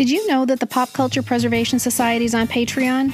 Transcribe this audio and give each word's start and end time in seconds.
Did 0.00 0.08
you 0.08 0.26
know 0.28 0.46
that 0.46 0.60
the 0.60 0.66
Pop 0.66 0.94
Culture 0.94 1.22
Preservation 1.22 1.78
Society 1.78 2.24
is 2.24 2.34
on 2.34 2.48
Patreon? 2.48 3.12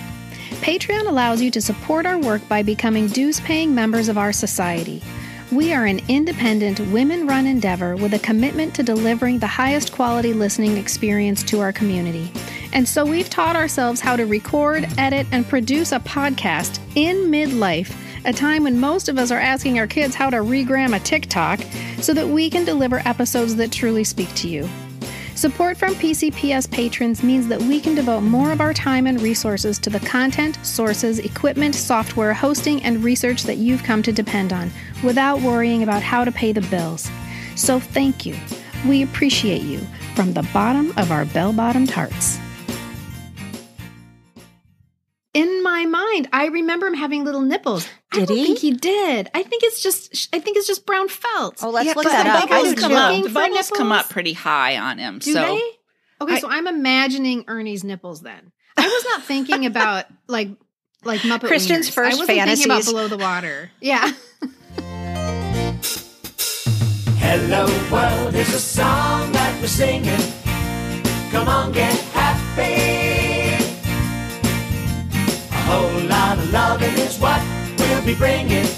Patreon 0.61 1.09
allows 1.09 1.43
you 1.43 1.51
to 1.51 1.61
support 1.61 2.07
our 2.07 2.17
work 2.17 2.49
by 2.49 2.63
becoming 2.63 3.09
dues 3.09 3.41
paying 3.41 3.75
members 3.75 4.09
of 4.09 4.17
our 4.17 4.33
society. 4.33 5.03
We 5.51 5.73
are 5.73 5.87
an 5.87 6.01
independent, 6.07 6.79
women 6.93 7.27
run 7.27 7.49
endeavor 7.49 7.97
with 7.97 8.15
a 8.15 8.21
commitment 8.21 8.73
to 8.77 8.85
delivering 8.85 9.41
the 9.41 9.49
highest 9.49 9.91
quality 9.91 10.33
listening 10.33 10.77
experience 10.77 11.43
to 11.43 11.59
our 11.59 11.73
community. 11.73 12.31
And 12.73 12.89
so 12.89 13.05
we've 13.05 13.29
taught 13.29 13.57
ourselves 13.57 14.01
how 14.01 14.15
to 14.15 14.25
record, 14.25 14.87
edit, 14.97 15.27
and 15.33 15.45
produce 15.49 15.91
a 15.91 15.99
podcast 15.99 16.79
in 16.95 17.33
midlife, 17.33 17.93
a 18.25 18.33
time 18.33 18.63
when 18.63 18.79
most 18.79 19.09
of 19.09 19.19
us 19.19 19.33
are 19.33 19.41
asking 19.41 19.81
our 19.81 19.89
kids 19.89 20.15
how 20.15 20.31
to 20.31 20.37
regram 20.37 20.95
a 20.95 21.01
TikTok, 21.01 21.59
so 22.01 22.15
that 22.15 22.29
we 22.29 22.49
can 22.49 22.65
deliver 22.65 23.01
episodes 23.01 23.57
that 23.57 23.73
truly 23.73 24.05
speak 24.05 24.33
to 24.37 24.47
you. 24.47 24.69
Support 25.37 25.77
from 25.77 25.95
PCPS 25.97 26.71
patrons 26.71 27.23
means 27.23 27.47
that 27.49 27.61
we 27.61 27.79
can 27.79 27.95
devote 27.95 28.23
more 28.23 28.53
of 28.53 28.63
our 28.63 28.73
time 28.73 29.07
and 29.07 29.21
resources 29.21 29.79
to 29.81 29.91
the 29.91 30.01
content, 30.01 30.59
sources, 30.63 31.19
equipment, 31.19 31.75
software, 31.75 32.33
hosting, 32.33 32.83
and 32.83 33.05
research 33.05 33.43
that 33.43 33.59
you've 33.59 33.83
come 33.83 34.03
to 34.05 34.13
depend 34.13 34.55
on 34.55 34.71
without 35.05 35.43
worrying 35.43 35.83
about 35.83 36.03
how 36.03 36.25
to 36.25 36.33
pay 36.33 36.53
the 36.53 36.63
bills. 36.63 37.11
So 37.55 37.79
thank 37.79 38.25
you. 38.25 38.35
We 38.89 39.03
appreciate 39.03 39.61
you 39.61 39.81
from 40.15 40.33
the 40.33 40.49
bottom 40.55 40.95
of 40.97 41.13
our 41.13 41.27
bell 41.27 41.53
bottomed 41.53 41.91
hearts. 41.91 42.39
My 45.77 45.85
mind, 45.87 46.29
I 46.33 46.47
remember 46.47 46.87
him 46.87 46.95
having 46.95 47.25
little 47.25 47.43
nipples. 47.43 47.87
I 48.13 48.21
Did 48.21 48.29
don't 48.29 48.37
he? 48.39 48.45
think 48.47 48.59
he 48.61 48.71
did. 48.73 49.31
I 49.35 49.43
think 49.43 49.63
it's 49.63 49.83
just. 49.83 50.29
I 50.35 50.39
think 50.41 50.57
it's 50.57 50.67
just 50.67 50.87
brown 50.87 51.09
felt. 51.09 51.63
Oh, 51.63 51.71
let's 51.71 51.87
Yeah, 51.87 51.93
look 51.95 52.05
but 52.05 52.11
that 52.13 52.25
the 52.25 52.31
up. 52.31 52.45
I 52.45 52.47
bubbles 52.63 52.75
do 52.75 52.81
come 52.81 52.93
up. 52.93 53.09
Looking 53.11 53.23
The 53.25 53.29
for 53.31 53.35
bubbles 53.35 53.71
come 53.71 53.93
up 53.93 54.09
pretty 54.09 54.33
high 54.33 54.79
on 54.79 54.99
him. 54.99 55.19
Do 55.19 55.33
so 55.33 55.41
they? 55.43 55.61
Okay, 56.23 56.35
I- 56.37 56.39
so 56.41 56.49
I'm 56.49 56.67
imagining 56.67 57.45
Ernie's 57.49 57.85
nipples 57.85 58.23
then. 58.23 58.53
I 58.79 58.87
was 58.87 59.05
not 59.05 59.23
thinking 59.25 59.67
about 59.73 60.07
like 60.29 60.49
like 61.05 61.21
Muppet 61.21 61.47
Kristen's 61.49 61.89
wieners. 61.91 61.95
first 61.95 62.17
I 62.17 62.21
wasn't 62.21 62.39
thinking 62.49 62.65
about 62.71 62.85
below 62.85 63.09
the 63.09 63.19
water. 63.19 63.71
Yeah. 63.81 64.11
Hello 67.19 67.67
world, 67.93 68.33
here's 68.35 68.49
a 68.55 68.59
song 68.59 69.33
that 69.33 69.59
we're 69.61 69.67
singing. 69.67 70.21
Come 71.33 71.49
on, 71.49 71.73
get 71.73 71.93
happy. 72.13 72.86
A 75.67 75.69
whole 75.69 76.01
lot 76.09 76.39
of 76.39 76.53
loving 76.53 76.95
is 76.95 77.19
what 77.19 77.43
we'll 77.77 78.07
be 78.07 78.15
bringing. 78.15 78.69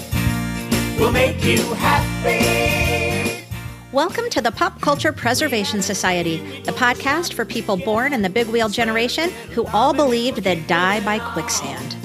We'll 0.97 1.11
make 1.11 1.43
you 1.45 1.61
happy. 1.75 3.45
Welcome 3.91 4.27
to 4.31 4.41
the 4.41 4.51
Pop 4.51 4.81
Culture 4.81 5.13
Preservation 5.13 5.83
Society, 5.83 6.37
the 6.63 6.71
podcast 6.71 7.33
for 7.33 7.45
people 7.45 7.77
born 7.77 8.11
in 8.11 8.23
the 8.23 8.29
big 8.29 8.47
wheel 8.47 8.69
generation 8.69 9.29
who 9.53 9.67
all 9.67 9.93
believed 9.93 10.39
they'd 10.43 10.65
die 10.65 10.99
by 11.01 11.19
quicksand. 11.19 11.95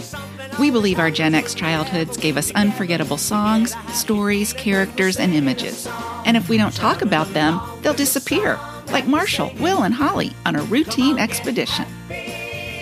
we 0.60 0.70
believe 0.70 0.98
our 0.98 1.10
Gen 1.10 1.34
X 1.34 1.54
childhoods 1.54 2.18
gave 2.18 2.36
us 2.36 2.52
unforgettable 2.52 3.16
songs, 3.16 3.74
stories, 3.94 4.52
characters, 4.52 5.18
and 5.18 5.32
images. 5.32 5.88
And 6.26 6.36
if 6.36 6.50
we 6.50 6.58
don't 6.58 6.74
talk 6.74 7.00
about 7.00 7.32
them, 7.32 7.58
they'll 7.80 7.94
disappear, 7.94 8.60
like 8.88 9.06
Marshall, 9.06 9.50
Will, 9.60 9.82
and 9.82 9.94
Holly 9.94 10.32
on 10.44 10.56
a 10.56 10.62
routine 10.64 11.18
expedition. 11.18 11.86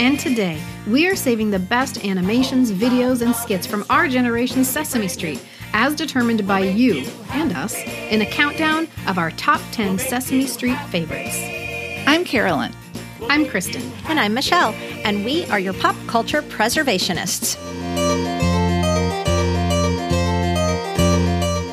And 0.03 0.19
today, 0.19 0.61
we 0.89 1.07
are 1.07 1.15
saving 1.15 1.53
the 1.53 1.61
best 1.61 2.05
animations, 2.05 2.73
videos, 2.73 3.23
and 3.23 3.33
skits 3.37 3.69
from 3.69 3.85
our 3.89 4.09
generation's 4.09 4.69
Sesame 4.69 5.07
Street, 5.07 5.41
as 5.75 5.95
determined 5.95 6.45
by 6.45 6.59
you 6.59 7.07
and 7.31 7.53
us, 7.53 7.77
in 8.11 8.21
a 8.21 8.27
countdown 8.27 8.89
of 9.07 9.17
our 9.17 9.31
top 9.31 9.61
10 9.71 10.01
Sesame 10.01 10.49
Street 10.49 10.77
favorites. 10.89 11.39
I'm 12.09 12.25
Carolyn. 12.25 12.75
I'm 13.29 13.47
Kristen. 13.47 13.93
And 14.07 14.19
I'm 14.19 14.35
Michelle, 14.35 14.73
and 15.05 15.25
we 15.25 15.45
are 15.47 15.61
your 15.61 15.75
pop 15.75 15.95
culture 16.09 16.43
preservationists. 16.43 17.57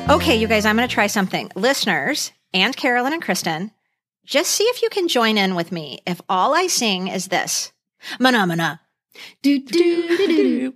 Okay, 0.08 0.36
you 0.36 0.46
guys, 0.46 0.64
I'm 0.64 0.76
going 0.76 0.88
to 0.88 0.94
try 0.94 1.08
something. 1.08 1.50
Listeners 1.56 2.30
and 2.54 2.76
Carolyn 2.76 3.12
and 3.12 3.22
Kristen, 3.22 3.72
just 4.24 4.52
see 4.52 4.62
if 4.66 4.82
you 4.82 4.88
can 4.88 5.08
join 5.08 5.36
in 5.36 5.56
with 5.56 5.72
me 5.72 5.98
if 6.06 6.20
all 6.28 6.54
I 6.54 6.68
sing 6.68 7.08
is 7.08 7.26
this. 7.26 7.72
Mahna 8.18 8.46
mahna. 8.46 8.78
Do 9.42 9.58
do 9.58 10.16
do 10.16 10.26
do 10.26 10.72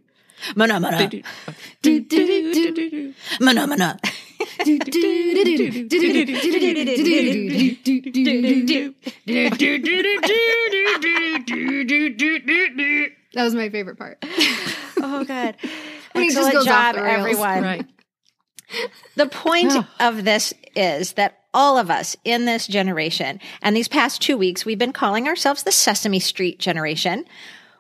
Mahna 0.57 0.79
mahna. 0.83 0.99
do 1.83 2.01
do 2.01 2.01
do 2.01 2.73
do 2.75 3.15
Mahna 3.41 3.67
mahna. 3.69 3.99
That 13.35 13.43
was 13.45 13.55
my 13.55 13.69
favorite 13.71 13.99
part. 13.99 14.19
Oh, 15.07 15.25
good. 15.25 15.57
When 16.13 16.25
he 16.25 16.31
just 16.31 16.39
Excellent 16.39 16.53
goes 16.55 16.67
off 16.67 16.67
job, 16.67 16.95
the 16.97 17.03
rails. 17.03 17.19
everyone. 17.19 17.63
Right. 17.63 17.87
The 19.17 19.27
point 19.27 19.73
of 20.01 20.25
this 20.25 20.55
is 20.75 21.13
that 21.15 21.39
all 21.55 21.79
of 21.79 21.91
us 21.91 22.17
in 22.25 22.45
this 22.45 22.67
generation, 22.67 23.41
and 23.63 23.75
these 23.75 23.89
past 23.89 24.21
two 24.21 24.37
weeks, 24.37 24.67
we've 24.67 24.79
been 24.79 24.93
calling 24.93 25.27
ourselves 25.27 25.63
the 25.63 25.73
Sesame 25.73 26.19
Street 26.19 26.59
generation. 26.59 27.25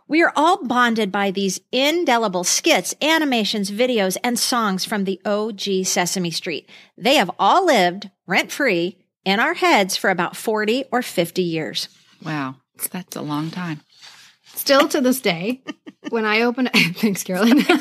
We 0.08 0.22
are 0.22 0.32
all 0.36 0.64
bonded 0.64 1.10
by 1.10 1.30
these 1.30 1.60
indelible 1.72 2.44
skits, 2.44 2.94
animations, 3.02 3.70
videos, 3.70 4.16
and 4.22 4.38
songs 4.38 4.84
from 4.84 5.04
the 5.04 5.20
OG 5.24 5.84
Sesame 5.84 6.30
Street. 6.30 6.68
They 6.96 7.16
have 7.16 7.30
all 7.38 7.66
lived 7.66 8.10
rent 8.26 8.52
free 8.52 8.98
in 9.24 9.40
our 9.40 9.54
heads 9.54 9.96
for 9.96 10.10
about 10.10 10.36
40 10.36 10.84
or 10.92 11.02
50 11.02 11.42
years. 11.42 11.88
Wow. 12.24 12.56
That's 12.90 13.16
a 13.16 13.22
long 13.22 13.50
time. 13.50 13.80
Still 14.54 14.88
to 14.88 15.00
this 15.00 15.20
day, 15.20 15.62
when 16.10 16.24
I 16.24 16.42
open 16.42 16.68
thanks, 16.74 17.22
Carolyn. 17.22 17.64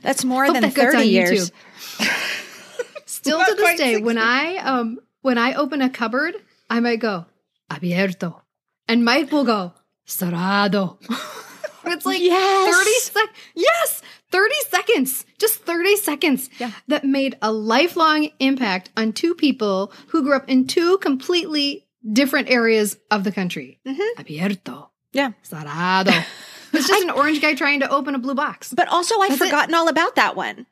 That's 0.00 0.24
more 0.24 0.50
than 0.50 0.62
that 0.62 0.72
30 0.74 1.04
years. 1.06 1.52
Still 3.06 3.38
to 3.44 3.54
this 3.54 3.78
day, 3.78 3.92
60. 3.94 4.04
when 4.04 4.18
I 4.18 4.56
um 4.56 4.98
when 5.20 5.38
I 5.38 5.54
open 5.54 5.82
a 5.82 5.90
cupboard, 5.90 6.34
I 6.70 6.80
might 6.80 6.96
go 7.00 7.26
abierto, 7.70 8.40
and 8.88 9.04
Mike 9.04 9.30
will 9.30 9.44
go 9.44 9.72
cerrado. 10.06 10.98
it's 11.86 12.06
like 12.06 12.20
Yes. 12.20 12.74
thirty 12.74 12.98
sec. 13.00 13.36
Yes, 13.54 14.02
thirty 14.30 14.54
seconds. 14.70 15.24
Just 15.38 15.60
thirty 15.62 15.96
seconds. 15.96 16.50
Yeah. 16.58 16.72
that 16.88 17.04
made 17.04 17.36
a 17.42 17.52
lifelong 17.52 18.30
impact 18.40 18.90
on 18.96 19.12
two 19.12 19.34
people 19.34 19.92
who 20.08 20.22
grew 20.22 20.34
up 20.34 20.48
in 20.48 20.66
two 20.66 20.98
completely 20.98 21.86
different 22.12 22.50
areas 22.50 22.96
of 23.10 23.22
the 23.24 23.30
country. 23.32 23.78
Abierto, 24.18 24.88
Yeah. 25.12 25.32
cerrado. 25.44 26.24
It's 26.72 26.88
just 26.88 27.04
an 27.04 27.10
orange 27.10 27.40
guy 27.40 27.54
trying 27.54 27.80
to 27.80 27.90
open 27.90 28.14
a 28.14 28.18
blue 28.18 28.34
box. 28.34 28.72
But 28.74 28.88
also, 28.88 29.18
I've 29.20 29.30
That's 29.30 29.40
it. 29.42 29.44
forgotten 29.46 29.74
all 29.74 29.88
about 29.88 30.16
that 30.16 30.36
one. 30.36 30.66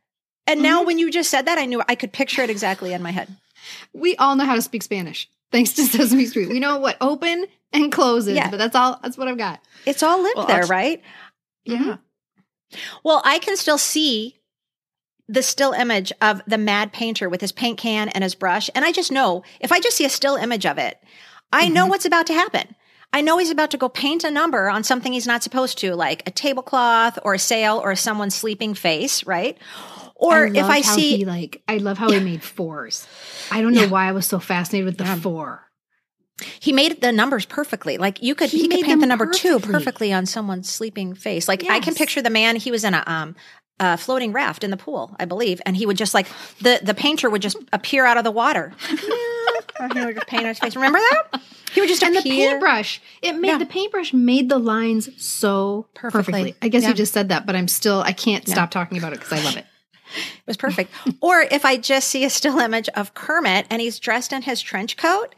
And 0.46 0.62
now, 0.62 0.82
when 0.82 0.98
you 0.98 1.10
just 1.10 1.30
said 1.30 1.46
that, 1.46 1.58
I 1.58 1.66
knew 1.66 1.82
I 1.88 1.94
could 1.94 2.12
picture 2.12 2.42
it 2.42 2.50
exactly 2.50 2.92
in 2.92 3.02
my 3.02 3.10
head. 3.10 3.28
we 3.92 4.16
all 4.16 4.34
know 4.36 4.44
how 4.46 4.54
to 4.54 4.62
speak 4.62 4.82
Spanish 4.82 5.28
thanks 5.52 5.72
to 5.74 5.84
Sesame 5.84 6.26
Street. 6.26 6.48
We 6.48 6.58
know 6.60 6.78
what 6.78 6.96
open 7.00 7.46
and 7.72 7.92
close 7.92 8.26
is, 8.26 8.34
Yeah. 8.36 8.50
but 8.50 8.56
that's 8.56 8.74
all. 8.74 8.98
That's 9.02 9.16
what 9.18 9.28
I've 9.28 9.38
got. 9.38 9.60
It's 9.86 10.02
all 10.02 10.20
lived 10.22 10.36
Well, 10.38 10.46
there, 10.46 10.66
right? 10.66 11.02
Yeah. 11.64 11.96
Well, 13.04 13.20
I 13.24 13.38
can 13.38 13.56
still 13.56 13.78
see 13.78 14.36
the 15.28 15.42
still 15.42 15.72
image 15.72 16.12
of 16.20 16.40
the 16.46 16.58
mad 16.58 16.92
painter 16.92 17.28
with 17.28 17.40
his 17.40 17.52
paint 17.52 17.78
can 17.78 18.08
and 18.08 18.24
his 18.24 18.34
brush. 18.34 18.68
And 18.74 18.84
I 18.84 18.90
just 18.92 19.12
know 19.12 19.44
if 19.60 19.70
I 19.70 19.78
just 19.80 19.96
see 19.96 20.04
a 20.04 20.08
still 20.10 20.36
image 20.36 20.66
of 20.66 20.78
it, 20.78 20.98
I 21.52 21.68
know 21.68 21.82
Mm-hmm. 21.82 21.90
what's 21.90 22.04
about 22.06 22.26
to 22.28 22.34
happen. 22.34 22.74
I 23.12 23.22
know 23.22 23.38
he's 23.38 23.50
about 23.50 23.72
to 23.72 23.76
go 23.76 23.88
paint 23.88 24.22
a 24.24 24.30
number 24.30 24.70
on 24.70 24.84
something 24.84 25.12
he's 25.12 25.26
not 25.26 25.42
supposed 25.42 25.78
to, 25.78 25.94
like 25.96 26.22
a 26.28 26.30
tablecloth 26.30 27.18
or 27.24 27.34
a 27.34 27.38
sail 27.38 27.80
or 27.82 27.96
someone's 27.96 28.34
sleeping 28.34 28.74
face, 28.74 29.26
right? 29.26 29.58
Or 30.14 30.44
if 30.44 30.64
I 30.64 30.82
see 30.82 31.18
he, 31.18 31.24
like, 31.24 31.62
I 31.66 31.78
love 31.78 31.96
how 31.98 32.10
he 32.10 32.20
made 32.20 32.42
fours. 32.42 33.06
I 33.50 33.62
don't 33.62 33.72
know 33.72 33.88
why 33.88 34.06
I 34.06 34.12
was 34.12 34.26
so 34.26 34.38
fascinated 34.38 34.84
with 34.86 34.98
the 34.98 35.06
four. 35.06 35.62
He 36.60 36.72
made 36.72 37.00
the 37.00 37.10
numbers 37.12 37.46
perfectly. 37.46 37.98
Like 37.98 38.22
you 38.22 38.34
could, 38.34 38.50
He 38.50 38.62
he, 38.62 38.68
could 38.68 38.84
paint 38.84 39.00
the 39.00 39.06
number 39.06 39.26
two 39.26 39.54
perfectly. 39.54 39.72
perfectly 39.72 40.12
on 40.12 40.26
someone's 40.26 40.68
sleeping 40.68 41.14
face. 41.14 41.48
Like 41.48 41.64
I 41.68 41.80
can 41.80 41.94
picture 41.94 42.22
the 42.22 42.30
man. 42.30 42.56
He 42.56 42.70
was 42.70 42.84
in 42.84 42.94
a 42.94 43.02
um 43.06 43.34
a 43.78 43.96
floating 43.96 44.32
raft 44.32 44.62
in 44.62 44.70
the 44.70 44.76
pool, 44.76 45.16
I 45.18 45.24
believe, 45.24 45.60
and 45.64 45.74
he 45.76 45.86
would 45.86 45.96
just 45.96 46.12
like 46.14 46.26
the 46.60 46.80
the 46.82 46.94
painter 46.94 47.28
would 47.30 47.42
just 47.42 47.56
appear 47.72 48.04
out 48.04 48.18
of 48.18 48.24
the 48.24 48.30
water. 48.30 48.72
he 49.92 50.04
would 50.04 50.14
just 50.14 50.26
paint 50.26 50.46
his 50.46 50.58
face. 50.58 50.74
Remember 50.76 50.98
that? 50.98 51.40
He 51.72 51.80
would 51.80 51.88
just 51.88 52.02
And 52.02 52.16
the 52.16 52.22
paintbrush, 52.22 53.00
it 53.22 53.34
made 53.34 53.48
Yeah. 53.48 53.58
the 53.58 53.66
paintbrush 53.66 54.12
made 54.12 54.48
the 54.48 54.58
lines 54.58 55.08
so 55.22 55.86
perfectly. 55.94 56.32
Perfectly. 56.32 56.54
I 56.62 56.68
guess 56.68 56.82
Yeah. 56.82 56.88
you 56.88 56.94
just 56.94 57.12
said 57.12 57.28
that, 57.28 57.46
but 57.46 57.54
I'm 57.56 57.68
still 57.68 58.00
I 58.00 58.12
can't 58.12 58.48
stop 58.48 58.70
talking 58.70 58.98
about 58.98 59.12
it 59.12 59.20
because 59.20 59.32
I 59.38 59.44
love 59.44 59.56
it. 59.56 59.66
It 60.12 60.46
was 60.46 60.56
perfect. 60.56 60.90
or 61.20 61.42
if 61.42 61.64
I 61.64 61.76
just 61.76 62.08
see 62.08 62.24
a 62.24 62.30
still 62.30 62.58
image 62.68 62.88
of 62.96 63.14
Kermit 63.14 63.66
and 63.70 63.80
he's 63.80 64.00
dressed 64.00 64.32
in 64.32 64.42
his 64.42 64.60
trench 64.60 64.96
coat, 64.96 65.36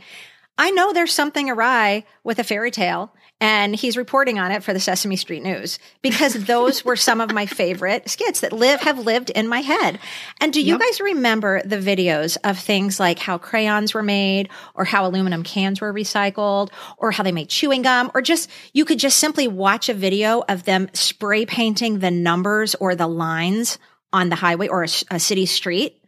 I 0.57 0.71
know 0.71 0.95
there's 0.95 1.13
something 1.13 1.51
awry 1.51 2.05
with 2.25 2.39
a 2.39 2.45
fairy 2.45 2.71
tale. 2.71 3.13
And 3.43 3.75
he's 3.75 3.97
reporting 3.97 4.39
on 4.39 4.53
it 4.53 4.63
for 4.63 4.73
the 4.73 4.79
Sesame 4.79 5.17
Street 5.17 5.43
News 5.43 5.81
because 6.01 6.35
those 6.45 6.85
were 6.85 6.95
some 6.95 7.21
of 7.21 7.33
my 7.33 7.45
favorite 7.45 8.09
skits 8.09 8.39
that 8.41 8.53
live 8.53 8.81
have 8.83 9.01
lived 9.01 9.31
in 9.31 9.49
my 9.49 9.59
head. 9.59 9.99
And 10.41 10.53
do 10.53 10.63
you 10.63 10.79
guys 10.79 11.01
remember 11.01 11.61
the 11.65 11.79
videos 11.79 12.39
of 12.45 12.57
things 12.57 13.01
like 13.01 13.19
how 13.19 13.39
crayons 13.39 13.95
were 13.95 14.03
made 14.03 14.49
or 14.77 14.85
how 14.85 15.05
aluminum 15.05 15.43
cans 15.43 15.81
were 15.81 15.93
recycled 15.93 16.71
or 16.97 17.11
how 17.11 17.25
they 17.25 17.33
made 17.33 17.49
chewing 17.49 17.83
gum 17.83 18.13
or 18.15 18.23
just 18.23 18.49
you 18.73 18.85
could 18.85 19.01
just 19.01 19.19
simply 19.19 19.49
watch 19.49 19.89
a 19.89 19.95
video 19.95 20.45
of 20.49 20.63
them 20.63 20.89
spray 20.93 21.45
painting 21.45 21.99
the 21.99 22.13
numbers 22.13 22.77
or 22.77 22.95
the 22.95 23.09
lines 23.09 23.77
on 24.13 24.29
the 24.29 24.37
highway 24.37 24.69
or 24.69 24.85
a, 24.85 24.89
a 25.11 25.19
city 25.19 25.47
street? 25.47 26.01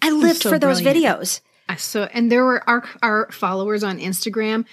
I 0.00 0.10
lived 0.10 0.42
so 0.42 0.50
for 0.50 0.60
those 0.60 0.80
brilliant. 0.80 1.18
videos. 1.18 1.40
So, 1.76 2.04
and 2.04 2.30
there 2.30 2.44
were 2.44 2.62
our 2.68 2.84
our 3.02 3.32
followers 3.32 3.82
on 3.82 3.98
Instagram. 3.98 4.64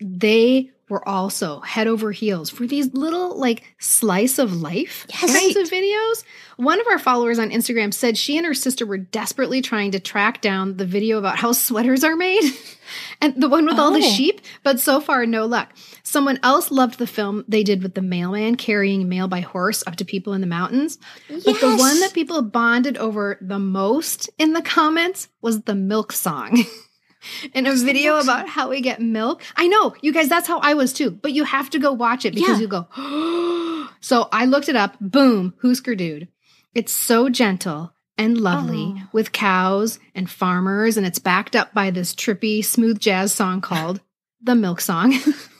They 0.00 0.70
were 0.88 1.06
also 1.08 1.60
head 1.60 1.86
over 1.86 2.12
heels 2.12 2.50
for 2.50 2.66
these 2.66 2.92
little 2.92 3.38
like 3.38 3.62
slice 3.78 4.38
of 4.38 4.60
life 4.60 5.06
Yes. 5.08 5.32
kinds 5.32 5.56
of 5.56 5.68
videos. 5.70 6.24
One 6.56 6.80
of 6.80 6.86
our 6.86 6.98
followers 6.98 7.38
on 7.38 7.50
Instagram 7.50 7.94
said 7.94 8.18
she 8.18 8.36
and 8.36 8.44
her 8.46 8.52
sister 8.54 8.84
were 8.84 8.98
desperately 8.98 9.62
trying 9.62 9.92
to 9.92 10.00
track 10.00 10.42
down 10.42 10.76
the 10.76 10.84
video 10.84 11.18
about 11.18 11.36
how 11.38 11.52
sweaters 11.52 12.04
are 12.04 12.14
made, 12.16 12.42
and 13.22 13.40
the 13.40 13.48
one 13.48 13.64
with 13.64 13.78
all 13.78 13.90
the 13.90 13.98
Oh. 14.04 14.10
sheep. 14.10 14.40
But 14.62 14.80
so 14.80 15.00
far, 15.00 15.24
no 15.24 15.46
luck. 15.46 15.72
Someone 16.02 16.38
else 16.42 16.70
loved 16.70 16.98
the 16.98 17.06
film 17.06 17.44
they 17.48 17.62
did 17.62 17.82
with 17.82 17.94
the 17.94 18.02
mailman 18.02 18.56
carrying 18.56 19.08
mail 19.08 19.28
by 19.28 19.40
horse 19.40 19.82
up 19.86 19.96
to 19.96 20.04
people 20.04 20.34
in 20.34 20.40
the 20.42 20.46
mountains. 20.46 20.98
But 21.28 21.60
the 21.60 21.74
one 21.76 22.00
that 22.00 22.12
people 22.12 22.42
bonded 22.42 22.98
over 22.98 23.38
the 23.40 23.58
most 23.58 24.28
in 24.38 24.52
the 24.52 24.62
comments 24.62 25.28
was 25.40 25.62
the 25.62 25.74
milk 25.74 26.12
song. 26.12 26.64
in 27.54 27.66
a 27.66 27.74
video 27.74 28.18
about 28.18 28.48
how 28.48 28.68
we 28.70 28.80
get 28.80 29.00
milk. 29.00 29.42
I 29.56 29.66
know, 29.68 29.94
you 30.00 30.12
guys, 30.12 30.28
that's 30.28 30.48
how 30.48 30.58
I 30.60 30.74
was 30.74 30.92
too, 30.92 31.10
but 31.10 31.32
you 31.32 31.44
have 31.44 31.70
to 31.70 31.78
go 31.78 31.92
watch 31.92 32.24
it 32.24 32.34
because 32.34 32.58
Yeah. 32.60 32.62
you 32.62 32.68
go, 32.68 33.88
so 34.00 34.28
I 34.32 34.44
looked 34.46 34.68
it 34.68 34.76
up. 34.76 34.96
Boom, 35.00 35.54
Husker 35.62 35.94
Dude. 35.94 36.28
It's 36.74 36.92
so 36.92 37.28
gentle 37.28 37.92
and 38.18 38.38
lovely 38.38 38.94
Oh. 38.98 39.08
with 39.12 39.32
cows 39.32 39.98
and 40.14 40.30
farmers, 40.30 40.96
and 40.96 41.06
it's 41.06 41.18
backed 41.18 41.56
up 41.56 41.72
by 41.74 41.90
this 41.90 42.14
trippy, 42.14 42.64
smooth 42.64 42.98
jazz 42.98 43.32
song 43.32 43.60
called 43.60 44.00
The 44.42 44.54
Milk 44.54 44.80
Song. 44.80 45.14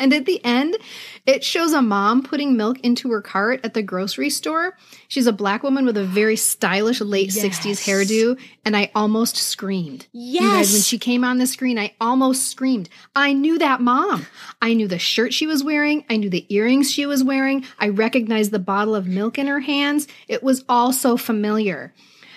and 0.00 0.12
at 0.14 0.24
the 0.24 0.42
end, 0.44 0.76
it 1.26 1.44
shows 1.44 1.72
a 1.72 1.82
mom 1.82 2.22
putting 2.22 2.56
milk 2.56 2.80
into 2.80 3.10
her 3.10 3.20
cart 3.20 3.60
at 3.62 3.74
the 3.74 3.82
grocery 3.82 4.30
store. 4.30 4.76
She's 5.08 5.26
a 5.26 5.32
black 5.32 5.62
woman 5.62 5.84
with 5.84 5.96
a 5.96 6.04
very 6.04 6.36
stylish 6.36 7.00
late 7.00 7.28
60s 7.28 7.84
hairdo, 7.84 8.40
and 8.64 8.76
I 8.76 8.90
almost 8.94 9.36
screamed. 9.36 10.06
You 10.12 10.40
guys, 10.40 10.72
when 10.72 10.80
she 10.80 10.98
came 10.98 11.22
on 11.22 11.36
the 11.36 11.46
screen, 11.46 11.78
I 11.78 11.94
almost 12.00 12.48
screamed. 12.48 12.88
I 13.14 13.34
knew 13.34 13.58
that 13.58 13.82
mom. 13.82 14.26
I 14.62 14.72
knew 14.72 14.88
the 14.88 14.98
shirt 14.98 15.34
she 15.34 15.46
was 15.46 15.62
wearing. 15.62 16.04
I 16.08 16.16
knew 16.16 16.30
the 16.30 16.46
earrings 16.48 16.90
she 16.90 17.04
was 17.04 17.22
wearing. 17.22 17.64
I 17.78 17.90
recognized 17.90 18.50
the 18.50 18.58
bottle 18.58 18.94
of 18.94 19.06
milk 19.06 19.38
in 19.38 19.46
her 19.46 19.60
hands. 19.60 20.08
It 20.26 20.42
was 20.42 20.64
all 20.68 20.92
so 20.92 21.18
familiar. 21.18 21.92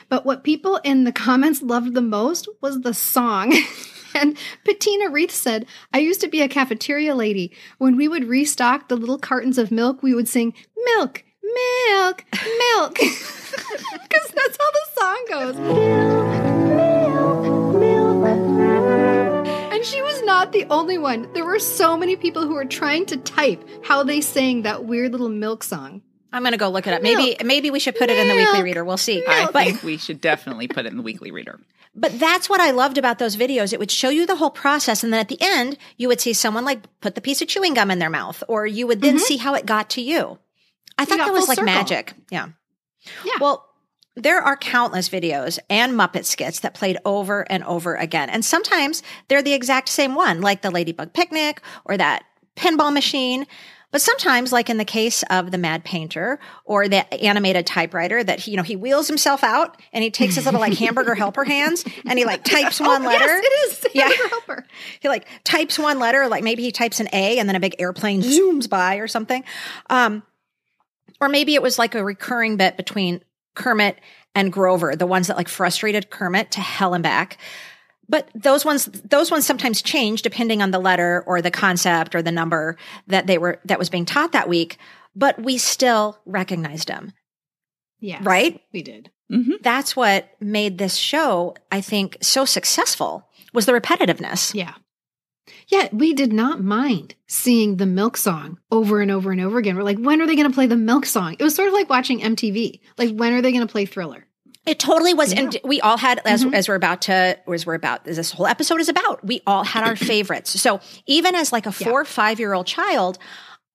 But 0.10 0.26
what 0.26 0.44
people 0.44 0.82
in 0.84 1.06
the 1.06 1.14
comments 1.14 1.62
loved 1.62 1.94
the 1.94 2.02
most 2.02 2.50
was 2.62 2.82
the 2.82 2.94
song. 2.94 3.56
and 4.16 4.38
Patina 4.66 5.10
Reith 5.10 5.32
said, 5.32 5.66
I 5.94 6.00
used 6.00 6.22
to 6.22 6.28
be 6.28 6.42
a 6.42 6.48
cafeteria 6.48 7.16
lady. 7.16 7.52
When 7.78 7.96
we 7.98 8.08
would 8.08 8.26
restock 8.26 8.88
the 8.90 8.96
little 8.96 9.18
cartons 9.18 9.58
of 9.58 9.72
milk, 9.72 10.02
we 10.04 10.14
would 10.14 10.28
sing, 10.28 10.54
Milk, 10.98 11.24
milk, 11.90 12.26
milk. 12.32 12.98
Because 13.94 14.32
that's 14.32 14.58
how 14.60 14.72
the 14.72 14.86
song 14.96 15.26
goes. 15.30 15.56
And 19.74 19.86
she 19.86 20.02
was 20.02 20.22
not 20.24 20.52
the 20.52 20.66
only 20.70 20.98
one. 20.98 21.32
There 21.34 21.46
were 21.46 21.60
so 21.60 21.98
many 21.98 22.16
people 22.16 22.44
who 22.48 22.54
were 22.54 22.66
trying 22.66 23.06
to 23.08 23.18
type 23.18 23.64
how 23.84 24.04
they 24.04 24.22
sang 24.22 24.64
that 24.64 24.86
weird 24.86 25.12
little 25.12 25.30
milk 25.30 25.64
song. 25.64 26.02
I'm 26.32 26.44
gonna 26.44 26.58
go 26.58 26.70
look 26.70 26.88
it 26.88 26.94
up. 26.94 27.02
Maybe 27.04 27.36
maybe 27.44 27.70
we 27.70 27.80
should 27.80 27.96
put 27.96 28.10
it 28.10 28.18
in 28.18 28.28
the 28.28 28.36
weekly 28.36 28.64
reader. 28.64 28.84
We'll 28.84 28.98
see. 28.98 29.24
I 29.28 29.46
think 29.48 29.84
we 29.84 29.98
should 29.98 30.20
definitely 30.20 30.68
put 30.68 30.86
it 30.86 30.92
in 30.92 30.98
the 30.98 31.04
weekly 31.04 31.32
reader. 31.32 31.60
But 31.96 32.20
that's 32.20 32.50
what 32.50 32.60
I 32.60 32.72
loved 32.72 32.98
about 32.98 33.20
those 33.20 33.36
videos. 33.36 33.72
It 33.72 33.80
would 33.80 33.92
show 33.92 34.10
you 34.10 34.26
the 34.26 34.38
whole 34.38 34.50
process. 34.50 35.04
And 35.04 35.14
then 35.14 35.20
at 35.20 35.30
the 35.30 35.38
end, 35.40 35.78
you 35.98 36.08
would 36.08 36.20
see 36.20 36.34
someone 36.34 36.66
like 36.66 36.82
put 37.02 37.16
the 37.16 37.22
piece 37.22 37.42
of 37.42 37.48
chewing 37.48 37.76
gum 37.76 37.92
in 37.92 38.00
their 38.00 38.10
mouth, 38.10 38.44
or 38.48 38.66
you 38.66 38.88
would 38.88 39.02
then 39.02 39.16
mm-hmm. 39.16 39.24
see 39.24 39.38
how 39.38 39.54
it 39.54 39.66
got 39.66 39.92
to 39.92 40.02
you. 40.02 40.40
I 40.98 41.06
thought 41.06 41.20
got 41.20 41.28
that 41.28 41.34
was 41.34 41.48
like 41.48 41.58
circle. 41.58 41.74
magic. 41.74 42.14
Yeah. 42.32 42.50
Yeah. 43.24 43.34
Well, 43.40 43.68
there 44.16 44.42
are 44.42 44.56
countless 44.56 45.10
videos 45.10 45.60
and 45.70 45.94
Muppet 45.94 46.26
skits 46.26 46.60
that 46.62 46.74
played 46.74 46.98
over 47.06 47.50
and 47.52 47.64
over 47.64 47.96
again. 47.96 48.30
And 48.30 48.46
sometimes 48.46 49.02
they're 49.28 49.42
the 49.42 49.54
exact 49.54 49.90
same 49.90 50.16
one, 50.16 50.42
like 50.42 50.62
the 50.62 50.72
Ladybug 50.72 51.14
Picnic 51.14 51.62
or 51.86 51.98
that 51.98 52.24
pinball 52.56 52.94
machine. 52.94 53.48
But 53.94 54.02
sometimes, 54.02 54.52
like 54.52 54.72
in 54.72 54.78
the 54.78 54.86
case 54.86 55.24
of 55.30 55.52
the 55.52 55.60
Mad 55.60 55.86
Painter 55.86 56.40
or 56.66 56.88
the 56.88 57.14
animated 57.24 57.68
typewriter, 57.68 58.24
that 58.24 58.40
he, 58.40 58.52
you 58.52 58.58
know, 58.58 58.64
he 58.64 58.76
wheels 58.76 59.08
himself 59.08 59.44
out 59.44 59.80
and 59.94 60.04
he 60.04 60.10
takes 60.10 60.34
his 60.34 60.46
little 60.46 60.60
like 60.60 60.74
hamburger 60.74 61.14
helper 61.14 61.44
hands 61.44 61.86
and 62.08 62.18
he 62.18 62.26
like 62.26 62.44
types 62.44 62.80
one 62.80 63.04
letter. 63.04 63.24
Yes, 63.24 63.46
it 63.46 63.88
is. 63.88 63.88
Yeah. 63.94 64.08
Hamburger 64.08 64.30
helper. 64.30 64.66
He 65.00 65.10
like 65.10 65.28
types 65.44 65.78
one 65.78 66.00
letter, 66.00 66.28
like 66.28 66.44
maybe 66.44 66.64
he 66.64 66.72
types 66.72 67.00
an 67.00 67.08
A 67.14 67.38
and 67.38 67.48
then 67.48 67.56
a 67.56 67.60
big 67.60 67.76
airplane 67.78 68.24
zooms 68.24 68.68
by 68.68 68.96
or 68.96 69.08
something. 69.08 69.44
Um, 69.92 70.24
or 71.22 71.30
maybe 71.30 71.54
it 71.54 71.62
was 71.62 71.78
like 71.78 71.94
a 71.94 72.04
recurring 72.04 72.58
bit 72.58 72.76
between 72.76 73.24
Kermit 73.54 74.00
and 74.34 74.52
Grover, 74.52 74.96
the 74.96 75.06
ones 75.06 75.28
that 75.28 75.38
like 75.38 75.48
frustrated 75.48 76.10
Kermit 76.10 76.50
to 76.54 76.62
hell 76.62 76.96
and 76.96 77.04
back. 77.04 77.38
But 78.10 78.30
those 78.36 78.66
ones, 78.66 78.86
those 78.86 79.32
ones 79.32 79.46
sometimes 79.46 79.82
change 79.82 80.22
depending 80.22 80.62
on 80.62 80.72
the 80.72 80.80
letter 80.80 81.24
or 81.26 81.42
the 81.42 81.52
concept 81.52 82.16
or 82.16 82.22
the 82.22 82.32
number 82.32 82.78
that 83.08 83.28
they 83.28 83.38
were, 83.38 83.60
that 83.66 83.80
was 83.80 83.90
being 83.90 84.06
taught 84.06 84.34
that 84.34 84.50
week. 84.50 84.78
But 85.16 85.42
we 85.42 85.58
still 85.58 86.20
recognized 86.26 86.88
them, 86.88 87.14
yeah 88.00 88.20
right? 88.24 88.62
We 88.74 88.82
did. 88.82 89.12
Mm-hmm. 89.32 89.54
That's 89.62 89.96
what 89.96 90.30
made 90.40 90.78
this 90.78 90.96
show, 90.96 91.56
I 91.72 91.82
think, 91.82 92.18
so 92.22 92.46
successful 92.46 93.28
was 93.54 93.66
the 93.66 93.72
repetitiveness. 93.72 94.54
Yeah. 94.54 94.74
Yeah, 95.68 95.90
we 95.92 96.14
did 96.14 96.32
not 96.32 96.64
mind 96.64 97.16
seeing 97.28 97.78
the 97.78 97.86
milk 97.86 98.18
song 98.18 98.60
over 98.72 99.02
and 99.02 99.12
over 99.12 99.32
and 99.32 99.42
over 99.42 99.58
again. 99.58 99.76
We're 99.76 99.84
like, 99.84 99.98
when 99.98 100.22
are 100.22 100.28
they 100.28 100.36
going 100.36 100.50
to 100.50 100.54
play 100.54 100.68
the 100.68 100.78
milk 100.78 101.06
song? 101.06 101.36
It 101.38 101.44
was 101.44 101.56
sort 101.56 101.68
of 101.68 101.74
like 101.74 101.90
watching 101.90 102.20
MTV. 102.20 102.80
Like, 102.98 103.16
when 103.16 103.34
are 103.34 103.42
they 103.42 103.52
going 103.52 103.66
to 103.66 103.72
play 103.72 103.86
Thriller? 103.86 104.26
It 104.66 104.80
totally 104.80 105.14
was, 105.14 105.34
and 105.34 105.58
we 105.66 105.82
all 105.82 105.98
had 105.98 106.22
as 106.26 106.46
mm-hmm. 106.46 106.54
as 106.54 106.70
we're 106.70 106.76
about 106.76 107.02
to 107.04 107.38
as 107.52 107.66
we're 107.66 107.74
about 107.74 108.08
as 108.08 108.16
this 108.16 108.32
whole 108.32 108.48
episode 108.48 108.80
is 108.80 108.88
about. 108.88 109.26
We 109.26 109.42
all 109.46 109.64
had 109.64 109.84
our 109.84 109.96
favorites. 110.12 110.60
So 110.62 110.80
even 111.06 111.36
as 111.36 111.52
like 111.52 111.66
a 111.66 111.72
four 111.72 112.02
or 112.02 112.06
five 112.06 112.40
year 112.40 112.54
old 112.54 112.66
child, 112.66 113.18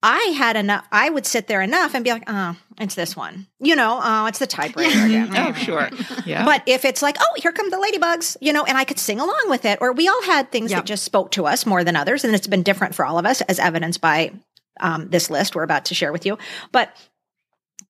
I 0.03 0.35
had 0.37 0.57
enough. 0.57 0.87
I 0.91 1.11
would 1.11 1.27
sit 1.27 1.47
there 1.47 1.61
enough 1.61 1.95
and 1.95 2.05
be 2.05 2.11
like, 2.11 2.23
"Oh, 2.27 2.57
it's 2.81 2.95
this 2.95 3.15
one," 3.15 3.49
you 3.59 3.77
know. 3.77 4.01
Oh, 4.03 4.27
it's 4.27 4.39
the 4.39 4.47
typewriter 4.47 4.91
mm-hmm. 4.91 5.31
again. 5.31 5.47
Oh, 5.49 5.53
sure. 5.53 5.91
Yeah. 6.25 6.45
But 6.45 6.63
if 6.67 6.85
it's 6.85 7.03
like, 7.03 7.17
oh, 7.21 7.35
here 7.37 7.53
come 7.53 7.69
the 7.69 7.77
ladybugs, 7.77 8.37
you 8.41 8.53
know, 8.53 8.65
and 8.65 8.79
I 8.79 8.85
could 8.85 8.99
sing 8.99 9.21
along 9.21 9.47
with 9.49 9.65
it, 9.65 9.79
or 9.83 9.93
we 9.93 10.09
all 10.09 10.23
had 10.23 10.51
things 10.53 10.71
Yep. 10.71 10.79
that 10.79 10.87
just 10.87 11.05
spoke 11.05 11.33
to 11.33 11.47
us 11.47 11.67
more 11.67 11.85
than 11.85 11.97
others, 11.97 12.25
and 12.25 12.35
it's 12.35 12.47
been 12.47 12.63
different 12.63 12.95
for 12.95 13.05
all 13.05 13.19
of 13.19 13.27
us, 13.27 13.41
as 13.43 13.59
evidenced 13.59 14.01
by 14.01 14.33
um, 14.81 15.09
this 15.11 15.31
list 15.31 15.55
we're 15.55 15.65
about 15.65 15.87
to 15.87 15.95
share 15.95 16.13
with 16.13 16.25
you. 16.25 16.39
But 16.73 16.97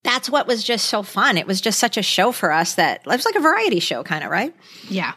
that's 0.03 0.29
what 0.29 0.47
was 0.47 0.63
just 0.63 0.85
so 0.85 1.03
fun. 1.03 1.37
It 1.37 1.47
was 1.47 1.61
just 1.61 1.79
such 1.79 1.97
a 1.97 2.01
show 2.03 2.31
for 2.31 2.51
us 2.51 2.75
that 2.75 3.01
it 3.01 3.07
was 3.07 3.25
like 3.25 3.35
a 3.35 3.39
variety 3.41 3.79
show, 3.79 4.03
kind 4.03 4.23
of, 4.23 4.29
right? 4.31 4.55
Yeah. 4.89 5.13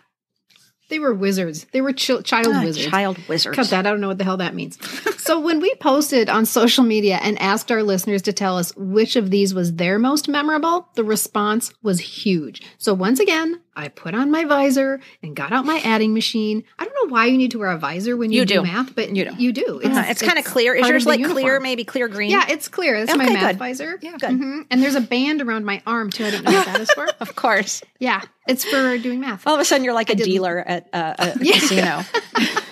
They 0.90 0.98
were 0.98 1.14
wizards. 1.14 1.64
They 1.72 1.80
were 1.80 1.94
chil- 1.94 2.20
child 2.22 2.48
Ah, 2.54 2.62
wizards. 2.64 2.86
Child 2.88 3.16
wizards. 3.26 3.56
Cut 3.56 3.70
that. 3.70 3.86
I 3.86 3.90
don't 3.90 4.02
know 4.02 4.08
what 4.08 4.18
the 4.18 4.24
hell 4.24 4.36
that 4.36 4.54
means. 4.54 4.76
so 5.22 5.40
when 5.40 5.58
we 5.60 5.74
posted 5.76 6.28
on 6.28 6.44
social 6.44 6.84
media 6.84 7.18
and 7.22 7.40
asked 7.40 7.72
our 7.72 7.82
listeners 7.82 8.20
to 8.22 8.32
tell 8.34 8.58
us 8.58 8.74
which 8.76 9.16
of 9.16 9.30
these 9.30 9.54
was 9.54 9.74
their 9.76 9.98
most 9.98 10.28
memorable, 10.28 10.88
the 10.94 11.04
response 11.04 11.72
was 11.82 11.98
huge. 12.00 12.60
So 12.76 12.92
once 12.92 13.20
again, 13.20 13.60
I 13.74 13.88
put 13.88 14.14
on 14.14 14.30
my 14.30 14.44
visor 14.44 15.00
and 15.22 15.34
got 15.34 15.50
out 15.52 15.64
my 15.64 15.80
adding 15.82 16.12
machine. 16.12 16.62
I 16.78 16.84
don't 16.84 16.94
know 16.94 17.14
why 17.14 17.26
you 17.26 17.38
need 17.38 17.52
to 17.52 17.58
wear 17.58 17.70
a 17.70 17.78
visor 17.78 18.16
when 18.16 18.30
you, 18.30 18.40
You 18.40 18.44
do. 18.44 18.62
math, 18.62 18.94
but 18.94 19.16
You 19.16 19.24
do. 19.30 19.34
You 19.38 19.52
do. 19.52 19.80
Uh, 19.82 20.04
it's 20.08 20.20
kind 20.20 20.38
of 20.38 20.44
clear. 20.44 20.74
Is 20.74 20.86
yours 20.86 21.06
like 21.06 21.24
clear, 21.24 21.58
maybe 21.58 21.84
clear 21.84 22.06
green? 22.08 22.30
Yeah, 22.30 22.44
it's 22.48 22.68
clear. 22.68 23.04
That's 23.06 23.16
my 23.16 23.30
math 23.30 23.52
good. 23.52 23.58
visor. 23.58 23.98
Yeah, 24.02 24.16
good. 24.18 24.30
Mhm. 24.30 24.66
And 24.70 24.82
there's 24.82 24.94
a 24.94 25.00
band 25.00 25.40
around 25.40 25.64
my 25.64 25.80
arm 25.86 26.10
too. 26.10 26.24
I 26.26 26.30
don't 26.32 26.44
know 26.44 26.52
what 26.52 26.66
that 26.66 26.80
is 26.80 26.90
for. 26.90 27.06
Of 27.20 27.34
course. 27.36 27.82
Yeah, 27.98 28.20
it's 28.46 28.64
for 28.64 28.98
doing 28.98 29.20
math. 29.20 29.46
All 29.46 29.54
of 29.54 29.60
a 29.60 29.64
sudden, 29.64 29.84
you're 29.84 29.94
like 29.94 30.10
a 30.10 30.14
did- 30.16 30.24
dealer 30.24 30.58
at 30.58 30.88
uh, 30.92 31.14
a 31.18 31.38
Yeah. 31.40 31.52
casino. 31.58 32.02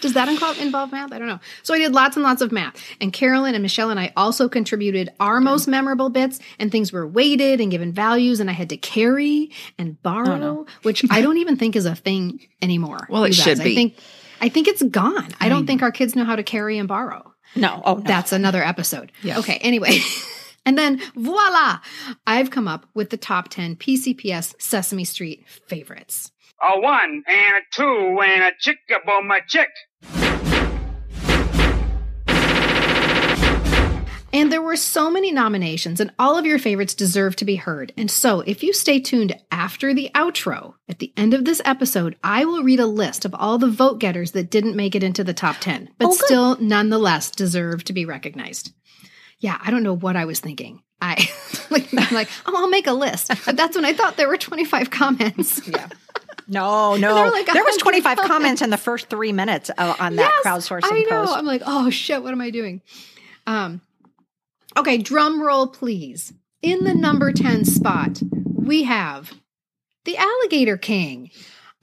Does 0.00 0.14
that 0.14 0.28
involve, 0.28 0.58
involve 0.58 0.92
math? 0.92 1.12
I 1.12 1.18
don't 1.18 1.28
know. 1.28 1.40
So 1.62 1.74
I 1.74 1.78
did 1.78 1.92
lots 1.92 2.16
and 2.16 2.22
lots 2.22 2.42
of 2.42 2.52
math. 2.52 2.82
And 3.00 3.12
Carolyn 3.12 3.54
and 3.54 3.62
Michelle 3.62 3.90
and 3.90 4.00
I 4.00 4.12
also 4.16 4.48
contributed 4.48 5.10
our 5.20 5.40
most 5.40 5.66
memorable 5.66 6.08
bits, 6.10 6.40
and 6.58 6.70
things 6.70 6.92
were 6.92 7.06
weighted 7.06 7.60
and 7.60 7.70
given 7.70 7.92
values, 7.92 8.40
and 8.40 8.50
I 8.50 8.52
had 8.52 8.68
to 8.70 8.76
carry 8.76 9.50
and 9.78 10.00
borrow, 10.02 10.60
oh, 10.60 10.66
which 10.82 11.04
I 11.10 11.20
don't 11.20 11.38
even 11.38 11.56
think 11.56 11.76
is 11.76 11.86
a 11.86 11.94
thing 11.94 12.40
anymore. 12.60 13.06
Well, 13.08 13.24
it 13.24 13.34
should 13.34 13.60
I 13.60 13.64
be. 13.64 13.74
think 13.74 13.98
I 14.42 14.48
think 14.48 14.66
it's 14.66 14.82
gone. 14.82 15.28
I 15.40 15.48
don't 15.48 15.66
think 15.66 15.82
our 15.82 15.92
kids 15.92 16.16
know 16.16 16.24
how 16.24 16.34
to 16.34 16.42
carry 16.42 16.76
and 16.76 16.88
borrow. 16.88 17.32
No. 17.54 17.80
Oh, 17.84 17.94
no. 17.94 18.00
That's 18.00 18.32
another 18.32 18.62
episode. 18.62 19.12
Yeah. 19.22 19.38
Okay, 19.38 19.58
anyway. 19.58 20.00
and 20.66 20.76
then 20.76 21.00
voila, 21.14 21.78
I've 22.26 22.50
come 22.50 22.66
up 22.66 22.86
with 22.92 23.10
the 23.10 23.16
top 23.16 23.48
10 23.48 23.76
PCPS 23.76 24.60
Sesame 24.60 25.04
Street 25.04 25.46
favorites. 25.48 26.32
A 26.62 26.78
one 26.78 27.24
and 27.26 27.56
a 27.56 27.60
two 27.72 28.20
and 28.22 28.42
a 28.44 28.52
chickabooma 28.62 29.40
chick. 29.48 29.68
And 34.34 34.50
there 34.50 34.62
were 34.62 34.76
so 34.76 35.10
many 35.10 35.30
nominations, 35.30 36.00
and 36.00 36.12
all 36.18 36.38
of 36.38 36.46
your 36.46 36.58
favorites 36.58 36.94
deserve 36.94 37.36
to 37.36 37.44
be 37.44 37.56
heard. 37.56 37.92
And 37.98 38.10
so, 38.10 38.40
if 38.40 38.62
you 38.62 38.72
stay 38.72 38.98
tuned 39.00 39.34
after 39.50 39.92
the 39.92 40.10
outro, 40.14 40.74
at 40.88 41.00
the 41.00 41.12
end 41.16 41.34
of 41.34 41.44
this 41.44 41.60
episode, 41.64 42.16
I 42.24 42.44
will 42.44 42.62
read 42.62 42.80
a 42.80 42.86
list 42.86 43.24
of 43.24 43.34
all 43.34 43.58
the 43.58 43.68
vote 43.68 43.98
getters 43.98 44.30
that 44.30 44.50
didn't 44.50 44.76
make 44.76 44.94
it 44.94 45.02
into 45.02 45.22
the 45.24 45.34
top 45.34 45.56
10, 45.58 45.90
but 45.98 46.08
oh, 46.08 46.12
still 46.12 46.56
nonetheless 46.60 47.30
deserve 47.30 47.84
to 47.84 47.92
be 47.92 48.06
recognized. 48.06 48.72
Yeah, 49.38 49.58
I 49.60 49.70
don't 49.70 49.82
know 49.82 49.96
what 49.96 50.16
I 50.16 50.24
was 50.24 50.40
thinking. 50.40 50.80
I 51.02 51.28
like, 51.70 51.92
like 52.12 52.28
oh, 52.46 52.54
I'll 52.56 52.70
make 52.70 52.86
a 52.86 52.92
list. 52.92 53.32
But 53.44 53.56
that's 53.56 53.76
when 53.76 53.84
I 53.84 53.92
thought 53.92 54.16
there 54.16 54.28
were 54.28 54.38
25 54.38 54.90
comments. 54.90 55.66
yeah. 55.68 55.88
No, 56.48 56.96
no. 56.96 57.14
there 57.14 57.30
like 57.30 57.46
there 57.46 57.64
was 57.64 57.76
25 57.76 58.16
comments. 58.16 58.32
comments 58.32 58.62
in 58.62 58.70
the 58.70 58.76
first 58.76 59.08
three 59.08 59.32
minutes 59.32 59.70
uh, 59.76 59.94
on 59.98 60.16
that 60.16 60.32
Yes, 60.44 60.46
crowdsourcing 60.68 60.80
I 60.92 61.00
know. 61.10 61.24
post. 61.26 61.36
I'm 61.36 61.46
like, 61.46 61.62
oh 61.66 61.90
shit, 61.90 62.22
what 62.22 62.32
am 62.32 62.40
I 62.40 62.50
doing? 62.50 62.82
Um, 63.46 63.80
okay, 64.76 64.98
drum 64.98 65.42
roll, 65.42 65.66
please. 65.68 66.32
In 66.62 66.84
the 66.84 66.94
number 66.94 67.32
10 67.32 67.64
spot, 67.64 68.20
we 68.54 68.84
have 68.84 69.32
the 70.04 70.16
Alligator 70.16 70.76
King. 70.76 71.30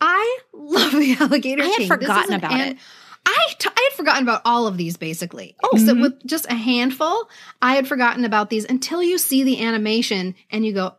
I 0.02 0.38
love 0.54 0.94
the 0.94 1.16
Alligator 1.20 1.64
king. 1.64 1.72
I 1.72 1.82
had. 1.82 1.88
Forgotten 1.88 2.34
about 2.34 2.52
an- 2.54 2.72
it. 2.74 2.78
I, 3.26 3.48
t- 3.60 3.70
I 3.76 3.90
had 3.92 3.98
forgotten 3.98 4.24
about 4.24 4.42
all 4.46 4.66
of 4.66 4.78
these 4.78 4.96
basically. 4.98 5.56
Oh, 5.64 5.70
Except 5.74 6.00
with 6.00 6.26
just 6.26 6.46
a 6.50 6.56
handful, 6.56 7.30
I 7.62 7.76
had 7.76 7.88
forgotten 7.88 8.24
about 8.26 8.50
these 8.50 8.66
until 8.66 9.04
you 9.04 9.18
see 9.18 9.44
the 9.44 9.64
animation 9.64 10.36
and 10.50 10.66
you 10.66 10.74
go, 10.74 10.96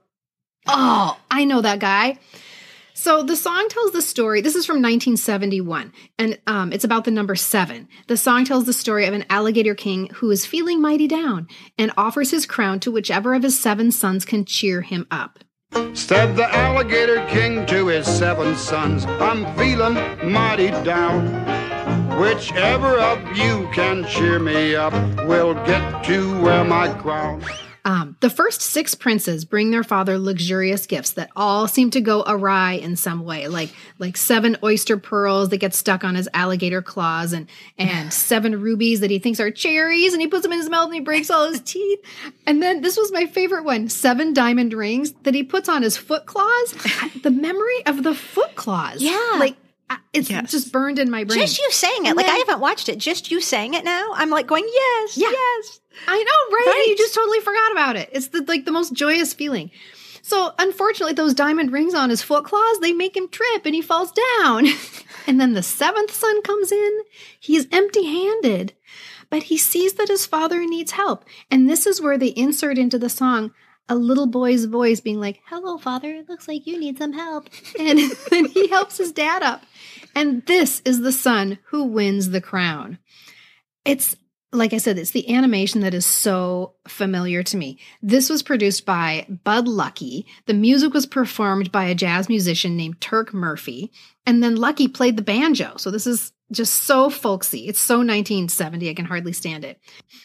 oh, 0.68 1.18
I 1.30 1.44
know 1.46 1.62
that 1.62 1.78
guy. 1.80 2.18
So 3.00 3.22
the 3.22 3.34
song 3.34 3.66
tells 3.70 3.92
the 3.92 4.02
story. 4.02 4.42
This 4.42 4.54
is 4.54 4.66
from 4.66 4.82
1971, 4.82 5.90
and 6.18 6.38
um, 6.46 6.70
it's 6.70 6.84
about 6.84 7.06
the 7.06 7.10
number 7.10 7.34
seven. 7.34 7.88
The 8.08 8.16
song 8.18 8.44
tells 8.44 8.66
the 8.66 8.74
story 8.74 9.06
of 9.06 9.14
an 9.14 9.24
alligator 9.30 9.74
king 9.74 10.10
who 10.16 10.30
is 10.30 10.44
feeling 10.44 10.82
mighty 10.82 11.08
down 11.08 11.48
and 11.78 11.92
offers 11.96 12.30
his 12.30 12.44
crown 12.44 12.78
to 12.80 12.90
whichever 12.90 13.32
of 13.32 13.42
his 13.42 13.58
seven 13.58 13.90
sons 13.90 14.26
can 14.26 14.44
cheer 14.44 14.82
him 14.82 15.06
up. 15.10 15.38
Said 15.94 16.36
the 16.36 16.54
alligator 16.54 17.26
king 17.28 17.64
to 17.68 17.86
his 17.86 18.06
seven 18.06 18.54
sons, 18.54 19.06
I'm 19.06 19.46
feeling 19.56 19.94
mighty 20.30 20.68
down. 20.84 21.24
Whichever 22.20 22.98
of 22.98 23.18
you 23.34 23.66
can 23.72 24.04
cheer 24.04 24.38
me 24.38 24.74
up 24.74 24.92
will 25.26 25.54
get 25.64 26.04
to 26.04 26.38
wear 26.42 26.64
my 26.64 26.92
crown. 27.00 27.42
Um, 27.84 28.16
the 28.20 28.28
first 28.30 28.60
six 28.60 28.94
princes 28.94 29.44
bring 29.44 29.70
their 29.70 29.82
father 29.82 30.18
luxurious 30.18 30.86
gifts 30.86 31.12
that 31.12 31.30
all 31.34 31.66
seem 31.66 31.90
to 31.92 32.00
go 32.00 32.22
awry 32.26 32.72
in 32.72 32.96
some 32.96 33.24
way, 33.24 33.48
like 33.48 33.70
like 33.98 34.16
seven 34.16 34.56
oyster 34.62 34.96
pearls 34.98 35.48
that 35.48 35.58
get 35.58 35.74
stuck 35.74 36.04
on 36.04 36.14
his 36.14 36.28
alligator 36.34 36.82
claws, 36.82 37.32
and 37.32 37.48
and 37.78 38.12
seven 38.12 38.60
rubies 38.60 39.00
that 39.00 39.10
he 39.10 39.18
thinks 39.18 39.40
are 39.40 39.50
cherries, 39.50 40.12
and 40.12 40.20
he 40.20 40.28
puts 40.28 40.42
them 40.42 40.52
in 40.52 40.58
his 40.58 40.68
mouth 40.70 40.86
and 40.86 40.94
he 40.94 41.00
breaks 41.00 41.30
all 41.30 41.50
his 41.50 41.60
teeth. 41.60 42.00
And 42.46 42.62
then 42.62 42.82
this 42.82 42.96
was 42.96 43.10
my 43.12 43.26
favorite 43.26 43.64
one: 43.64 43.88
seven 43.88 44.32
diamond 44.34 44.72
rings 44.74 45.12
that 45.22 45.34
he 45.34 45.42
puts 45.42 45.68
on 45.68 45.82
his 45.82 45.96
foot 45.96 46.26
claws. 46.26 46.74
the 47.22 47.30
memory 47.30 47.86
of 47.86 48.02
the 48.02 48.14
foot 48.14 48.54
claws, 48.56 49.02
Yeah. 49.02 49.36
like 49.38 49.56
it's 50.12 50.30
Yes. 50.30 50.50
just 50.50 50.70
burned 50.72 50.98
in 50.98 51.10
my 51.10 51.24
brain. 51.24 51.40
Just 51.40 51.58
you 51.58 51.68
saying 51.72 52.04
it. 52.04 52.08
And 52.10 52.16
like 52.16 52.26
I 52.26 52.36
haven't 52.36 52.60
watched 52.60 52.88
it. 52.88 52.98
Just 52.98 53.30
you 53.30 53.40
saying 53.40 53.74
it 53.74 53.84
now. 53.84 54.10
I'm 54.14 54.30
like 54.30 54.46
going, 54.46 54.64
yes, 54.72 55.16
Yeah. 55.16 55.30
yes. 55.30 55.79
I 56.06 56.18
know, 56.18 56.56
right? 56.56 56.66
Right. 56.66 56.86
You 56.88 56.96
just 56.96 57.14
totally 57.14 57.40
forgot 57.40 57.72
about 57.72 57.96
it. 57.96 58.10
It's 58.12 58.28
the 58.28 58.44
like 58.46 58.64
the 58.64 58.72
most 58.72 58.92
joyous 58.92 59.34
feeling. 59.34 59.70
So 60.22 60.52
unfortunately, 60.58 61.14
those 61.14 61.34
diamond 61.34 61.72
rings 61.72 61.94
on 61.94 62.10
his 62.10 62.22
foot 62.22 62.44
claws, 62.44 62.78
they 62.80 62.92
make 62.92 63.16
him 63.16 63.28
trip 63.28 63.64
and 63.64 63.74
he 63.74 63.82
falls 63.82 64.12
down. 64.12 64.66
and 65.26 65.40
then 65.40 65.54
the 65.54 65.62
seventh 65.62 66.12
son 66.12 66.42
comes 66.42 66.70
in. 66.70 67.00
He's 67.38 67.66
empty-handed, 67.72 68.74
but 69.30 69.44
he 69.44 69.56
sees 69.56 69.94
that 69.94 70.08
his 70.08 70.26
father 70.26 70.64
needs 70.66 70.92
help. 70.92 71.24
And 71.50 71.68
this 71.68 71.86
is 71.86 72.02
where 72.02 72.18
they 72.18 72.28
insert 72.28 72.78
into 72.78 72.98
the 72.98 73.08
song 73.08 73.52
a 73.88 73.96
little 73.96 74.28
boy's 74.28 74.66
voice 74.66 75.00
being 75.00 75.20
like, 75.20 75.40
Hello, 75.46 75.76
father, 75.76 76.14
it 76.14 76.28
looks 76.28 76.46
like 76.46 76.66
you 76.66 76.78
need 76.78 76.96
some 76.96 77.12
help. 77.12 77.50
And 77.78 77.98
then 78.30 78.44
he 78.46 78.68
helps 78.68 78.98
his 78.98 79.10
dad 79.10 79.42
up. 79.42 79.64
And 80.14 80.46
this 80.46 80.80
is 80.84 81.00
the 81.00 81.12
son 81.12 81.58
who 81.66 81.84
wins 81.84 82.30
the 82.30 82.40
crown. 82.40 82.98
It's 83.84 84.16
like 84.52 84.72
I 84.72 84.78
said, 84.78 84.98
it's 84.98 85.12
the 85.12 85.32
animation 85.34 85.80
that 85.82 85.94
is 85.94 86.04
so 86.04 86.74
familiar 86.88 87.42
to 87.44 87.56
me. 87.56 87.78
This 88.02 88.28
was 88.28 88.42
produced 88.42 88.84
by 88.84 89.26
Bud 89.44 89.66
Luckey. 89.66 90.24
The 90.46 90.54
music 90.54 90.92
was 90.92 91.06
performed 91.06 91.70
by 91.70 91.84
a 91.84 91.94
jazz 91.94 92.28
musician 92.28 92.76
named 92.76 93.00
Turk 93.00 93.32
Murphy. 93.32 93.92
And 94.26 94.42
then 94.42 94.56
Luckey 94.56 94.92
played 94.92 95.16
the 95.16 95.22
banjo. 95.22 95.76
So 95.76 95.90
this 95.92 96.06
is 96.06 96.32
just 96.52 96.82
so 96.82 97.10
folksy. 97.10 97.68
It's 97.68 97.78
so 97.78 97.98
1970. 97.98 98.90
I 98.90 98.94
can 98.94 99.04
hardly 99.04 99.32
stand 99.32 99.64
it. 99.64 99.78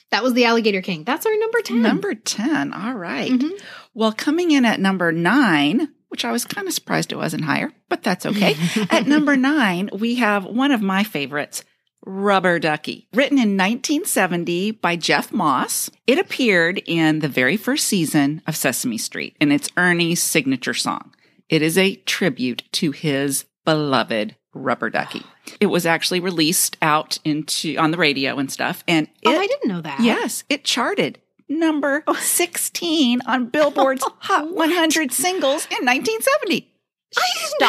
That 0.10 0.24
was 0.24 0.34
the 0.34 0.46
Alligator 0.46 0.82
King. 0.82 1.04
That's 1.04 1.28
our 1.28 1.38
number 1.38 1.62
10. 1.62 1.82
Number 1.84 2.16
10. 2.16 2.74
All 2.74 2.94
right. 2.96 3.32
Mhm. 3.32 3.52
Well, 3.94 4.12
coming 4.12 4.50
in 4.50 4.66
at 4.66 4.80
number 4.80 5.12
nine, 5.12 5.90
which 6.10 6.26
I 6.26 6.32
was 6.32 6.46
kind 6.46 6.68
of 6.68 6.74
surprised 6.74 7.12
it 7.12 7.18
wasn't 7.18 7.46
higher, 7.46 7.72
but 7.90 8.02
that's 8.02 8.26
okay. 8.26 8.56
at 8.90 9.06
number 9.06 9.36
nine, 9.38 9.92
we 9.94 10.16
have 10.16 10.46
one 10.46 10.72
of 10.72 10.82
my 10.82 11.04
favorites, 11.04 11.64
Rubber 12.06 12.60
Ducky, 12.60 13.08
written 13.14 13.38
in 13.38 13.58
1970 13.58 14.72
by 14.72 14.96
Jeff 14.96 15.32
Moss. 15.32 15.90
It 16.08 16.20
appeared 16.20 16.82
in 16.86 17.20
the 17.20 17.28
very 17.28 17.58
first 17.58 17.88
season 17.88 18.42
of 18.48 18.56
Sesame 18.56 18.98
Street, 18.98 19.36
and 19.42 19.52
it's 19.52 19.70
Ernie's 19.76 20.22
signature 20.22 20.74
song. 20.74 21.14
It 21.50 21.62
is 21.62 21.78
a 21.78 21.96
tribute 21.96 22.64
to 22.74 22.92
his 22.92 23.46
beloved 23.66 24.36
Rubber 24.54 24.90
Ducky. 24.90 25.24
It 25.60 25.68
was 25.68 25.86
actually 25.86 26.20
released 26.20 26.78
out 26.82 27.20
into 27.26 27.76
on 27.78 27.92
the 27.92 27.98
radio 27.98 28.38
and 28.38 28.52
stuff, 28.52 28.84
and 28.88 29.08
oh, 29.26 29.32
it, 29.32 29.36
oh, 29.36 29.40
I 29.40 29.48
didn't 29.48 29.70
know 29.70 29.82
that. 29.82 30.00
Yes, 30.00 30.44
it 30.50 30.64
charted 30.64 31.20
number 31.48 32.04
16 32.18 33.22
on 33.26 33.48
Billboard's 33.48 34.04
Hot 34.20 34.52
100 34.52 35.12
singles 35.12 35.66
in 35.66 35.86
1970. 35.86 36.72
I 37.18 37.22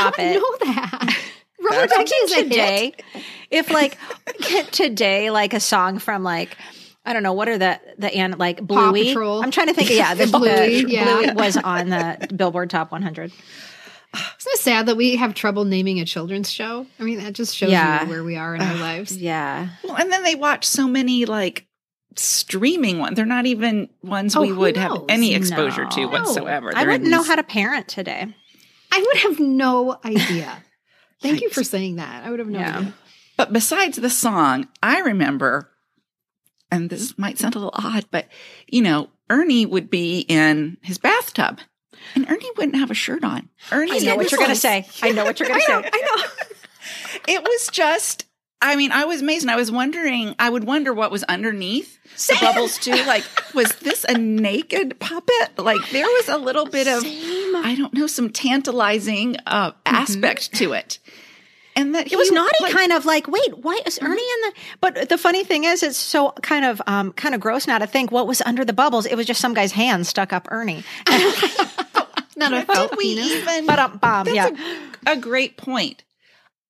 it. 0.08 0.16
didn't 0.16 0.34
know 0.34 0.56
that. 0.72 1.18
Rubber 1.70 1.84
Imagine 1.94 1.96
Ducky 1.98 2.14
is 2.14 2.32
a 2.32 2.34
hit. 2.36 2.42
today. 2.50 2.92
If 3.50 3.70
like 3.70 3.98
today, 4.72 5.30
like 5.30 5.52
a 5.54 5.60
song 5.60 5.98
from 5.98 6.22
like 6.22 6.56
I 7.04 7.12
don't 7.12 7.22
know 7.22 7.32
what 7.34 7.48
are 7.48 7.58
the 7.58 7.80
the 7.98 8.12
and 8.14 8.38
like 8.38 8.60
Bluey. 8.60 9.08
Patrol. 9.08 9.42
I'm 9.42 9.50
trying 9.50 9.68
to 9.68 9.74
think. 9.74 9.90
Yeah, 9.90 10.14
the 10.22 10.26
Bluey, 10.26 10.84
the- 10.84 10.90
yeah. 10.90 11.04
Bluey 11.04 11.32
was 11.34 11.56
on 11.56 11.88
the 11.90 12.28
Billboard 12.34 12.70
Top 12.70 12.90
100. 12.92 13.32
Isn't 14.14 14.52
it 14.52 14.58
sad 14.60 14.86
that 14.86 14.96
we 14.96 15.16
have 15.16 15.34
trouble 15.34 15.64
naming 15.64 16.00
a 16.00 16.04
children's 16.04 16.50
show? 16.50 16.86
I 16.98 17.02
mean, 17.02 17.18
that 17.18 17.34
just 17.34 17.54
shows 17.56 17.70
Yeah. 17.70 18.04
you 18.04 18.08
where 18.10 18.24
we 18.24 18.36
are 18.36 18.54
in 18.54 18.62
our 18.62 18.74
lives. 18.76 19.16
Yeah, 19.16 19.68
Well, 19.84 19.96
and 19.96 20.10
then 20.10 20.22
they 20.22 20.34
watch 20.34 20.64
so 20.64 20.88
many 20.88 21.26
like 21.26 21.66
streaming 22.16 22.98
ones. 22.98 23.16
They're 23.16 23.26
not 23.26 23.46
even 23.46 23.88
ones 24.02 24.34
Oh, 24.34 24.40
we 24.40 24.48
who 24.48 24.56
would 24.56 24.76
have 24.78 25.04
any 25.08 25.34
exposure 25.34 25.84
to 25.84 26.00
No. 26.00 26.08
whatsoever. 26.08 26.70
I 26.70 26.80
They're 26.80 26.82
in 26.84 26.88
wouldn't 27.02 27.10
know 27.10 27.22
how 27.22 27.36
to 27.36 27.42
parent 27.42 27.88
today. 27.88 28.26
I 28.90 28.98
would 29.06 29.16
have 29.18 29.38
no 29.40 29.98
idea. 30.04 30.62
Thank 31.22 31.40
you 31.40 31.50
for 31.50 31.64
saying 31.64 31.96
that. 31.96 32.24
I 32.24 32.30
would 32.30 32.38
have 32.38 32.48
known. 32.48 32.60
Yeah. 32.60 32.90
But 33.36 33.52
besides 33.52 33.96
the 33.96 34.10
song, 34.10 34.68
I 34.82 35.00
remember, 35.00 35.70
and 36.70 36.90
this 36.90 37.18
might 37.18 37.38
sound 37.38 37.54
a 37.54 37.58
little 37.58 37.74
odd, 37.74 38.06
but 38.10 38.28
you 38.66 38.82
know, 38.82 39.10
Ernie 39.28 39.66
would 39.66 39.90
be 39.90 40.20
in 40.20 40.78
his 40.82 40.98
bathtub. 40.98 41.60
And 42.14 42.28
Ernie 42.30 42.50
wouldn't 42.56 42.76
have 42.76 42.90
a 42.90 42.94
shirt 42.94 43.24
on. 43.24 43.48
Ernie 43.72 43.92
I 43.92 43.98
know 43.98 44.16
what 44.16 44.30
you're 44.30 44.40
gonna 44.40 44.54
say. 44.54 44.86
I 45.02 45.10
know 45.10 45.24
what 45.24 45.40
you're 45.40 45.48
gonna 45.48 45.60
say. 45.60 45.72
I 45.72 45.80
know. 45.82 46.24
it 47.28 47.42
was 47.42 47.68
just 47.72 48.25
I 48.62 48.74
mean, 48.76 48.90
I 48.90 49.04
was 49.04 49.20
amazed 49.20 49.44
and 49.44 49.50
I 49.50 49.56
was 49.56 49.70
wondering, 49.70 50.34
I 50.38 50.48
would 50.48 50.64
wonder 50.64 50.94
what 50.94 51.10
was 51.10 51.22
underneath 51.24 51.98
the 52.26 52.38
bubbles 52.40 52.78
too. 52.78 52.94
Like, 53.06 53.24
was 53.54 53.74
this 53.76 54.04
a 54.08 54.16
naked 54.16 54.98
puppet? 54.98 55.58
Like 55.58 55.90
there 55.90 56.06
was 56.06 56.28
a 56.28 56.38
little 56.38 56.66
bit 56.66 56.88
of 56.88 57.04
I 57.04 57.74
don't 57.76 57.92
know, 57.92 58.06
some 58.06 58.30
tantalizing 58.30 59.36
uh 59.46 59.72
aspect 59.84 60.54
to 60.54 60.72
it. 60.72 60.98
And 61.78 61.94
that 61.94 62.10
It 62.10 62.16
was 62.16 62.32
naughty, 62.32 62.56
like, 62.62 62.72
kind 62.72 62.90
of 62.90 63.04
like, 63.04 63.28
wait, 63.28 63.58
why 63.58 63.78
is 63.84 63.98
Ernie 64.00 64.12
in 64.12 64.40
the? 64.40 64.52
But 64.80 65.10
the 65.10 65.18
funny 65.18 65.44
thing 65.44 65.64
is, 65.64 65.82
it's 65.82 65.98
so 65.98 66.30
kind 66.40 66.64
of, 66.64 66.80
um, 66.86 67.12
kind 67.12 67.34
of 67.34 67.40
gross 67.42 67.66
now 67.66 67.76
to 67.76 67.86
think 67.86 68.10
what 68.10 68.26
was 68.26 68.40
under 68.40 68.64
the 68.64 68.72
bubbles. 68.72 69.04
It 69.04 69.14
was 69.14 69.26
just 69.26 69.42
some 69.42 69.52
guy's 69.52 69.72
hand 69.72 70.06
stuck 70.06 70.32
up 70.32 70.48
Ernie. 70.50 70.84
Not 72.36 72.54
a 72.54 72.64
Did 72.64 72.96
we 72.96 73.04
even 73.04 73.66
But 73.66 73.78
um, 73.78 73.98
bomb, 73.98 74.24
That's 74.24 74.36
yeah. 74.36 74.78
a, 75.06 75.12
a 75.12 75.16
great 75.16 75.58
point. 75.58 76.02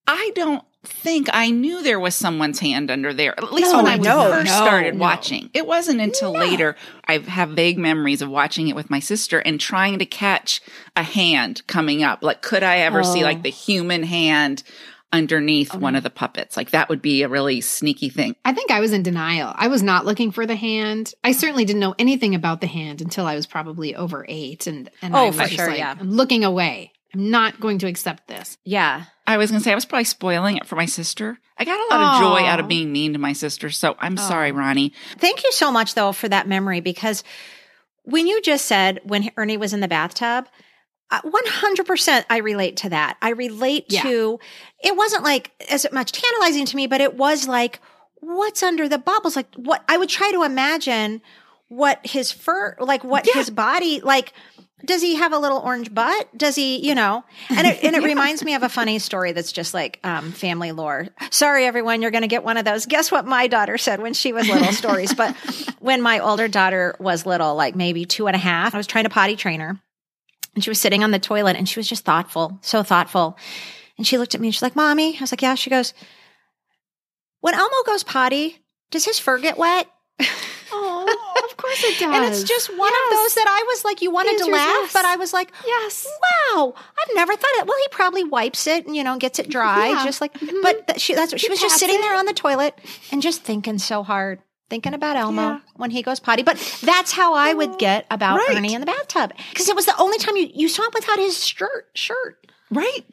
I 0.09 0.33
don't 0.35 0.64
think 0.87 1.28
I 1.33 1.50
knew 1.50 1.83
there 1.83 2.00
was 2.00 2.14
someone's 2.14 2.59
hand 2.61 2.90
under 2.90 3.12
there. 3.12 3.35
At 3.38 3.52
least 3.52 3.71
No, 3.73 3.78
when 3.83 3.87
I 3.87 3.97
no, 3.97 4.31
first 4.31 4.47
no, 4.47 4.52
started 4.57 4.99
watching. 4.99 5.50
It 5.52 5.66
wasn't 5.66 6.00
until 6.00 6.33
later 6.33 6.76
I 7.07 7.19
have 7.19 7.50
vague 7.50 7.78
memories 7.78 8.23
of 8.23 8.28
watching 8.31 8.69
it 8.69 8.76
with 8.76 8.88
my 8.90 9.00
sister 9.00 9.38
and 9.40 9.61
trying 9.61 9.99
to 9.99 10.07
catch 10.07 10.61
a 10.97 11.02
hand 11.02 11.66
coming 11.66 12.02
up. 12.02 12.23
Like, 12.23 12.43
could 12.43 12.62
I 12.62 12.78
ever 12.78 13.02
see 13.05 13.23
Oh. 13.23 13.26
like 13.26 13.43
the 13.43 13.50
human 13.50 14.02
hand 14.05 14.62
underneath 15.12 15.75
one 15.75 15.95
of 15.97 16.02
the 16.02 16.11
puppets? 16.11 16.57
Like, 16.57 16.71
that 16.71 16.88
would 16.88 17.00
be 17.02 17.23
a 17.23 17.28
really 17.28 17.61
sneaky 17.61 18.09
thing. 18.09 18.35
I 18.45 18.52
think 18.52 18.71
I 18.71 18.81
was 18.81 18.93
in 18.93 19.02
denial. 19.02 19.52
I 19.57 19.69
was 19.69 19.83
not 19.83 20.05
looking 20.05 20.31
for 20.31 20.47
the 20.47 20.57
hand. 20.57 21.14
I 21.23 21.33
certainly 21.33 21.64
didn't 21.64 21.81
know 21.81 21.95
anything 21.99 22.35
about 22.35 22.61
the 22.61 22.66
hand 22.66 23.00
until 23.00 23.26
I 23.26 23.35
was 23.35 23.47
probably 23.47 23.95
over 23.95 24.25
eight, 24.28 24.66
and 24.66 24.90
and 25.02 25.14
Oh, 25.14 25.19
I 25.19 25.26
was 25.26 25.37
for 25.40 25.49
sure, 25.49 25.69
like, 25.69 25.78
yeah. 25.78 25.95
I'm 25.99 26.11
looking 26.11 26.45
away. 26.45 26.93
I'm 27.14 27.31
not 27.31 27.61
going 27.61 27.78
to 27.78 27.87
accept 27.87 28.28
this. 28.28 28.59
Yeah. 28.64 29.05
I 29.26 29.37
was 29.38 29.50
going 29.50 29.61
to 29.61 29.64
say 29.64 29.73
I 29.73 29.75
was 29.75 29.85
probably 29.85 30.04
spoiling 30.04 30.56
it 30.56 30.66
for 30.66 30.76
my 30.76 30.87
sister. 30.87 31.38
I 31.59 31.64
got 31.64 31.78
a 31.80 31.87
lot 31.95 32.14
of 32.14 32.21
joy 32.21 32.47
out 32.47 32.61
of 32.61 32.68
being 32.68 32.92
mean 32.92 33.12
to 33.14 33.18
my 33.18 33.33
sister. 33.33 33.71
So 33.71 33.97
I'm 33.99 34.16
sorry, 34.16 34.52
Ronnie. 34.52 34.92
Thank 35.18 35.42
you 35.45 35.52
so 35.52 35.73
much, 35.73 35.95
though, 35.95 36.12
for 36.12 36.28
that 36.28 36.47
memory 36.47 36.80
because 36.80 37.25
when 38.04 38.26
you 38.26 38.40
just 38.42 38.66
said 38.66 39.00
when 39.04 39.30
Ernie 39.37 39.56
was 39.56 39.73
in 39.73 39.80
the 39.80 39.88
bathtub, 39.88 40.47
uh, 41.11 41.21
100% 41.23 42.25
I 42.30 42.38
relate 42.38 42.76
to 42.78 42.88
that. 42.90 43.16
I 43.23 43.30
relate 43.30 43.87
Yeah. 43.88 44.02
to 44.02 44.38
it 44.83 44.97
wasn't 44.97 45.25
like 45.25 45.50
as 45.71 45.87
much 45.92 46.12
tantalizing 46.12 46.66
to 46.66 46.76
me, 46.76 46.87
but 46.87 47.00
it 47.00 47.14
was 47.16 47.49
like, 47.49 47.80
what's 48.16 48.62
under 48.62 48.88
the 48.88 48.99
bubbles? 48.99 49.35
Like, 49.37 49.52
what 49.56 49.83
I 49.88 49.97
would 49.99 50.09
try 50.09 50.30
to 50.33 50.42
imagine 50.42 51.23
what 51.68 52.00
his 52.06 52.30
fur, 52.33 52.76
like 52.78 53.02
what 53.02 53.26
his 53.35 53.50
body, 53.50 54.00
like, 54.00 54.33
does 54.85 55.00
he 55.00 55.16
have 55.16 55.33
a 55.33 55.38
little 55.38 55.59
orange 55.59 55.92
butt? 55.92 56.28
Does 56.37 56.54
he, 56.54 56.87
you 56.87 56.95
know? 56.95 57.25
And 57.49 57.66
it, 57.66 57.83
and 57.83 57.97
it 57.97 58.02
reminds 58.04 58.45
me 58.45 58.54
of 58.54 58.62
a 58.62 58.68
funny 58.68 58.99
story 58.99 59.33
that's 59.33 59.52
just 59.52 59.73
like 59.73 59.99
um, 60.04 60.33
family 60.33 60.73
lore. 60.73 61.09
Sorry, 61.30 61.64
everyone, 61.64 62.02
you're 62.02 62.11
going 62.11 62.23
to 62.23 62.28
get 62.28 62.45
one 62.45 62.59
of 62.59 62.64
those. 62.64 62.85
Guess 62.85 63.11
what 63.11 63.26
my 63.26 63.47
daughter 63.47 63.78
said 63.78 64.00
when 64.00 64.12
she 64.12 64.33
was 64.33 64.49
little 64.49 64.73
stories. 64.73 65.14
But 65.14 65.35
when 65.80 66.02
my 66.02 66.18
older 66.18 66.47
daughter 66.47 66.95
was 67.00 67.25
little, 67.25 67.54
like 67.54 67.75
maybe 67.75 68.04
two 68.04 68.26
and 68.26 68.37
a 68.37 68.38
half, 68.38 68.75
I 68.75 68.76
was 68.76 68.87
trying 68.87 69.04
to 69.04 69.11
potty 69.11 69.35
train 69.35 69.61
her. 69.61 69.80
And 70.54 70.62
she 70.62 70.71
was 70.71 70.80
sitting 70.80 71.02
on 71.02 71.11
the 71.11 71.18
toilet 71.18 71.56
and 71.56 71.68
she 71.68 71.78
was 71.78 71.88
just 71.88 72.04
thoughtful, 72.04 72.59
so 72.61 72.83
thoughtful. 72.83 73.38
And 73.97 74.06
she 74.06 74.18
looked 74.18 74.35
at 74.35 74.40
me 74.40 74.49
and 74.49 74.54
she's 74.54 74.62
like, 74.62 74.76
Mommy, 74.76 75.16
I 75.16 75.21
was 75.21 75.33
like, 75.33 75.42
Yeah. 75.42 75.54
She 75.54 75.71
goes, 75.71 75.95
When 77.40 77.54
Elmo 77.54 77.83
goes 77.87 78.04
potty, 78.04 78.59
does 78.90 79.06
his 79.06 79.18
fur 79.18 79.38
get 79.38 79.56
wet? 79.56 79.87
Oh, 81.09 81.43
of 81.51 81.57
course 81.57 81.85
it 81.85 81.99
does. 81.99 82.15
And 82.15 82.25
it's 82.25 82.43
just 82.45 82.69
one 82.71 82.93
of 82.93 83.11
those 83.11 83.35
that 83.35 83.47
I 83.49 83.65
was 83.69 83.85
like, 83.85 84.03
you 84.03 84.11
wanted 84.11 84.39
to 84.45 84.51
laugh, 84.51 84.69
yes. 84.69 84.93
but 84.93 85.05
I 85.05 85.17
was 85.17 85.33
like, 85.33 85.53
Yes. 85.67 86.07
wow, 86.55 86.75
I've 86.77 87.15
never 87.15 87.35
thought 87.37 87.51
it. 87.57 87.67
Well, 87.67 87.77
he 87.79 87.89
probably 87.91 88.25
wipes 88.25 88.67
it 88.67 88.87
and, 88.87 88.95
you 88.97 89.05
know, 89.05 89.17
gets 89.19 89.39
it 89.39 89.49
dry, 89.49 89.89
Yeah. 89.89 90.05
just 90.05 90.21
like, 90.21 90.35
mm-hmm. 90.35 90.57
but 90.63 90.87
th- 90.89 91.01
she, 91.01 91.15
that's 91.15 91.33
what 91.33 91.41
she 91.41 91.49
was 91.49 91.61
just 91.61 91.79
sitting 91.79 91.97
it. 91.97 92.03
there 92.03 92.17
on 92.17 92.27
the 92.27 92.33
toilet 92.35 92.79
and 93.13 93.23
just 93.23 93.43
thinking 93.43 93.79
so 93.79 94.03
hard, 94.03 94.41
thinking 94.71 94.95
about 94.95 95.17
Elmo 95.17 95.43
Yeah. 95.43 95.61
when 95.77 95.91
he 95.91 96.03
goes 96.03 96.21
potty. 96.21 96.43
But 96.43 96.57
that's 96.83 97.13
how 97.13 97.35
I 97.35 97.55
would 97.55 97.71
oh, 97.71 97.77
get 97.77 98.07
about 98.11 98.39
Right. 98.39 98.57
Ernie 98.57 98.75
in 98.75 98.81
the 98.81 98.87
bathtub 98.87 99.33
because 99.51 99.69
it 99.69 99.77
was 99.77 99.87
the 99.87 99.99
only 99.99 100.19
time 100.19 100.37
you, 100.37 100.49
you 100.55 100.69
saw 100.69 100.83
him 100.85 100.91
without 100.95 101.19
his 101.19 101.47
shirt, 101.47 101.89
shirt. 101.95 102.47
Right? 102.71 103.05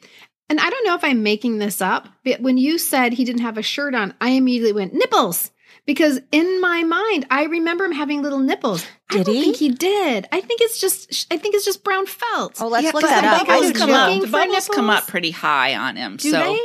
And 0.50 0.60
I 0.60 0.68
don't 0.68 0.84
know 0.86 0.94
if 0.94 1.04
I'm 1.04 1.22
making 1.22 1.58
this 1.58 1.80
up, 1.80 2.06
but 2.24 2.40
when 2.40 2.58
you 2.58 2.76
said 2.76 3.14
he 3.14 3.24
didn't 3.24 3.40
have 3.42 3.56
a 3.56 3.62
shirt 3.62 3.94
on, 3.94 4.12
I 4.20 4.30
immediately 4.30 4.72
went 4.74 4.92
nipples 4.92 5.50
because 5.86 6.20
in 6.32 6.60
my 6.60 6.82
mind 6.82 7.26
I 7.30 7.44
remember 7.44 7.84
him 7.84 7.92
having 7.92 8.22
little 8.22 8.38
nipples. 8.38 8.86
I 9.10 9.18
Did 9.18 9.26
don't 9.26 9.34
he? 9.34 9.42
think 9.42 9.56
he 9.56 9.68
did. 9.70 10.28
I 10.32 10.40
think 10.40 10.60
it's 10.60 10.80
just 10.80 11.26
I 11.32 11.36
think 11.36 11.54
it's 11.54 11.64
just 11.64 11.84
brown 11.84 12.06
felt. 12.06 12.60
Oh, 12.60 12.68
let's 12.68 12.84
Yeah, 12.84 12.90
look 12.92 13.02
but 13.02 13.08
that 13.08 13.20
the 13.22 13.28
up. 13.28 13.42
I 13.42 13.44
bubbles 13.44 13.72
do 13.72 13.78
come 13.78 13.88
too. 13.88 13.94
up. 13.94 14.20
The 14.20 14.26
for 14.26 14.32
bubbles 14.32 14.68
come 14.68 14.90
up 14.90 15.06
pretty 15.06 15.30
high 15.30 15.74
on 15.74 15.96
him. 15.96 16.16
Do 16.16 16.30
so 16.30 16.38
they? 16.38 16.58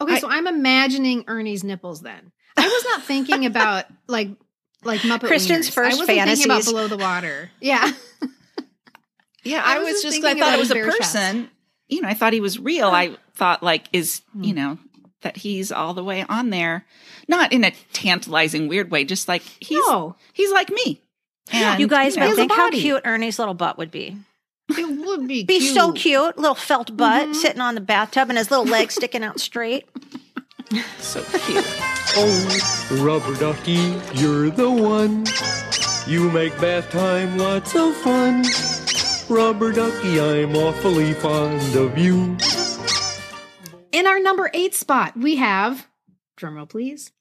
Okay, 0.00 0.14
I- 0.14 0.18
so 0.18 0.28
I'm 0.28 0.46
imagining 0.46 1.24
Ernie's 1.26 1.64
nipples 1.64 2.00
then. 2.02 2.32
I 2.56 2.66
was 2.66 2.84
not 2.84 3.02
thinking 3.04 3.46
about 3.52 3.84
like 4.08 4.28
like 4.84 5.00
Muppet 5.00 5.26
Kristen's 5.26 5.68
wieners. 5.68 5.74
first 5.74 5.96
I 5.96 6.00
wasn't 6.00 6.28
thinking 6.28 6.44
about 6.46 6.64
below 6.64 6.88
the 6.88 6.96
water. 6.98 7.50
Yeah. 7.60 7.90
Yeah, 9.46 9.62
I 9.64 9.76
I, 9.76 9.78
was 9.78 9.92
was 9.94 10.02
just 10.02 10.16
just 10.22 10.26
I 10.26 10.38
thought 10.38 10.54
it 10.54 10.58
was 10.58 10.70
a 10.70 10.74
his 10.74 10.84
bare 10.84 10.92
chest. 10.98 11.14
person. 11.14 11.50
You 11.88 12.02
know, 12.02 12.08
I 12.08 12.14
thought 12.14 12.32
he 12.32 12.40
was 12.40 12.58
real. 12.58 12.88
I 12.88 13.16
thought 13.34 13.62
like 13.62 13.88
is 13.92 14.22
you 14.34 14.50
hmm. 14.50 14.56
know 14.56 14.78
that 15.22 15.36
he's 15.36 15.70
all 15.70 15.94
the 15.94 16.02
way 16.02 16.24
on 16.28 16.50
there, 16.50 16.84
not 17.28 17.52
in 17.52 17.64
a 17.64 17.72
tantalizing 17.92 18.68
weird 18.68 18.90
way, 18.90 19.04
just 19.04 19.28
like 19.28 19.42
he's 19.60 19.78
No. 19.88 20.16
he's 20.32 20.52
like 20.52 20.70
me. 20.70 21.00
And, 21.52 21.80
You 21.80 21.86
guys 21.86 22.16
know, 22.16 22.20
might 22.22 22.28
has 22.30 22.34
a 22.34 22.40
think 22.40 22.52
how 22.52 22.70
cute 22.70 23.02
Ernie's 23.04 23.38
little 23.38 23.54
butt 23.54 23.78
would 23.78 23.90
be. 23.90 24.16
It 24.70 25.06
would 25.06 25.28
be 25.28 25.44
Be 25.44 25.60
cute. 25.60 25.74
so 25.74 25.92
cute, 25.92 26.36
little 26.38 26.56
felt 26.56 26.96
butt 26.96 27.24
mm-hmm. 27.24 27.32
sitting 27.34 27.60
on 27.60 27.76
the 27.76 27.80
bathtub 27.80 28.28
and 28.30 28.38
his 28.38 28.50
little 28.50 28.66
legs 28.66 28.94
sticking 28.94 29.22
out 29.22 29.38
straight. 29.38 29.88
so 30.98 31.22
cute. 31.22 31.64
Oh, 32.18 32.96
rubber 33.02 33.34
ducky, 33.36 33.94
you're 34.14 34.50
the 34.50 34.70
one. 34.70 35.24
You 36.08 36.30
make 36.30 36.58
bath 36.60 36.90
time 36.90 37.38
lots 37.38 37.76
of 37.76 37.94
fun. 37.96 38.44
Rubber 39.28 39.72
ducky, 39.72 40.20
I'm 40.20 40.56
awfully 40.56 41.14
fond 41.14 41.76
of 41.76 41.96
you. 41.96 42.36
In 43.92 44.06
our 44.06 44.18
number 44.18 44.50
eight 44.52 44.74
spot, 44.74 45.16
we 45.16 45.36
have, 45.36 45.86
drumroll 46.36 46.68
please, 46.68 47.12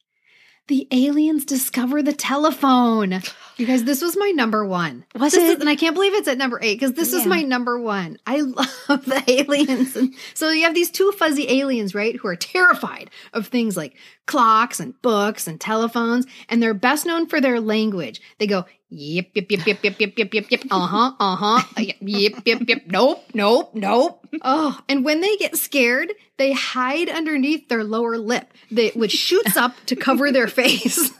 the 0.67 0.87
aliens 0.91 1.45
discover 1.45 2.01
the 2.01 2.13
telephone. 2.13 3.21
You 3.57 3.65
guys, 3.65 3.83
this 3.85 4.01
was 4.01 4.17
my 4.17 4.31
number 4.31 4.65
one. 4.65 5.05
Was 5.15 5.31
This 5.31 5.43
is- 5.43 5.49
it? 5.51 5.59
and 5.61 5.69
I 5.69 5.75
can't 5.77 5.93
believe 5.95 6.13
it's 6.13 6.27
at 6.27 6.37
number 6.37 6.59
eight 6.61 6.75
because 6.79 6.93
this 6.93 7.13
is 7.13 7.25
my 7.25 7.41
number 7.41 7.79
one. 7.79 8.17
I 8.27 8.41
love 8.41 9.05
the 9.05 9.23
aliens. 9.27 9.95
And 9.95 10.13
so 10.33 10.49
you 10.49 10.63
have 10.63 10.73
these 10.73 10.91
two 10.91 11.11
fuzzy 11.13 11.49
aliens, 11.61 11.95
right, 11.95 12.15
who 12.17 12.27
are 12.27 12.35
terrified 12.35 13.09
of 13.31 13.47
things 13.47 13.77
like 13.77 13.95
clocks 14.25 14.79
and 14.81 14.99
books 15.01 15.47
and 15.47 15.59
telephones, 15.61 16.25
and 16.49 16.61
they're 16.61 16.73
best 16.73 17.05
known 17.05 17.27
for 17.27 17.39
their 17.39 17.61
language. 17.61 18.19
They 18.39 18.47
go, 18.47 18.65
yip, 18.89 19.29
yip, 19.33 19.49
yip, 19.49 19.65
yip, 19.65 19.83
yip, 19.83 19.99
yip, 20.01 20.17
yip, 20.17 20.33
yip, 20.33 20.51
yip, 20.51 20.61
uh 20.69 20.87
huh, 20.87 21.11
uh 21.19 21.35
huh, 21.35 21.63
yip, 21.77 21.95
yip, 22.01 22.33
yip, 22.45 22.67
yip, 22.67 22.83
nope, 22.87 23.23
nope, 23.33 23.71
nope. 23.73 24.27
Oh, 24.41 24.77
and 24.89 25.05
when 25.05 25.21
they 25.21 25.37
get 25.37 25.55
scared, 25.55 26.11
they 26.37 26.51
hide 26.51 27.07
underneath 27.09 27.69
their 27.69 27.83
lower 27.85 28.17
lip, 28.17 28.51
they, 28.69 28.89
which 28.89 29.11
shoots 29.13 29.55
up 29.55 29.73
to 29.85 29.95
cover 29.95 30.31
their 30.33 30.47
face. 30.49 31.11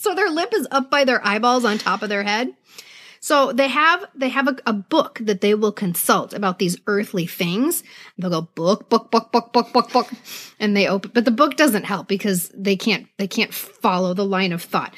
So 0.00 0.14
their 0.14 0.30
lip 0.30 0.54
is 0.54 0.66
up 0.70 0.90
by 0.90 1.04
their 1.04 1.24
eyeballs 1.26 1.66
on 1.66 1.76
top 1.76 2.02
of 2.02 2.08
their 2.08 2.22
head. 2.22 2.54
So 3.20 3.52
they 3.52 3.68
have 3.68 4.02
they 4.14 4.30
have 4.30 4.48
a, 4.48 4.56
a 4.64 4.72
book 4.72 5.18
that 5.20 5.42
they 5.42 5.54
will 5.54 5.72
consult 5.72 6.32
about 6.32 6.58
these 6.58 6.78
earthly 6.86 7.26
things. 7.26 7.82
They'll 8.16 8.30
go 8.30 8.40
book 8.40 8.88
book 8.88 9.10
book 9.10 9.30
book 9.30 9.52
book 9.52 9.74
book 9.74 9.92
book, 9.92 10.10
and 10.58 10.74
they 10.74 10.88
open. 10.88 11.10
But 11.12 11.26
the 11.26 11.30
book 11.30 11.58
doesn't 11.58 11.84
help 11.84 12.08
because 12.08 12.50
they 12.56 12.76
can't 12.76 13.08
they 13.18 13.28
can't 13.28 13.52
follow 13.52 14.14
the 14.14 14.24
line 14.24 14.52
of 14.52 14.62
thought. 14.62 14.94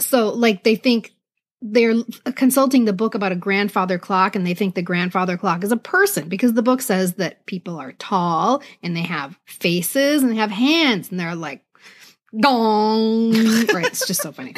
So 0.00 0.30
like 0.30 0.64
they 0.64 0.74
think 0.74 1.12
they're 1.62 2.02
consulting 2.34 2.86
the 2.86 2.92
book 2.92 3.14
about 3.14 3.30
a 3.30 3.36
grandfather 3.36 4.00
clock, 4.00 4.34
and 4.34 4.44
they 4.44 4.54
think 4.54 4.74
the 4.74 4.82
grandfather 4.82 5.36
clock 5.36 5.62
is 5.62 5.70
a 5.70 5.76
person 5.76 6.28
because 6.28 6.54
the 6.54 6.62
book 6.62 6.82
says 6.82 7.14
that 7.14 7.46
people 7.46 7.78
are 7.78 7.92
tall 7.92 8.64
and 8.82 8.96
they 8.96 9.02
have 9.02 9.38
faces 9.44 10.24
and 10.24 10.32
they 10.32 10.36
have 10.36 10.50
hands, 10.50 11.12
and 11.12 11.20
they're 11.20 11.36
like 11.36 11.62
gong. 12.38 13.32
right, 13.74 13.86
it's 13.86 14.06
just 14.06 14.22
so 14.22 14.32
funny. 14.32 14.54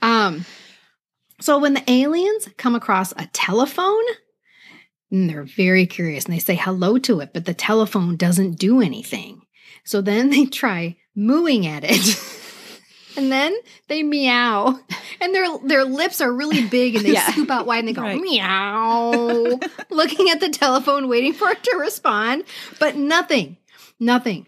Um, 0.00 0.44
so 1.40 1.58
when 1.58 1.74
the 1.74 1.90
aliens 1.90 2.48
come 2.56 2.74
across 2.74 3.12
a 3.12 3.26
telephone, 3.32 4.04
and 5.10 5.28
they're 5.28 5.42
very 5.44 5.86
curious 5.86 6.24
and 6.24 6.34
they 6.34 6.38
say 6.38 6.54
hello 6.54 6.98
to 6.98 7.20
it, 7.20 7.32
but 7.34 7.44
the 7.44 7.52
telephone 7.54 8.16
doesn't 8.16 8.58
do 8.58 8.80
anything. 8.80 9.42
So 9.84 10.00
then 10.00 10.30
they 10.30 10.46
try 10.46 10.96
mooing 11.16 11.66
at 11.66 11.84
it. 11.84 12.18
And 13.14 13.30
then 13.30 13.54
they 13.88 14.02
meow, 14.02 14.80
and 15.20 15.34
their 15.34 15.44
their 15.66 15.84
lips 15.84 16.22
are 16.22 16.32
really 16.32 16.66
big, 16.66 16.96
and 16.96 17.04
they 17.04 17.12
Yeah. 17.12 17.30
scoop 17.30 17.50
out 17.50 17.66
wide, 17.66 17.80
and 17.80 17.88
they 17.88 17.92
go 17.92 18.00
Right. 18.00 18.18
meow, 18.18 19.60
looking 19.90 20.30
at 20.30 20.40
the 20.40 20.48
telephone, 20.48 21.08
waiting 21.10 21.34
for 21.34 21.50
it 21.50 21.62
to 21.62 21.76
respond, 21.76 22.44
but 22.78 22.96
nothing, 22.96 23.58
nothing. 24.00 24.46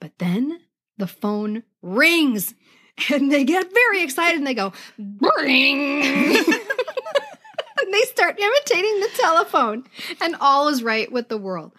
But 0.00 0.12
then 0.16 0.58
the 0.96 1.06
phone 1.06 1.64
rings. 1.82 2.54
And 3.12 3.30
they 3.30 3.44
get 3.44 3.72
very 3.72 4.02
excited 4.02 4.38
and 4.38 4.44
they 4.44 4.54
go, 4.54 4.72
ring. 4.98 6.02
and 6.36 7.94
they 7.94 8.02
start 8.06 8.36
imitating 8.40 9.00
the 9.00 9.10
telephone. 9.14 9.84
And 10.20 10.34
all 10.40 10.66
is 10.66 10.82
right 10.82 11.10
with 11.12 11.28
the 11.28 11.38
world. 11.38 11.70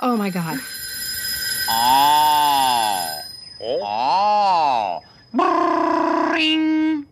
Oh 0.00 0.16
my 0.16 0.28
God. 0.28 0.58
Ah. 1.68 3.20
Oh. 3.62 5.00
Oh. 5.38 6.32
Ring. 6.32 7.06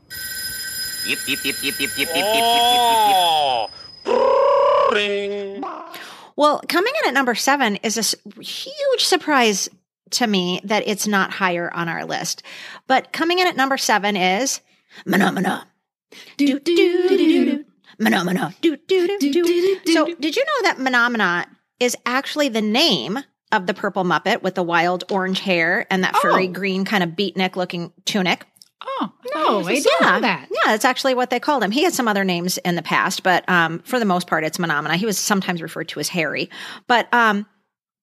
Yip, 1.07 1.19
yip, 1.29 1.45
yip, 1.45 1.63
yip, 1.63 1.81
yip, 1.81 1.91
yip, 1.97 2.09
oh. 2.13 2.17
yip, 2.17 2.17
yip, 2.17 2.17
yip, 2.17 3.69
yip, 4.05 4.17
yip. 4.17 4.19
Ah. 4.19 4.91
Ring. 4.93 5.65
Well, 6.37 6.61
coming 6.69 6.93
in 7.03 7.09
at 7.09 7.15
number 7.15 7.35
seven 7.35 7.77
is 7.77 7.97
a 7.97 8.41
huge 8.43 9.05
surprise 9.05 9.69
to 10.15 10.27
me 10.27 10.61
that 10.65 10.83
it's 10.87 11.07
not 11.07 11.33
higher 11.33 11.73
on 11.75 11.89
our 11.89 12.05
list. 12.05 12.43
But 12.87 13.13
coming 13.13 13.39
in 13.39 13.47
at 13.47 13.57
number 13.57 13.77
seven 13.77 14.17
is 14.17 14.61
Mahna 15.07 15.31
Mahna. 15.37 15.65
Do, 16.37 16.47
do, 16.47 16.59
do, 16.61 17.09
do, 17.09 17.17
do. 17.57 17.65
Mahna 18.01 18.23
Mahna. 18.29 18.55
Do, 18.61 18.77
do, 18.77 19.07
do, 19.07 19.19
Do, 19.19 19.33
do. 19.33 19.45
do, 19.45 19.81
do, 19.85 19.93
So, 19.93 20.07
did 20.15 20.37
you 20.37 20.45
know 20.45 20.63
that 20.69 20.79
Mahna 20.79 21.15
Mahna 21.15 21.47
is 21.81 21.97
actually 22.07 22.49
the 22.49 22.63
name 22.63 23.19
of 23.53 23.67
the 23.67 23.75
purple 23.75 24.05
Muppet 24.05 24.43
with 24.43 24.55
the 24.55 24.63
wild 24.63 25.05
orange 25.11 25.41
hair 25.41 25.87
and 25.91 26.03
that 26.05 26.17
furry 26.17 26.49
Oh. 26.49 26.53
green 26.53 26.85
kind 26.85 27.03
of 27.05 27.11
beatnik 27.11 27.57
looking 27.57 27.93
tunic? 28.05 28.47
Oh, 28.87 29.13
No, 29.35 29.61
I 29.67 29.75
didn't 29.77 30.01
know 30.03 30.21
that. 30.21 30.47
Yeah, 30.51 30.73
that's 30.73 30.85
actually 30.85 31.15
what 31.15 31.31
they 31.31 31.41
called 31.41 31.63
him. 31.65 31.71
He 31.71 31.85
had 31.85 31.95
some 31.95 32.07
other 32.07 32.23
names 32.25 32.59
in 32.59 32.75
the 32.77 32.83
past, 32.83 33.23
but 33.23 33.49
um, 33.49 33.79
for 33.81 33.99
the 33.99 34.05
most 34.05 34.27
part, 34.27 34.45
it's 34.45 34.59
Mahna 34.59 34.83
Mahna. 34.85 34.95
He 34.97 35.07
was 35.07 35.19
sometimes 35.19 35.63
referred 35.63 35.89
to 35.91 36.01
as 36.01 36.09
Harry. 36.09 36.51
But 36.87 37.13
um, 37.15 37.47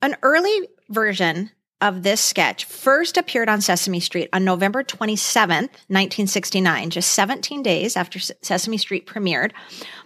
an 0.02 0.15
early 0.24 0.67
version 0.89 1.52
of 1.82 2.04
this 2.04 2.22
sketch 2.22 2.65
first 2.65 3.17
appeared 3.17 3.50
on 3.50 3.60
Sesame 3.60 4.00
Street 4.00 4.30
on 4.32 4.46
November 4.46 4.84
27th, 4.84 5.72
1969, 5.89 6.91
just 6.91 7.12
17 7.12 7.63
days 7.63 7.98
after 7.98 8.20
Sesame 8.20 8.78
Street 8.78 9.08
premiered. 9.08 9.52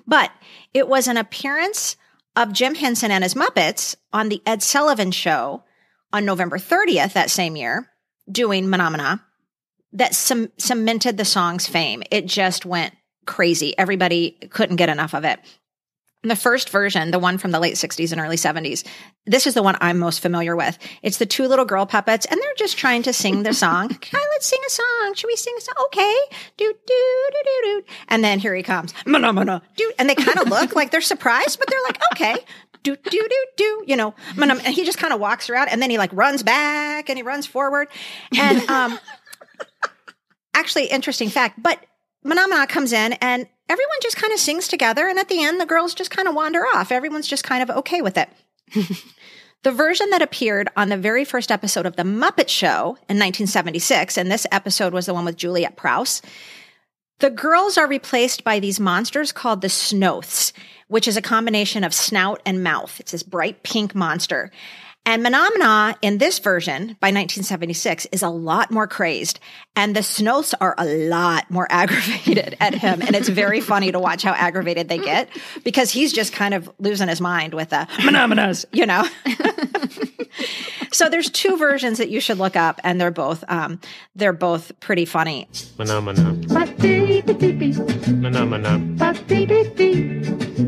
But 0.07 0.31
it 0.73 0.87
was 0.87 1.07
an 1.07 1.17
appearance 1.17 1.97
of 2.35 2.53
Jim 2.53 2.75
Henson 2.75 3.11
and 3.11 3.23
his 3.23 3.33
Muppets 3.33 3.95
on 4.11 4.29
the 4.29 4.41
Ed 4.45 4.63
Sullivan 4.63 5.11
Show 5.11 5.63
on 6.11 6.25
November 6.25 6.57
30th 6.57 7.13
that 7.13 7.29
same 7.29 7.55
year 7.55 7.89
doing 8.29 8.65
Mahna 8.65 8.95
Mahna 8.95 9.21
that 9.93 10.15
cem- 10.15 10.51
cemented 10.57 11.17
the 11.17 11.25
song's 11.25 11.67
fame. 11.67 12.03
It 12.11 12.25
just 12.25 12.65
went 12.65 12.93
crazy. 13.25 13.77
Everybody 13.77 14.31
couldn't 14.49 14.75
get 14.75 14.89
enough 14.89 15.13
of 15.13 15.23
it. 15.23 15.39
The 16.25 16.35
first 16.35 16.71
version, 16.71 17.11
the 17.11 17.19
one 17.19 17.37
from 17.37 17.51
the 17.51 17.59
late 17.59 17.75
60s 17.75 18.11
and 18.11 18.19
early 18.19 18.35
70s, 18.35 18.83
this 19.27 19.45
is 19.45 19.53
the 19.53 19.61
one 19.61 19.77
I'm 19.79 19.99
most 19.99 20.21
familiar 20.21 20.55
with. 20.55 20.75
It's 21.03 21.19
the 21.19 21.27
two 21.27 21.47
little 21.47 21.65
girl 21.65 21.85
puppets, 21.85 22.25
and 22.25 22.41
they're 22.41 22.53
just 22.57 22.79
trying 22.79 23.03
to 23.03 23.13
sing 23.13 23.43
the 23.43 23.53
song. 23.53 23.85
okay, 23.91 24.17
let's 24.33 24.47
sing 24.47 24.59
a 24.65 24.69
song. 24.71 25.13
Should 25.13 25.27
we 25.27 25.35
sing 25.35 25.53
a 25.55 25.61
song? 25.61 25.75
Okay. 25.85 26.17
Do, 26.57 26.73
do, 26.73 27.29
do, 27.31 27.37
do, 27.43 27.61
do. 27.63 27.83
And 28.07 28.23
then 28.23 28.39
here 28.39 28.55
he 28.55 28.63
comes. 28.63 28.91
Mahna, 29.05 29.37
mahna, 29.37 29.61
do. 29.75 29.91
And 29.99 30.09
they 30.09 30.15
kind 30.15 30.39
of 30.39 30.49
look 30.49 30.75
like 30.75 30.89
they're 30.89 30.99
surprised, 30.99 31.59
but 31.59 31.69
they're 31.69 31.83
like, 31.85 31.99
okay. 32.13 32.35
Do, 32.81 32.95
do, 32.95 33.09
do, 33.11 33.45
do. 33.55 33.83
You 33.85 33.95
know, 33.95 34.15
and 34.35 34.61
he 34.61 34.83
just 34.83 34.97
kind 34.97 35.13
of 35.13 35.19
walks 35.19 35.47
around, 35.47 35.69
and 35.69 35.79
then 35.79 35.91
he 35.91 35.99
like 35.99 36.11
runs 36.11 36.41
back 36.41 37.07
and 37.07 37.19
he 37.19 37.23
runs 37.23 37.45
forward. 37.45 37.87
And, 38.35 38.67
um, 38.67 38.99
actually, 40.55 40.87
interesting 40.87 41.29
fact, 41.29 41.61
but 41.61 41.79
Mahna 42.25 42.47
Mahna 42.47 42.67
comes 42.67 42.93
in 42.93 43.13
and 43.13 43.47
everyone 43.69 43.97
just 44.01 44.17
kind 44.17 44.33
of 44.33 44.39
sings 44.39 44.67
together. 44.67 45.07
And 45.07 45.17
at 45.19 45.29
the 45.29 45.43
end, 45.43 45.59
the 45.59 45.65
girls 45.65 45.93
just 45.93 46.11
kind 46.11 46.27
of 46.27 46.35
wander 46.35 46.61
off. 46.61 46.91
Everyone's 46.91 47.27
just 47.27 47.43
kind 47.43 47.63
of 47.63 47.75
okay 47.77 48.01
with 48.01 48.17
it. 48.17 48.29
the 49.63 49.71
version 49.71 50.09
that 50.11 50.21
appeared 50.21 50.69
on 50.75 50.89
the 50.89 50.97
very 50.97 51.25
first 51.25 51.51
episode 51.51 51.85
of 51.85 51.95
The 51.95 52.03
Muppet 52.03 52.49
Show 52.49 52.97
in 53.09 53.17
1976, 53.17 54.17
and 54.17 54.31
this 54.31 54.47
episode 54.51 54.93
was 54.93 55.05
the 55.05 55.13
one 55.13 55.25
with 55.25 55.37
Juliet 55.37 55.75
Prowse, 55.75 56.21
the 57.19 57.29
girls 57.29 57.77
are 57.77 57.87
replaced 57.87 58.43
by 58.43 58.59
these 58.59 58.79
monsters 58.79 59.31
called 59.31 59.61
the 59.61 59.69
Snoths, 59.69 60.51
which 60.87 61.07
is 61.07 61.15
a 61.15 61.21
combination 61.21 61.83
of 61.83 61.93
snout 61.93 62.41
and 62.45 62.63
mouth. 62.63 62.99
It's 62.99 63.13
this 63.13 63.23
bright 63.23 63.63
pink 63.63 63.95
monster. 63.95 64.51
And 65.07 65.23
Mahna 65.23 65.47
Mahna 65.51 65.95
in 66.01 66.17
this 66.17 66.39
version 66.39 66.97
by 66.99 67.09
1976 67.09 68.07
is 68.07 68.23
a 68.23 68.29
lot 68.29 68.71
more 68.71 68.87
crazed 68.87 69.39
and 69.75 69.95
the 69.95 69.99
Snoths 69.99 70.55
are 70.59 70.73
a 70.77 70.85
lot 70.85 71.49
more 71.51 71.67
aggravated 71.71 72.57
at 72.59 72.73
him. 72.73 73.01
And 73.01 73.15
it's 73.15 73.29
very 73.29 73.61
funny 73.61 73.91
to 73.91 73.99
watch 73.99 74.23
how 74.23 74.33
aggravated 74.33 74.89
they 74.89 74.97
get 74.97 75.29
because 75.63 75.91
he's 75.91 76.11
just 76.11 76.33
kind 76.33 76.55
of 76.55 76.71
losing 76.79 77.07
his 77.07 77.21
mind 77.21 77.53
with 77.53 77.69
the 77.69 77.87
Mahna 77.97 78.33
Mahnas, 78.33 78.65
you 78.71 78.87
know? 78.87 79.07
so 80.91 81.07
there's 81.07 81.29
two 81.29 81.55
versions 81.57 81.99
that 81.99 82.09
you 82.09 82.19
should 82.19 82.39
look 82.39 82.55
up 82.55 82.81
and 82.83 82.99
they're 82.99 83.11
both, 83.11 83.43
um, 83.47 83.79
they're 84.15 84.33
both 84.33 84.71
pretty 84.79 85.05
funny. 85.05 85.47
Mahna 85.77 86.01
Mahna. 86.01 86.45
Phenomena. 88.05 88.79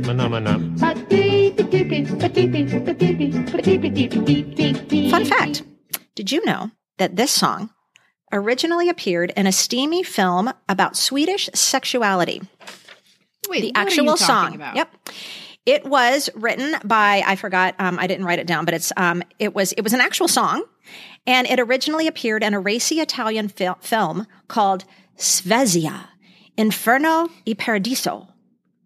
Mahna 0.05 0.27
Mahna. 0.29 1.76
Fun 5.09 5.25
fact 5.25 5.63
Did 6.15 6.31
you 6.31 6.45
know 6.45 6.69
that 6.97 7.15
this 7.15 7.31
song 7.31 7.71
originally 8.31 8.87
appeared 8.87 9.33
in 9.35 9.47
a 9.47 9.51
steamy 9.51 10.03
film 10.03 10.53
about 10.69 10.95
Swedish 10.95 11.49
sexuality? 11.55 12.41
Wait, 13.49 13.61
the 13.61 13.67
what 13.69 13.77
are 13.77 13.81
you 13.81 14.01
actual 14.01 14.17
song. 14.17 14.55
about? 14.55 14.75
Yep. 14.75 15.09
It 15.65 15.85
was 15.85 16.29
written 16.35 16.75
by 16.85 17.23
I 17.25 17.35
forgot 17.35 17.73
um, 17.79 17.97
I 17.97 18.05
didn't 18.05 18.25
write 18.25 18.39
it 18.39 18.47
down, 18.47 18.65
but 18.65 18.73
it's 18.75 18.93
um, 18.95 19.23
it 19.39 19.55
was 19.55 19.73
it 19.73 19.81
was 19.81 19.93
an 19.93 20.01
actual 20.01 20.27
song, 20.27 20.63
and 21.25 21.47
it 21.47 21.59
originally 21.59 22.07
appeared 22.07 22.43
in 22.43 22.53
a 22.53 22.59
racy 22.59 22.99
Italian 22.99 23.47
fil- 23.47 23.77
film 23.81 24.27
called 24.47 24.85
Svezia, 25.17 26.09
Inferno 26.57 27.29
e 27.45 27.55
Paradiso. 27.55 28.27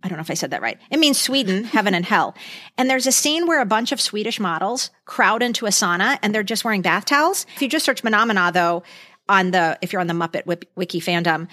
I 0.04 0.08
don't 0.08 0.18
know 0.18 0.22
if 0.22 0.32
I 0.32 0.36
said 0.36 0.52
that 0.52 0.62
right. 0.62 0.80
It 0.90 1.00
means 1.00 1.20
Sweden, 1.20 1.64
heaven 1.64 1.94
and 1.94 2.06
hell. 2.06 2.36
And 2.78 2.90
there's 2.90 3.08
a 3.08 3.12
scene 3.12 3.48
where 3.48 3.62
a 3.62 3.66
bunch 3.66 3.92
of 3.92 4.02
Swedish 4.02 4.40
models 4.40 4.90
crowd 5.06 5.44
into 5.44 5.66
a 5.66 5.70
sauna 5.70 6.18
and 6.22 6.34
they're 6.34 6.44
just 6.44 6.64
wearing 6.66 6.82
bath 6.82 7.06
towels. 7.06 7.46
If 7.56 7.62
you 7.62 7.70
just 7.70 7.86
search 7.86 8.04
Mahna 8.04 8.30
Mahna 8.30 8.52
though, 8.54 8.84
on 9.30 9.52
the, 9.52 9.78
if 9.82 9.94
you're 9.94 10.02
on 10.02 10.08
the 10.08 10.14
Muppet 10.14 10.66
Wiki, 10.76 11.00
fandom, 11.00 11.48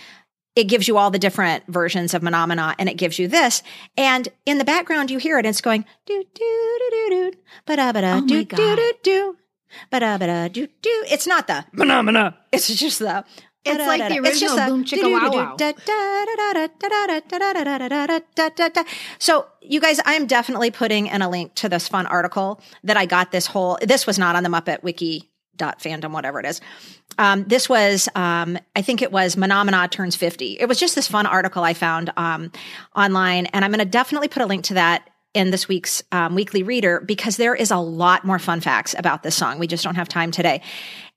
it 0.56 0.64
gives 0.64 0.88
you 0.88 0.96
all 0.96 1.10
the 1.10 1.18
different 1.18 1.64
versions 1.68 2.14
of 2.14 2.22
Mahna 2.22 2.46
Mahna 2.46 2.74
and 2.78 2.88
it 2.88 2.94
gives 2.96 3.18
you 3.18 3.28
this. 3.28 3.62
And 3.96 4.26
in 4.46 4.58
the 4.58 4.64
background, 4.64 5.10
you 5.10 5.18
hear 5.18 5.36
it. 5.36 5.40
And 5.40 5.48
it's 5.48 5.60
going 5.60 5.84
do, 6.06 6.24
do, 6.34 6.78
do, 6.78 6.90
do, 6.90 7.08
do, 7.10 7.38
ba 7.66 7.76
da 7.76 7.92
ba 7.92 8.00
da, 8.00 8.20
do, 8.20 8.44
do, 8.44 8.56
do, 8.56 8.92
do, 9.02 9.36
ba 9.90 10.00
da 10.00 10.18
ba 10.18 10.26
da, 10.26 10.48
do, 10.48 10.66
do. 10.66 11.04
It's 11.08 11.26
not 11.26 11.46
the 11.46 11.64
Mahna 11.74 12.02
Mahna. 12.02 12.34
It's 12.52 12.74
just 12.74 12.98
the, 12.98 13.24
it's 13.64 13.78
like 13.86 14.08
the 14.08 14.18
original 14.18 14.56
Boom 14.56 14.84
Chicka 14.84 15.10
Wow 15.12 15.56
Wow. 15.56 15.56
So, 19.18 19.46
you 19.62 19.80
guys, 19.80 20.00
I 20.04 20.14
am 20.14 20.26
definitely 20.26 20.70
putting 20.70 21.06
in 21.06 21.22
a 21.22 21.28
link 21.28 21.54
to 21.56 21.68
this 21.68 21.88
fun 21.88 22.06
article 22.06 22.60
that 22.84 22.96
I 22.96 23.06
got 23.06 23.32
this 23.32 23.46
whole, 23.46 23.78
this 23.82 24.06
was 24.06 24.18
not 24.18 24.36
on 24.36 24.42
the 24.42 24.48
Muppet 24.48 24.82
Wiki 24.82 25.30
dot 25.56 25.80
fandom, 25.80 26.12
whatever 26.12 26.38
it 26.40 26.46
is. 26.46 26.60
Um, 27.18 27.44
this 27.44 27.68
was, 27.68 28.08
um, 28.14 28.58
I 28.76 28.82
think 28.82 29.02
it 29.02 29.10
was 29.10 29.34
Mahna 29.34 29.68
Mahna 29.68 29.90
turns 29.90 30.14
50. 30.14 30.58
It 30.60 30.66
was 30.66 30.78
just 30.78 30.94
this 30.94 31.08
fun 31.08 31.26
article 31.26 31.64
I 31.64 31.74
found 31.74 32.12
um, 32.16 32.52
online, 32.94 33.46
and 33.46 33.64
I'm 33.64 33.72
going 33.72 33.80
to 33.80 33.84
definitely 33.84 34.28
put 34.28 34.42
a 34.42 34.46
link 34.46 34.64
to 34.66 34.74
that 34.74 35.10
in 35.34 35.50
this 35.50 35.68
week's 35.68 36.02
weekly 36.30 36.62
reader 36.62 37.00
because 37.00 37.36
there 37.36 37.54
is 37.54 37.70
a 37.70 37.76
lot 37.76 38.24
more 38.24 38.38
fun 38.38 38.60
facts 38.60 38.94
about 38.96 39.22
this 39.22 39.34
song. 39.34 39.58
We 39.58 39.66
just 39.66 39.84
don't 39.84 39.96
have 39.96 40.08
time 40.08 40.30
today. 40.30 40.62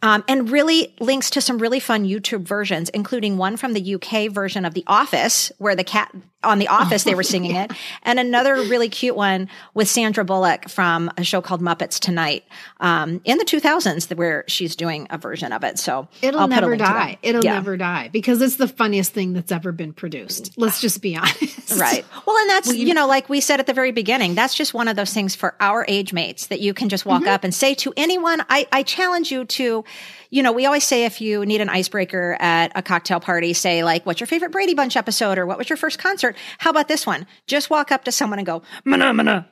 Um, 0.03 0.23
and 0.27 0.49
really 0.49 0.95
links 0.99 1.29
to 1.31 1.41
some 1.41 1.59
really 1.59 1.79
fun 1.79 2.05
YouTube 2.05 2.41
versions, 2.41 2.89
including 2.89 3.37
one 3.37 3.55
from 3.55 3.73
the 3.73 3.95
UK 3.95 4.31
version 4.31 4.65
of 4.65 4.73
The 4.73 4.83
Office, 4.87 5.51
where 5.59 5.75
the 5.75 5.83
cat 5.83 6.11
on 6.43 6.57
The 6.57 6.69
Office 6.69 7.03
they 7.03 7.13
were 7.13 7.21
singing 7.35 7.55
it, 7.55 7.71
and 8.01 8.19
another 8.19 8.55
really 8.55 8.89
cute 8.89 9.15
one 9.15 9.47
with 9.75 9.87
Sandra 9.87 10.25
Bullock 10.25 10.69
from 10.69 11.11
a 11.17 11.23
show 11.23 11.39
called 11.39 11.61
Muppets 11.61 11.99
Tonight 11.99 12.43
um, 12.79 13.21
in 13.25 13.37
the 13.37 13.45
2000s, 13.45 14.15
where 14.17 14.43
she's 14.47 14.75
doing 14.75 15.05
a 15.11 15.19
version 15.19 15.53
of 15.53 15.63
it. 15.63 15.77
So 15.77 16.07
It'll 16.23 16.39
I'll 16.39 16.47
never 16.47 16.75
die. 16.75 17.19
It'll 17.21 17.43
Yeah. 17.43 17.53
never 17.53 17.77
die 17.77 18.09
because 18.11 18.41
it's 18.41 18.55
the 18.55 18.67
funniest 18.67 19.13
thing 19.13 19.33
that's 19.33 19.51
ever 19.51 19.71
been 19.71 19.93
produced. 19.93 20.53
Let's 20.57 20.81
just 20.81 20.99
be 21.03 21.15
honest. 21.15 21.79
Right. 21.79 22.03
Well, 22.25 22.37
and 22.37 22.49
that's, 22.49 22.73
you 22.75 22.95
know, 22.95 23.05
like 23.05 23.29
we 23.29 23.39
said 23.39 23.59
at 23.59 23.67
the 23.67 23.73
very 23.73 23.91
beginning, 23.91 24.33
that's 24.33 24.55
just 24.55 24.73
one 24.73 24.87
of 24.87 24.95
those 24.95 25.13
things 25.13 25.35
for 25.35 25.53
our 25.59 25.85
age 25.87 26.11
mates 26.11 26.47
that 26.47 26.59
you 26.59 26.73
can 26.73 26.89
just 26.89 27.05
walk 27.05 27.27
up 27.27 27.43
and 27.43 27.53
say 27.53 27.75
to 27.75 27.93
anyone. 27.95 28.41
I, 28.49 28.67
I 28.71 28.81
challenge 28.81 29.31
you 29.31 29.45
to, 29.45 29.83
you 30.29 30.41
know, 30.41 30.53
we 30.53 30.65
always 30.65 30.85
say 30.85 31.05
if 31.05 31.19
you 31.19 31.45
need 31.45 31.61
an 31.61 31.69
icebreaker 31.69 32.37
at 32.39 32.71
a 32.73 32.81
cocktail 32.81 33.19
party, 33.19 33.53
say 33.53 33.83
like, 33.83 34.05
what's 34.05 34.19
your 34.19 34.27
favorite 34.27 34.51
Brady 34.51 34.73
Bunch 34.73 34.95
episode 34.95 35.37
or 35.37 35.45
what 35.45 35.57
was 35.57 35.69
your 35.69 35.77
first 35.77 35.99
concert? 35.99 36.35
How 36.57 36.69
about 36.69 36.87
this 36.87 37.05
one? 37.05 37.27
Just 37.47 37.69
walk 37.69 37.91
up 37.91 38.05
to 38.05 38.11
someone 38.11 38.39
and 38.39 38.45
go, 38.45 38.61
mahna, 38.85 39.11
mahna. 39.13 39.45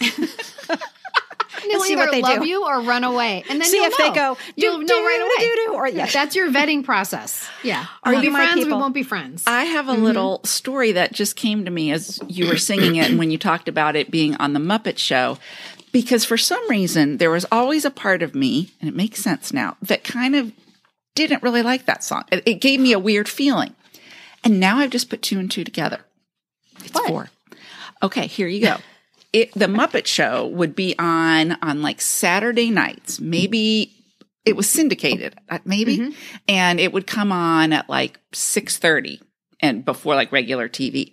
They'll 1.68 1.80
see 1.80 1.96
what 1.96 2.10
they 2.10 2.22
love 2.22 2.42
do. 2.42 2.48
you 2.48 2.64
or 2.64 2.80
run 2.80 3.04
away, 3.04 3.44
and 3.48 3.60
then 3.60 3.68
See 3.68 3.76
you'll 3.76 3.86
if 3.86 3.96
they 3.96 4.08
know. 4.10 4.14
go, 4.14 4.38
You'll 4.56 4.78
do, 4.80 4.84
know 4.84 5.04
right 5.04 5.16
do, 5.18 5.44
away. 5.44 5.54
do, 5.54 5.62
do, 5.66 5.74
or 5.74 5.88
yes. 5.88 6.12
That's 6.12 6.36
your 6.36 6.50
vetting 6.50 6.84
process. 6.84 7.48
Yeah. 7.62 7.86
Are 8.04 8.12
we'll 8.12 8.22
you 8.22 8.28
be 8.28 8.32
my 8.32 8.46
friends? 8.46 8.66
We 8.66 8.72
won't 8.72 8.94
be 8.94 9.02
friends. 9.02 9.42
I 9.44 9.64
have 9.64 9.88
a 9.88 9.92
mm-hmm. 9.92 10.04
little 10.04 10.40
story 10.44 10.92
that 10.92 11.12
just 11.12 11.34
came 11.34 11.64
to 11.64 11.70
me 11.70 11.90
as 11.90 12.20
you 12.28 12.46
were 12.46 12.58
singing 12.58 12.94
it 12.94 13.10
and 13.10 13.18
when 13.18 13.32
you 13.32 13.38
talked 13.38 13.66
about 13.66 13.96
it 13.96 14.08
being 14.08 14.36
on 14.36 14.52
the 14.52 14.60
Muppet 14.60 14.98
Show. 14.98 15.36
Because 15.96 16.26
for 16.26 16.36
some 16.36 16.68
reason, 16.68 17.16
there 17.16 17.30
was 17.30 17.46
always 17.50 17.86
a 17.86 17.90
part 17.90 18.22
of 18.22 18.34
me, 18.34 18.68
and 18.80 18.88
it 18.90 18.94
makes 18.94 19.18
sense 19.18 19.50
now, 19.50 19.78
that 19.80 20.04
kind 20.04 20.36
of 20.36 20.52
didn't 21.14 21.42
really 21.42 21.62
like 21.62 21.86
that 21.86 22.04
song. 22.04 22.24
It, 22.30 22.42
it 22.44 22.60
gave 22.60 22.80
me 22.80 22.92
a 22.92 22.98
weird 22.98 23.30
feeling. 23.30 23.74
And 24.44 24.60
now 24.60 24.76
I've 24.76 24.90
just 24.90 25.08
put 25.08 25.22
two 25.22 25.38
and 25.38 25.50
two 25.50 25.64
together. 25.64 26.00
It's 26.84 27.00
four. 27.00 27.30
Okay, 28.02 28.26
here 28.26 28.46
you 28.46 28.60
go. 28.60 28.76
It, 29.32 29.52
the 29.52 29.66
Muppet 29.66 30.06
Show 30.06 30.46
would 30.46 30.74
be 30.74 30.94
on 30.98 31.58
on 31.60 31.82
like 31.82 32.00
Saturday 32.00 32.70
nights. 32.70 33.20
Maybe 33.20 33.92
it 34.46 34.56
was 34.56 34.66
syndicated, 34.66 35.34
uh, 35.50 35.58
maybe, 35.64 36.14
and 36.48 36.80
it 36.80 36.90
would 36.92 37.06
come 37.06 37.32
on 37.32 37.74
at 37.74 37.90
like 37.90 38.18
six 38.32 38.78
thirty 38.78 39.20
and 39.60 39.84
before 39.84 40.14
like 40.14 40.32
regular 40.32 40.70
TV. 40.70 41.12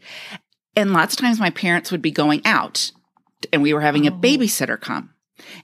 And 0.76 0.94
lots 0.94 1.16
of 1.16 1.20
times 1.20 1.40
my 1.40 1.50
parents 1.50 1.92
would 1.92 2.02
be 2.02 2.12
going 2.12 2.42
out, 2.46 2.92
and 3.52 3.62
we 3.62 3.74
were 3.74 3.82
having 3.82 4.08
a 4.08 4.12
oh. 4.12 4.20
babysitter 4.20 4.80
come. 4.80 5.12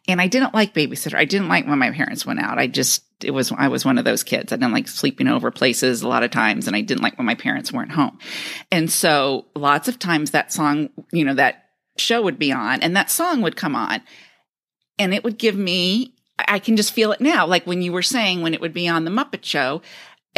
And 0.08 0.20
I 0.20 0.28
didn't 0.28 0.54
like 0.54 0.74
babysitter. 0.74 1.16
I 1.16 1.26
didn't 1.26 1.48
like 1.48 1.68
when 1.68 1.80
my 1.80 1.92
parents 1.92 2.26
went 2.26 2.40
out. 2.40 2.58
I 2.58 2.68
just 2.68 3.04
it 3.24 3.32
was 3.32 3.52
I 3.56 3.68
was 3.68 3.86
one 3.86 3.98
of 3.98 4.06
those 4.06 4.24
kids. 4.24 4.52
I 4.52 4.56
didn't 4.56 4.74
like 4.74 4.88
sleeping 4.88 5.28
over 5.28 5.52
places 5.52 6.02
a 6.02 6.08
lot 6.08 6.24
of 6.24 6.32
times, 6.32 6.68
and 6.68 6.76
I 6.76 6.82
didn't 6.82 7.04
like 7.04 7.18
when 7.18 7.26
my 7.26 7.36
parents 7.36 7.72
weren't 7.72 7.92
home. 7.92 8.18
And 8.72 8.92
so 8.92 9.46
lots 9.56 9.88
of 9.88 10.00
times 10.00 10.32
that 10.32 10.52
song, 10.52 10.90
you 11.12 11.24
know, 11.24 11.36
that 11.36 11.66
show 11.98 12.22
would 12.22 12.40
be 12.40 12.52
on, 12.52 12.82
and 12.82 12.96
that 12.96 13.12
song 13.12 13.42
would 13.42 13.56
come 13.56 13.76
on, 13.76 14.02
and 14.98 15.14
it 15.14 15.24
would 15.24 15.38
give 15.38 15.56
me. 15.56 16.16
I 16.48 16.60
can 16.60 16.78
just 16.78 16.94
feel 16.94 17.12
it 17.12 17.20
now, 17.20 17.46
like 17.46 17.68
when 17.68 17.82
you 17.82 17.92
were 17.92 18.02
saying 18.02 18.42
when 18.42 18.54
it 18.54 18.62
would 18.62 18.74
be 18.74 18.88
on 18.88 19.04
the 19.04 19.12
Muppet 19.12 19.44
Show. 19.44 19.82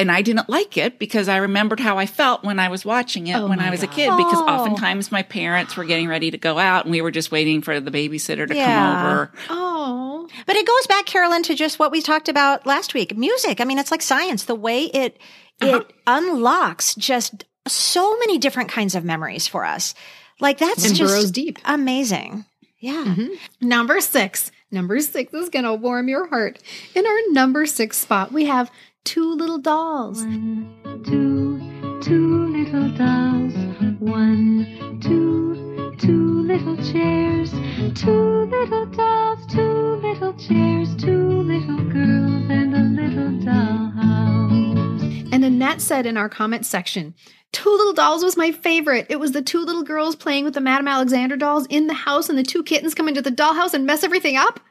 And 0.02 0.12
I 0.12 0.24
didn't 0.24 0.50
like 0.50 0.78
it 0.78 0.98
because 0.98 1.30
I 1.30 1.38
remembered 1.38 1.80
how 1.80 1.98
I 2.00 2.08
felt 2.08 2.44
when 2.44 2.58
I 2.60 2.70
was 2.70 2.84
watching 2.84 3.28
it 3.28 3.36
Oh 3.36 3.48
when 3.48 3.60
I 3.60 3.70
was 3.70 3.84
a 3.84 3.88
kid. 3.88 4.10
Because 4.18 4.40
Oh. 4.40 4.48
oftentimes 4.48 5.12
my 5.12 5.22
parents 5.22 5.78
were 5.78 5.84
getting 5.84 6.08
ready 6.08 6.32
to 6.32 6.38
go 6.40 6.58
out 6.58 6.86
and 6.86 6.92
we 6.92 7.02
were 7.02 7.12
just 7.12 7.32
waiting 7.32 7.62
for 7.62 7.80
the 7.80 7.92
babysitter 7.92 8.48
to 8.48 8.56
Yeah. 8.56 8.66
come 8.66 9.06
over. 9.12 9.32
oh, 9.52 10.28
But 10.48 10.56
it 10.56 10.66
goes 10.66 10.88
back, 10.88 11.06
Carolyn, 11.06 11.44
to 11.44 11.54
just 11.56 11.78
what 11.78 11.92
we 11.92 12.02
talked 12.02 12.30
about 12.30 12.66
last 12.66 12.94
week. 12.96 13.16
Music. 13.16 13.62
I 13.62 13.66
mean, 13.66 13.78
it's 13.78 13.92
like 13.92 14.02
science. 14.02 14.46
The 14.46 14.56
way 14.56 14.86
it 14.86 15.18
it 15.62 15.74
uh-huh. 15.76 15.84
unlocks 16.08 16.96
just 16.96 17.46
so 17.68 18.18
many 18.18 18.40
different 18.40 18.70
kinds 18.72 18.96
of 18.96 19.04
memories 19.06 19.46
for 19.46 19.64
us. 19.64 19.94
Like 20.40 20.58
that's 20.58 20.84
and 20.84 20.96
just 20.96 21.34
deep. 21.34 21.60
amazing. 21.64 22.46
Yeah. 22.80 23.04
Mm-hmm. 23.06 23.68
Number 23.68 24.02
six, 24.02 24.52
Number 24.72 25.00
six 25.02 25.34
is 25.34 25.50
going 25.50 25.66
to 25.66 25.74
warm 25.74 26.08
your 26.08 26.28
heart. 26.28 26.58
In 26.96 27.06
our 27.06 27.18
number 27.32 27.66
six 27.66 27.98
spot, 27.98 28.32
we 28.32 28.46
have 28.46 28.72
two 29.04 29.34
little 29.34 29.58
dolls. 29.58 30.24
One, 30.24 31.02
two, 31.06 31.60
two 32.02 32.48
little 32.48 32.90
dolls. 32.98 33.54
One, 34.00 35.00
two, 35.02 35.96
two 35.98 36.42
little 36.44 36.78
chairs. 36.78 37.52
Two 37.96 38.46
little 38.46 38.86
dolls, 38.88 39.46
two 39.48 39.96
little 39.96 40.34
chairs. 40.34 40.96
Two 40.96 41.42
little 41.42 41.84
girls 41.90 42.50
and 42.50 42.76
a 42.76 43.02
little 43.02 43.32
dollhouse. 43.46 45.30
And 45.34 45.46
Annette 45.46 45.82
said 45.82 46.06
in 46.06 46.18
our 46.18 46.30
comment 46.30 46.66
section, 46.66 47.14
Two 47.52 47.70
Little 47.70 47.94
Dolls 47.94 48.24
was 48.24 48.38
my 48.38 48.52
favorite. 48.52 49.08
It 49.10 49.20
was 49.20 49.34
the 49.34 49.42
two 49.42 49.60
little 49.60 49.84
girls 49.84 50.16
playing 50.16 50.46
with 50.46 50.54
the 50.54 50.62
Madame 50.62 50.88
Alexander 50.88 51.36
dolls 51.36 51.68
in 51.70 51.88
the 51.88 51.94
house, 51.94 52.30
and 52.30 52.38
the 52.38 52.44
two 52.44 52.64
kittens 52.64 52.96
come 52.96 53.10
into 53.10 53.22
the 53.22 53.30
dollhouse 53.30 53.74
and 53.74 53.86
mess 53.86 54.06
everything 54.06 54.38
up. 54.38 54.62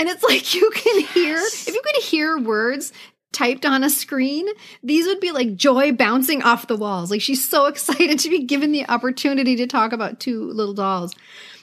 And 0.00 0.08
it's 0.08 0.22
like 0.24 0.52
you 0.56 0.68
can 0.74 1.00
hear, 1.00 1.36
if 1.36 1.68
you 1.68 1.80
could 1.80 2.02
hear 2.02 2.38
words 2.38 2.92
typed 3.34 3.66
on 3.66 3.84
a 3.84 3.90
screen, 3.90 4.46
these 4.82 5.06
would 5.06 5.20
be 5.20 5.32
like 5.32 5.56
joy 5.56 5.92
bouncing 5.92 6.42
off 6.42 6.68
the 6.68 6.76
walls. 6.76 7.10
Like 7.10 7.20
she's 7.20 7.46
so 7.46 7.66
excited 7.66 8.18
to 8.20 8.30
be 8.30 8.44
given 8.44 8.72
the 8.72 8.88
opportunity 8.88 9.56
to 9.56 9.66
talk 9.66 9.92
about 9.92 10.20
two 10.20 10.50
little 10.50 10.74
dolls. 10.74 11.14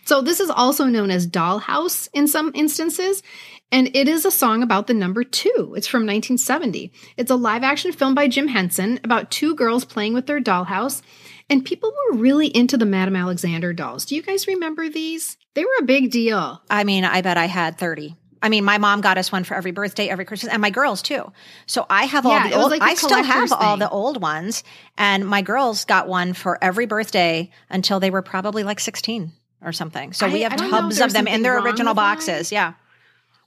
So 0.06 0.22
this 0.22 0.40
is 0.40 0.50
also 0.50 0.86
known 0.86 1.12
as 1.12 1.28
Dollhouse 1.28 2.10
in 2.14 2.28
some 2.28 2.52
instances. 2.54 3.24
And 3.72 3.96
it 3.96 4.10
is 4.10 4.26
a 4.26 4.32
song 4.32 4.64
about 4.64 4.88
the 4.88 4.94
number 4.94 5.24
two. 5.24 5.74
It's 5.78 5.88
from 5.88 6.02
1970. 6.02 6.92
It's 7.16 7.32
a 7.32 7.36
live 7.36 7.64
action 7.64 7.94
film 7.94 8.14
by 8.14 8.28
Jim 8.28 8.50
Henson 8.50 9.00
about 9.04 9.32
two 9.32 9.56
girls 9.56 9.86
playing 9.86 10.14
with 10.14 10.28
their 10.28 10.42
dollhouse. 10.42 11.02
And 11.50 11.64
people 11.64 11.92
were 11.92 12.18
really 12.18 12.48
into 12.48 12.78
the 12.78 12.86
Madame 12.86 13.16
Alexander 13.16 13.72
dolls. 13.72 14.06
Do 14.06 14.16
you 14.16 14.22
guys 14.22 14.48
remember 14.48 14.90
these? 14.90 15.38
They 15.54 15.64
were 15.64 15.72
a 15.80 15.86
big 15.86 16.12
deal. 16.12 16.62
I 16.70 16.84
mean, 16.84 17.06
I 17.06 17.22
bet 17.22 17.38
I 17.38 17.46
had 17.46 17.78
30. 17.78 18.16
I 18.41 18.49
mean, 18.49 18.63
my 18.65 18.77
mom 18.80 19.01
got 19.01 19.17
us 19.17 19.32
one 19.32 19.43
for 19.43 19.54
every 19.56 19.71
birthday, 19.71 20.08
every 20.10 20.25
Christmas, 20.25 20.51
and 20.51 20.62
my 20.62 20.69
girls 20.71 21.01
too. 21.01 21.32
So 21.67 21.86
I 21.89 22.06
have 22.06 22.25
all 22.25 22.32
Yeah, 22.32 22.49
the 22.49 22.56
old, 22.56 22.71
like 22.71 22.82
a 22.82 22.86
I 22.86 22.93
still 22.95 23.10
have 23.23 23.25
collector's 23.25 23.51
all 23.51 23.77
the 23.77 23.89
old 23.89 24.21
ones. 24.21 24.63
And 24.97 25.27
my 25.27 25.41
girls 25.41 25.86
got 25.86 26.08
one 26.08 26.34
for 26.34 26.58
every 26.63 26.86
birthday 26.88 27.51
until 27.69 27.99
they 27.99 28.10
were 28.10 28.21
probably 28.23 28.63
like 28.63 28.80
16 28.80 29.32
or 29.63 29.71
something. 29.71 30.12
So 30.13 30.27
we 30.27 30.41
have 30.41 30.54
I 30.54 30.56
don't 30.56 30.71
know 30.71 30.77
if 30.77 30.82
tubs 30.84 30.99
of 31.01 31.13
them 31.13 31.27
in 31.27 31.43
their 31.43 31.58
original 31.60 31.91
with 31.91 31.97
that. 31.97 32.15
boxes. 32.15 32.51
Yeah. 32.51 32.73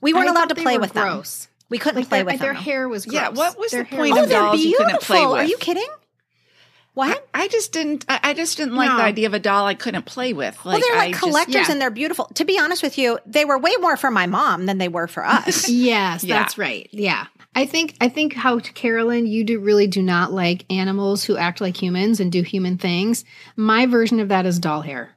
We 0.01 0.13
weren't 0.13 0.29
I 0.29 0.31
allowed 0.31 0.49
to 0.49 0.55
play 0.55 0.75
were 0.77 0.81
with 0.81 0.93
them. 0.93 1.03
gross. 1.03 1.47
We 1.67 1.77
couldn't 1.79 2.01
Like 2.01 2.09
play 2.09 2.17
their, 2.19 2.25
with 2.25 2.39
their 2.39 2.53
them. 2.53 2.55
Their 2.55 2.63
hair 2.63 2.87
was 2.89 3.05
gross. 3.05 3.13
Yeah, 3.15 3.29
what 3.29 3.57
was 3.59 3.71
Their 3.71 3.83
the 3.83 3.89
hair 3.89 3.99
point 3.99 4.11
was- 4.13 4.19
Oh, 4.19 4.23
of 4.23 4.29
they're 4.29 4.39
dolls 4.39 4.59
you 4.59 4.63
beautiful. 4.77 4.85
couldn't 4.85 5.01
play 5.01 5.25
with? 5.25 5.33
Are 5.41 5.45
you 5.45 5.57
kidding? 5.57 5.87
What? 6.95 7.27
I 7.33 7.47
just 7.49 7.71
didn't. 7.71 8.05
I 8.09 8.19
I 8.23 8.33
just 8.33 8.57
didn't 8.57 8.75
like 8.75 8.89
No. 8.89 8.97
the 8.97 9.03
idea 9.03 9.27
of 9.27 9.33
a 9.35 9.39
doll 9.39 9.67
I 9.67 9.75
couldn't 9.75 10.05
play 10.05 10.33
with. 10.33 10.55
Like, 10.65 10.65
well, 10.65 10.81
they're 10.81 10.95
I 10.95 11.05
like 11.05 11.11
just- 11.11 11.23
collectors 11.23 11.55
yeah. 11.55 11.71
and 11.71 11.79
they're 11.79 11.91
beautiful. 11.91 12.25
To 12.35 12.45
be 12.45 12.57
honest 12.57 12.81
with 12.81 12.97
you, 12.97 13.19
they 13.25 13.45
were 13.45 13.57
way 13.59 13.73
more 13.79 13.95
for 13.97 14.09
my 14.09 14.25
mom 14.25 14.65
than 14.65 14.79
they 14.79 14.87
were 14.87 15.07
for 15.07 15.23
us. 15.37 15.69
Yes, 15.69 16.23
Yeah. 16.23 16.39
that's 16.39 16.57
right. 16.57 16.89
Yeah. 16.91 17.27
I 17.57 17.65
think 17.65 17.95
I 18.01 18.09
think 18.09 18.33
how 18.33 18.59
Carolyn, 18.59 19.27
you 19.27 19.43
do 19.45 19.59
really 19.59 19.87
do 19.87 20.01
not 20.01 20.33
like 20.33 20.65
animals 20.69 21.23
who 21.23 21.37
act 21.37 21.61
like 21.61 21.81
humans 21.81 22.19
and 22.19 22.29
do 22.31 22.41
human 22.41 22.77
things. 22.77 23.23
My 23.55 23.85
version 23.85 24.19
of 24.19 24.27
that 24.29 24.45
is 24.45 24.59
doll 24.59 24.81
hair. 24.81 25.14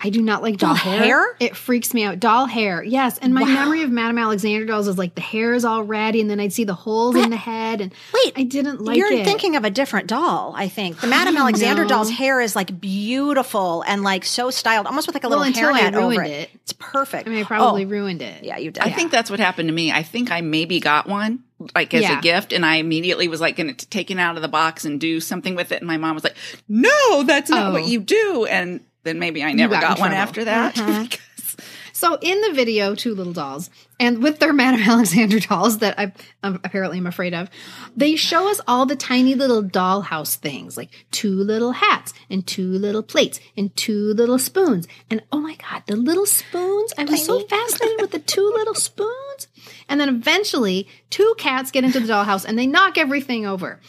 I 0.00 0.10
do 0.10 0.22
not 0.22 0.42
like 0.42 0.58
doll, 0.58 0.74
Doll 0.74 0.76
hair. 0.76 1.02
hair? 1.02 1.36
It 1.40 1.56
freaks 1.56 1.92
me 1.92 2.04
out. 2.04 2.20
Doll 2.20 2.46
hair, 2.46 2.82
yes. 2.84 3.18
And 3.18 3.34
my 3.34 3.42
Wow. 3.42 3.48
memory 3.48 3.82
of 3.82 3.90
Madame 3.90 4.18
Alexander 4.18 4.64
dolls 4.64 4.86
is 4.86 4.96
like 4.96 5.16
the 5.16 5.20
hair 5.20 5.54
is 5.54 5.64
all 5.64 5.82
ratty, 5.82 6.20
and 6.20 6.30
then 6.30 6.38
I'd 6.38 6.52
see 6.52 6.62
the 6.64 6.74
holes 6.74 7.16
in 7.16 7.30
the 7.30 7.36
head, 7.36 7.80
and 7.80 7.92
Wait, 8.14 8.32
I 8.36 8.44
didn't 8.44 8.80
like 8.80 8.96
it. 8.96 8.98
You're 9.00 9.12
it. 9.12 9.24
thinking 9.24 9.56
of 9.56 9.64
a 9.64 9.70
different 9.70 10.06
doll, 10.06 10.52
I 10.56 10.68
think. 10.68 11.00
The 11.00 11.08
Madame 11.08 11.36
Alexander 11.36 11.82
No. 11.82 11.88
doll's 11.88 12.10
hair 12.10 12.40
is 12.40 12.54
like 12.54 12.80
beautiful 12.80 13.82
and 13.88 14.02
like 14.04 14.24
so 14.24 14.50
styled, 14.50 14.86
almost 14.86 15.06
with 15.08 15.16
like 15.16 15.24
a 15.24 15.28
Well, 15.28 15.40
little 15.40 15.52
until 15.52 15.74
I 15.74 15.80
hairnet 15.80 15.94
over 15.94 16.08
ruined 16.10 16.26
it. 16.28 16.40
it. 16.42 16.50
It's 16.62 16.72
perfect. 16.74 17.26
I 17.26 17.30
mean, 17.30 17.40
I 17.40 17.44
probably 17.44 17.84
Oh, 17.84 17.88
ruined 17.88 18.22
it. 18.22 18.44
Yeah, 18.44 18.56
you 18.58 18.70
did. 18.70 18.82
I 18.82 18.90
think 18.90 19.10
that's 19.10 19.30
what 19.30 19.40
happened 19.40 19.68
to 19.68 19.74
me. 19.74 19.90
I 19.90 20.02
think 20.04 20.30
I 20.30 20.40
maybe 20.42 20.78
got 20.78 21.08
one 21.08 21.40
like 21.74 21.92
as 21.92 22.02
Yeah. 22.02 22.18
a 22.18 22.22
gift, 22.22 22.52
and 22.52 22.64
I 22.64 22.76
immediately 22.76 23.26
was 23.26 23.40
like 23.40 23.56
going 23.56 23.74
to 23.74 23.86
take 23.88 24.10
it 24.12 24.18
out 24.18 24.36
of 24.36 24.42
the 24.42 24.48
box 24.48 24.84
and 24.84 25.00
do 25.00 25.18
something 25.18 25.56
with 25.56 25.72
it. 25.72 25.78
And 25.80 25.88
my 25.88 25.96
mom 25.96 26.14
was 26.14 26.22
like, 26.22 26.36
"No, 26.68 27.24
that's 27.24 27.50
not 27.50 27.70
Oh. 27.70 27.72
what 27.72 27.88
you 27.88 27.98
do." 27.98 28.44
And 28.48 28.80
then 29.08 29.18
maybe 29.18 29.42
I 29.42 29.52
never 29.52 29.74
got 29.74 29.82
got, 29.82 29.98
one 29.98 30.10
trouble. 30.10 30.22
after 30.22 30.44
that. 30.44 30.74
Mm-hmm. 30.74 31.02
because- 31.08 31.56
So 31.92 32.16
in 32.22 32.40
the 32.42 32.52
video, 32.52 32.94
two 32.94 33.12
little 33.12 33.32
dolls, 33.32 33.70
and 33.98 34.22
with 34.22 34.38
their 34.38 34.52
Madame 34.52 34.82
Alexander 34.88 35.40
dolls 35.48 35.78
that 35.78 35.98
I 35.98 36.12
um, 36.44 36.60
apparently 36.62 36.98
am 36.98 37.08
afraid 37.08 37.34
of, 37.34 37.50
they 37.96 38.14
show 38.14 38.48
us 38.48 38.60
all 38.68 38.86
the 38.86 38.94
tiny 38.94 39.34
little 39.34 39.64
dollhouse 39.64 40.36
things, 40.36 40.76
like 40.76 40.90
two 41.10 41.34
little 41.34 41.72
hats 41.72 42.14
and 42.30 42.46
two 42.46 42.70
little 42.70 43.02
plates 43.02 43.40
and 43.56 43.74
two 43.74 44.14
little 44.14 44.38
spoons. 44.38 44.86
And 45.10 45.24
oh 45.32 45.40
my 45.40 45.56
God, 45.56 45.82
the 45.88 45.96
little 45.96 46.26
spoons! 46.26 46.92
I 46.96 47.02
was 47.04 47.24
so 47.26 47.40
fascinated 47.40 48.00
with 48.00 48.12
the 48.12 48.18
two 48.34 48.48
little 48.54 48.76
spoons. 48.76 49.48
And 49.88 49.98
then 50.00 50.08
eventually, 50.08 50.86
two 51.10 51.34
cats 51.38 51.72
get 51.72 51.82
into 51.82 51.98
the 51.98 52.12
dollhouse 52.12 52.44
and 52.44 52.56
they 52.56 52.66
knock 52.68 52.96
everything 52.96 53.44
over. 53.44 53.80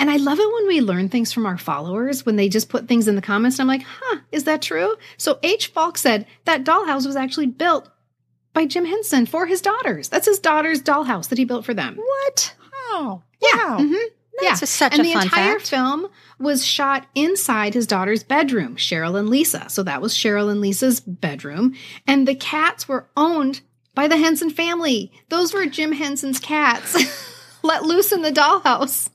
And 0.00 0.10
I 0.10 0.16
love 0.16 0.40
it 0.40 0.52
when 0.54 0.66
we 0.66 0.80
learn 0.80 1.08
things 1.08 1.32
from 1.32 1.46
our 1.46 1.58
followers 1.58 2.24
when 2.26 2.34
they 2.36 2.48
just 2.48 2.68
put 2.68 2.88
things 2.88 3.06
in 3.06 3.14
the 3.16 3.22
comments. 3.22 3.58
And 3.58 3.70
I'm 3.70 3.78
like, 3.78 3.86
huh, 3.86 4.20
is 4.32 4.44
that 4.44 4.62
true? 4.62 4.96
So 5.18 5.38
H. 5.42 5.68
Falk 5.68 5.96
said 5.98 6.26
that 6.46 6.64
dollhouse 6.64 7.06
was 7.06 7.16
actually 7.16 7.46
built 7.46 7.88
by 8.52 8.66
Jim 8.66 8.84
Henson 8.86 9.26
for 9.26 9.46
his 9.46 9.60
daughters. 9.60 10.08
That's 10.08 10.26
his 10.26 10.40
daughter's 10.40 10.82
dollhouse 10.82 11.28
that 11.28 11.38
he 11.38 11.44
built 11.44 11.64
for 11.64 11.74
them. 11.74 11.96
what? 11.96 12.54
oh, 12.92 13.22
Yeah. 13.40 13.56
wow. 13.56 13.78
Mm-hmm. 13.78 13.94
yeah. 14.42 14.54
That's 14.56 14.68
such 14.70 14.92
and 14.92 15.02
a 15.02 15.04
the 15.04 15.12
fun 15.12 15.22
entire 15.24 15.58
fact. 15.58 15.68
film 15.70 16.08
was 16.38 16.64
shot 16.64 17.06
inside 17.14 17.74
his 17.74 17.86
daughter's 17.86 18.24
bedroom, 18.24 18.76
Cheryl 18.76 19.18
and 19.18 19.28
Lisa. 19.28 19.68
So 19.68 19.82
that 19.82 20.00
was 20.02 20.14
Cheryl 20.14 20.50
and 20.50 20.60
Lisa's 20.62 20.98
bedroom. 21.00 21.74
And 22.06 22.26
the 22.26 22.34
cats 22.34 22.88
were 22.88 23.06
owned 23.16 23.60
by 23.94 24.08
the 24.08 24.16
Henson 24.16 24.48
family. 24.50 25.12
Those 25.28 25.52
were 25.52 25.66
Jim 25.66 25.92
Henson's 25.92 26.40
cats 26.40 26.96
let 27.62 27.82
loose 27.82 28.12
in 28.12 28.22
the 28.22 28.32
dollhouse. 28.32 29.10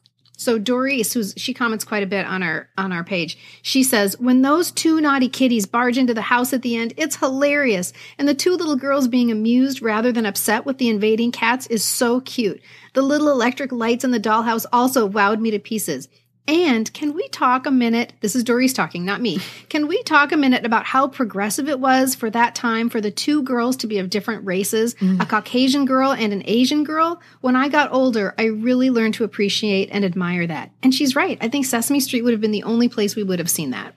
So 0.45 0.59
Doris, 0.59 1.11
who's 1.11 1.33
she 1.35 1.55
comments 1.55 1.83
quite 1.83 2.03
a 2.03 2.05
bit 2.05 2.23
on 2.27 2.43
our 2.43 2.69
on 2.77 2.91
our 2.91 3.03
page. 3.03 3.35
She 3.63 3.81
says, 3.81 4.19
"When 4.19 4.43
those 4.43 4.69
two 4.69 5.01
naughty 5.01 5.27
kitties 5.27 5.65
barge 5.65 5.97
into 5.97 6.13
the 6.13 6.21
house 6.21 6.53
at 6.53 6.61
the 6.61 6.75
end, 6.75 6.93
it's 6.97 7.15
hilarious, 7.15 7.91
and 8.19 8.27
the 8.27 8.35
two 8.35 8.55
little 8.55 8.75
girls 8.75 9.07
being 9.07 9.31
amused 9.31 9.81
rather 9.81 10.11
than 10.11 10.27
upset 10.27 10.63
with 10.63 10.77
the 10.77 10.87
invading 10.87 11.31
cats 11.31 11.65
is 11.65 11.83
so 11.83 12.19
cute. 12.21 12.61
The 12.93 13.01
little 13.01 13.31
electric 13.31 13.71
lights 13.71 14.03
in 14.03 14.11
the 14.11 14.19
dollhouse 14.19 14.67
also 14.71 15.09
wowed 15.09 15.39
me 15.39 15.49
to 15.49 15.57
pieces." 15.57 16.09
And 16.47 16.91
can 16.93 17.13
we 17.13 17.27
talk 17.29 17.65
a 17.65 17.71
minute? 17.71 18.13
This 18.21 18.35
is 18.35 18.43
Doris 18.43 18.71
talking, 18.71 19.03
not 19.03 19.19
me. 19.19 19.39
Can 19.69 19.87
we 19.87 20.03
talk 20.03 20.31
a 20.31 20.37
minute 20.37 20.63
about 20.63 20.85
how 20.85 21.07
progressive 21.07 21.67
it 21.67 21.79
was 21.79 22.13
for 22.13 22.29
that 22.29 22.53
time 22.53 22.89
for 22.89 23.01
the 23.01 23.09
two 23.09 23.41
girls 23.41 23.75
to 23.77 23.87
be 23.87 23.97
of 23.97 24.11
different 24.11 24.45
races, 24.45 24.93
mm. 24.95 25.19
a 25.19 25.25
Caucasian 25.25 25.85
girl 25.85 26.11
and 26.11 26.31
an 26.31 26.43
Asian 26.45 26.83
girl? 26.83 27.19
When 27.41 27.55
I 27.55 27.67
got 27.67 27.91
older, 27.91 28.35
I 28.37 28.45
really 28.45 28.91
learned 28.91 29.15
to 29.15 29.23
appreciate 29.23 29.89
and 29.91 30.05
admire 30.05 30.45
that. 30.45 30.71
And 30.83 30.93
she's 30.93 31.15
right. 31.15 31.39
I 31.41 31.49
think 31.49 31.65
Sesame 31.65 31.99
Street 31.99 32.21
would 32.21 32.33
have 32.33 32.41
been 32.41 32.51
the 32.51 32.63
only 32.63 32.89
place 32.89 33.15
we 33.15 33.23
would 33.23 33.39
have 33.39 33.49
seen 33.49 33.71
that. 33.71 33.95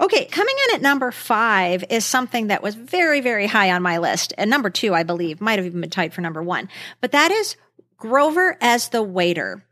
Okay, 0.00 0.26
coming 0.26 0.54
in 0.68 0.76
at 0.76 0.82
number 0.82 1.10
five 1.10 1.84
is 1.90 2.04
something 2.04 2.48
that 2.48 2.62
was 2.62 2.74
very, 2.76 3.20
very 3.20 3.46
high 3.46 3.72
on 3.72 3.82
my 3.82 3.98
list. 3.98 4.32
And 4.38 4.48
number 4.48 4.70
two, 4.70 4.94
I 4.94 5.02
believe, 5.02 5.40
might 5.40 5.58
have 5.58 5.66
even 5.66 5.80
been 5.80 5.90
tied 5.90 6.14
for 6.14 6.20
number 6.20 6.42
one. 6.42 6.68
But 7.00 7.12
that 7.12 7.30
is 7.30 7.56
Grover 7.96 8.56
as 8.60 8.90
the 8.90 9.02
waiter. 9.02 9.64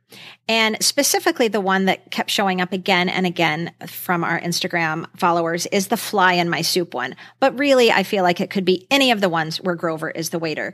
And 0.48 0.76
specifically, 0.80 1.48
the 1.48 1.60
one 1.60 1.86
that 1.86 2.12
kept 2.12 2.30
showing 2.30 2.60
up 2.60 2.72
again 2.72 3.08
and 3.08 3.26
again 3.26 3.72
from 3.86 4.22
our 4.22 4.40
Instagram 4.40 5.06
followers 5.16 5.66
is 5.66 5.88
the 5.88 5.96
fly 5.96 6.34
in 6.34 6.48
my 6.48 6.62
soup 6.62 6.94
one. 6.94 7.16
But 7.40 7.58
really, 7.58 7.90
I 7.90 8.04
feel 8.04 8.22
like 8.22 8.40
it 8.40 8.48
could 8.48 8.64
be 8.64 8.86
any 8.88 9.10
of 9.10 9.20
the 9.20 9.28
ones 9.28 9.60
where 9.60 9.74
Grover 9.74 10.08
is 10.08 10.30
the 10.30 10.38
waiter. 10.38 10.72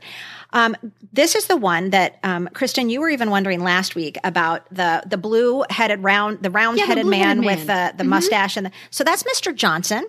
Um, 0.51 0.75
this 1.11 1.33
is 1.33 1.47
the 1.47 1.57
one 1.57 1.89
that, 1.89 2.19
um, 2.21 2.47
Kristen, 2.53 2.89
you 2.89 3.01
were 3.01 3.09
even 3.09 3.31
wondering 3.31 3.61
last 3.61 3.95
week 3.95 4.17
about 4.23 4.67
the 4.71 5.01
the 5.07 5.17
blue 5.17 5.63
headed 5.71 6.03
round, 6.03 6.43
the 6.43 6.51
round 6.51 6.79
headed 6.79 7.05
blue-headed 7.05 7.37
man, 7.37 7.43
with 7.43 7.67
man. 7.67 7.93
the 7.97 8.03
the 8.03 8.07
mustache 8.07 8.55
and 8.57 8.67
the, 8.67 8.71
so 8.91 9.03
that's 9.03 9.23
Mr. 9.23 9.55
Johnson, 9.55 10.05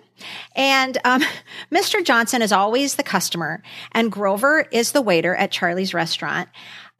and 0.55 0.99
um, 1.05 1.23
Mr. 1.71 2.05
Johnson 2.05 2.43
is 2.43 2.51
always 2.51 2.95
the 2.95 3.03
customer, 3.03 3.63
and 3.93 4.11
Grover 4.11 4.67
is 4.71 4.91
the 4.91 5.01
waiter 5.01 5.35
at 5.35 5.49
Charlie's 5.49 5.95
restaurant. 5.95 6.49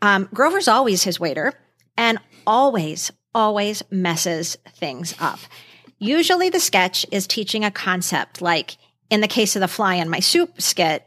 Um, 0.01 0.27
Grover's 0.33 0.67
always 0.67 1.03
his 1.03 1.19
waiter 1.19 1.53
and 1.97 2.19
always, 2.45 3.11
always 3.33 3.83
messes 3.89 4.57
things 4.75 5.15
up. 5.19 5.39
Usually 5.97 6.49
the 6.49 6.59
sketch 6.59 7.05
is 7.11 7.27
teaching 7.27 7.63
a 7.63 7.71
concept, 7.71 8.41
like 8.41 8.77
in 9.09 9.21
the 9.21 9.27
case 9.27 9.55
of 9.55 9.61
the 9.61 9.67
fly 9.67 9.95
in 9.95 10.09
my 10.09 10.19
soup 10.19 10.61
skit, 10.61 11.05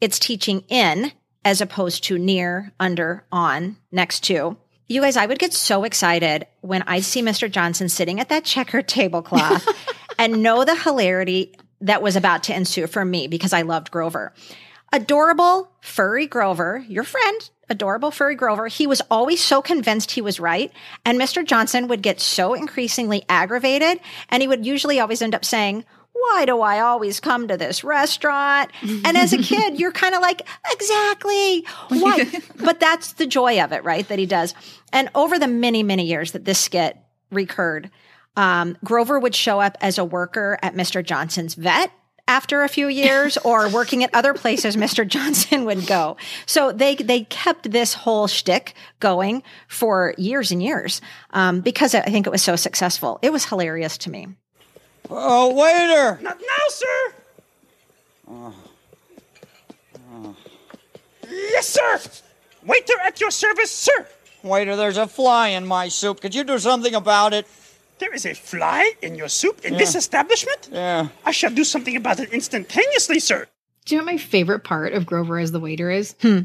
it's 0.00 0.18
teaching 0.18 0.64
in 0.68 1.12
as 1.44 1.60
opposed 1.60 2.04
to 2.04 2.18
near, 2.18 2.72
under, 2.78 3.24
on, 3.32 3.76
next 3.90 4.20
to. 4.24 4.56
You 4.86 5.02
guys, 5.02 5.16
I 5.16 5.26
would 5.26 5.38
get 5.38 5.52
so 5.52 5.84
excited 5.84 6.46
when 6.60 6.82
I 6.82 7.00
see 7.00 7.22
Mr. 7.22 7.50
Johnson 7.50 7.88
sitting 7.88 8.20
at 8.20 8.28
that 8.30 8.44
checker 8.44 8.82
tablecloth 8.82 9.66
and 10.18 10.42
know 10.42 10.64
the 10.64 10.76
hilarity 10.76 11.54
that 11.80 12.02
was 12.02 12.16
about 12.16 12.44
to 12.44 12.56
ensue 12.56 12.86
for 12.86 13.04
me 13.04 13.28
because 13.28 13.52
I 13.52 13.62
loved 13.62 13.90
Grover. 13.90 14.32
Adorable 14.92 15.70
furry 15.80 16.26
Grover, 16.26 16.84
your 16.88 17.04
friend, 17.04 17.50
adorable 17.68 18.10
furry 18.10 18.34
Grover, 18.34 18.68
he 18.68 18.86
was 18.86 19.02
always 19.10 19.42
so 19.42 19.60
convinced 19.60 20.12
he 20.12 20.22
was 20.22 20.40
right. 20.40 20.72
And 21.04 21.20
Mr. 21.20 21.44
Johnson 21.44 21.88
would 21.88 22.02
get 22.02 22.20
so 22.20 22.54
increasingly 22.54 23.24
aggravated. 23.28 24.00
And 24.30 24.42
he 24.42 24.48
would 24.48 24.64
usually 24.64 24.98
always 24.98 25.20
end 25.20 25.34
up 25.34 25.44
saying, 25.44 25.84
why 26.12 26.46
do 26.46 26.60
I 26.60 26.80
always 26.80 27.20
come 27.20 27.48
to 27.48 27.56
this 27.56 27.84
restaurant? 27.84 28.70
And 28.82 29.16
as 29.16 29.32
a 29.32 29.38
kid, 29.38 29.78
you're 29.78 29.92
kind 29.92 30.14
of 30.14 30.22
like, 30.22 30.46
exactly. 30.70 31.64
Why? 31.88 32.26
but 32.56 32.80
that's 32.80 33.12
the 33.12 33.26
joy 33.26 33.62
of 33.62 33.72
it, 33.72 33.84
right? 33.84 34.06
That 34.08 34.18
he 34.18 34.26
does. 34.26 34.54
And 34.92 35.10
over 35.14 35.38
the 35.38 35.46
many, 35.46 35.82
many 35.82 36.06
years 36.06 36.32
that 36.32 36.44
this 36.44 36.58
skit 36.58 36.96
recurred, 37.30 37.90
um, 38.36 38.76
Grover 38.84 39.18
would 39.18 39.34
show 39.34 39.60
up 39.60 39.76
as 39.80 39.98
a 39.98 40.04
worker 40.04 40.58
at 40.62 40.74
Mr. 40.74 41.04
Johnson's 41.04 41.54
vet 41.54 41.92
after 42.28 42.62
a 42.62 42.68
few 42.68 42.86
years 42.86 43.36
or 43.44 43.68
working 43.68 44.04
at 44.04 44.14
other 44.14 44.34
places 44.34 44.76
Mr. 44.76 45.06
Johnson 45.06 45.64
would 45.64 45.86
go. 45.86 46.16
So 46.46 46.70
they 46.70 46.94
they 46.94 47.24
kept 47.24 47.70
this 47.72 47.94
whole 47.94 48.28
shtick 48.28 48.74
going 49.00 49.42
for 49.66 50.14
years 50.16 50.52
and 50.52 50.62
years 50.62 51.00
um, 51.30 51.60
because 51.60 51.94
I 51.94 52.02
think 52.02 52.26
it 52.26 52.30
was 52.30 52.42
so 52.42 52.54
successful. 52.54 53.18
It 53.22 53.32
was 53.32 53.46
hilarious 53.46 53.98
to 53.98 54.10
me. 54.10 54.28
Oh, 55.10 55.54
waiter! 55.54 56.22
Not 56.22 56.38
now, 56.38 56.68
sir. 56.68 57.12
Yes, 61.30 61.68
sir. 61.68 62.00
Waiter 62.64 62.94
at 63.04 63.20
your 63.20 63.30
service, 63.30 63.70
sir. 63.70 64.06
Waiter, 64.42 64.76
there's 64.76 64.96
a 64.96 65.06
fly 65.06 65.48
in 65.48 65.66
my 65.66 65.88
soup. 65.88 66.20
Could 66.20 66.34
you 66.34 66.44
do 66.44 66.58
something 66.58 66.94
about 66.94 67.32
it? 67.32 67.46
There 67.98 68.14
is 68.14 68.24
a 68.26 68.34
fly 68.34 68.92
in 69.02 69.14
your 69.16 69.28
soup 69.28 69.64
in 69.64 69.76
this 69.76 69.94
establishment? 69.94 70.68
Yeah. 70.70 71.08
I 71.24 71.32
shall 71.32 71.50
do 71.50 71.64
something 71.64 71.96
about 71.96 72.20
it 72.20 72.32
instantaneously, 72.32 73.18
sir. 73.18 73.46
Do 73.84 73.94
you 73.94 74.00
know 74.00 74.04
what 74.04 74.12
my 74.12 74.18
favorite 74.18 74.60
part 74.64 74.92
of 74.92 75.06
Grover 75.06 75.38
as 75.38 75.50
the 75.50 75.60
waiter 75.60 75.90
is? 75.90 76.14
Hmm. 76.22 76.40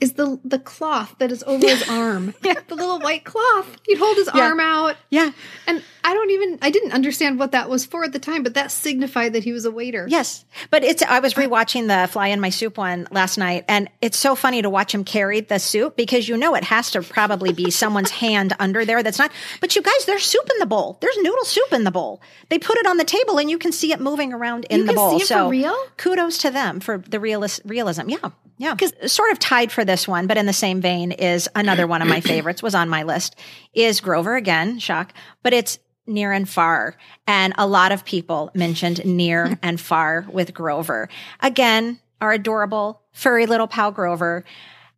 Is 0.00 0.12
the 0.12 0.38
the 0.44 0.60
cloth 0.60 1.16
that 1.18 1.32
is 1.32 1.42
over 1.44 1.66
his 1.66 1.88
arm. 1.90 2.34
The 2.68 2.74
little 2.74 3.00
white 3.00 3.24
cloth. 3.24 3.66
He'd 3.84 3.98
hold 3.98 4.16
his 4.16 4.28
Yeah. 4.34 4.42
arm 4.48 4.60
out. 4.60 4.96
Yeah. 5.10 5.32
And 5.66 5.82
I 6.04 6.12
don't 6.14 6.30
even 6.30 6.58
I 6.62 6.70
didn't 6.70 6.92
understand 6.92 7.38
what 7.38 7.52
that 7.52 7.68
was 7.70 7.84
for 7.86 8.04
at 8.04 8.12
the 8.12 8.18
time, 8.18 8.42
but 8.42 8.54
that 8.54 8.70
signified 8.70 9.32
that 9.32 9.42
he 9.42 9.52
was 9.52 9.64
a 9.64 9.70
waiter. 9.70 10.06
Yes, 10.08 10.44
but 10.70 10.84
it's. 10.84 11.02
I 11.02 11.18
was 11.20 11.36
uh, 11.36 11.40
rewatching 11.40 11.88
the 11.88 12.06
Fly 12.08 12.28
in 12.28 12.40
My 12.40 12.50
Soup 12.50 12.76
one 12.78 13.08
last 13.10 13.38
night, 13.38 13.64
and 13.68 13.88
it's 14.00 14.16
so 14.18 14.34
funny 14.34 14.62
to 14.62 14.70
watch 14.70 14.94
him 14.94 15.02
carry 15.02 15.40
the 15.40 15.58
soup 15.58 15.96
because 15.96 16.28
you 16.28 16.36
know 16.36 16.54
it 16.54 16.64
has 16.64 16.90
to 16.92 17.02
probably 17.02 17.52
be 17.52 17.70
someone's 17.70 18.10
hand 18.22 18.54
under 18.60 18.84
there. 18.84 19.02
That's 19.02 19.18
not. 19.18 19.32
But 19.60 19.74
you 19.74 19.82
guys, 19.82 20.04
there's 20.06 20.24
soup 20.24 20.48
in 20.50 20.58
the 20.60 20.66
bowl. 20.66 20.98
There's 21.00 21.16
noodle 21.18 21.44
soup 21.44 21.72
in 21.72 21.84
the 21.84 21.90
bowl. 21.90 22.20
They 22.50 22.58
put 22.58 22.76
it 22.78 22.86
on 22.86 22.98
the 22.98 23.04
table, 23.04 23.38
and 23.38 23.50
you 23.50 23.58
can 23.58 23.72
see 23.72 23.92
it 23.92 24.00
moving 24.00 24.32
around 24.32 24.66
in 24.70 24.80
You 24.80 24.84
the 24.86 24.92
can 24.92 24.96
bowl. 24.96 25.10
see 25.10 25.16
it 25.16 25.20
for 25.22 25.26
so 25.26 25.48
real? 25.50 25.76
kudos 25.96 26.38
to 26.38 26.50
them 26.50 26.78
for 26.80 26.98
the 26.98 27.18
realis- 27.18 27.60
realism. 27.64 28.08
Yeah. 28.10 28.30
Yeah, 28.60 28.74
because 28.74 28.92
sort 29.12 29.30
of 29.30 29.38
tied 29.38 29.70
for 29.70 29.84
this 29.88 30.06
one, 30.06 30.28
but 30.28 30.36
in 30.36 30.46
the 30.46 30.52
same 30.52 30.80
vein 30.80 31.10
is 31.10 31.48
another 31.56 31.86
one 31.86 32.02
of 32.02 32.08
my 32.08 32.20
favorites 32.32 32.62
was 32.62 32.76
on 32.76 32.88
my 32.88 33.02
list 33.02 33.34
is 33.74 34.00
Grover 34.00 34.36
again, 34.36 34.78
shock, 34.78 35.12
but 35.42 35.52
it's 35.52 35.80
near 36.06 36.30
and 36.30 36.48
far. 36.48 36.96
And 37.26 37.54
a 37.58 37.66
lot 37.66 37.90
of 37.90 38.04
people 38.04 38.50
mentioned 38.54 39.04
near 39.04 39.58
and 39.62 39.80
far 39.80 40.26
with 40.30 40.54
Grover. 40.54 41.08
Again, 41.40 42.00
our 42.20 42.32
adorable 42.32 43.02
furry 43.12 43.46
little 43.46 43.66
pal 43.66 43.90
Grover. 43.90 44.44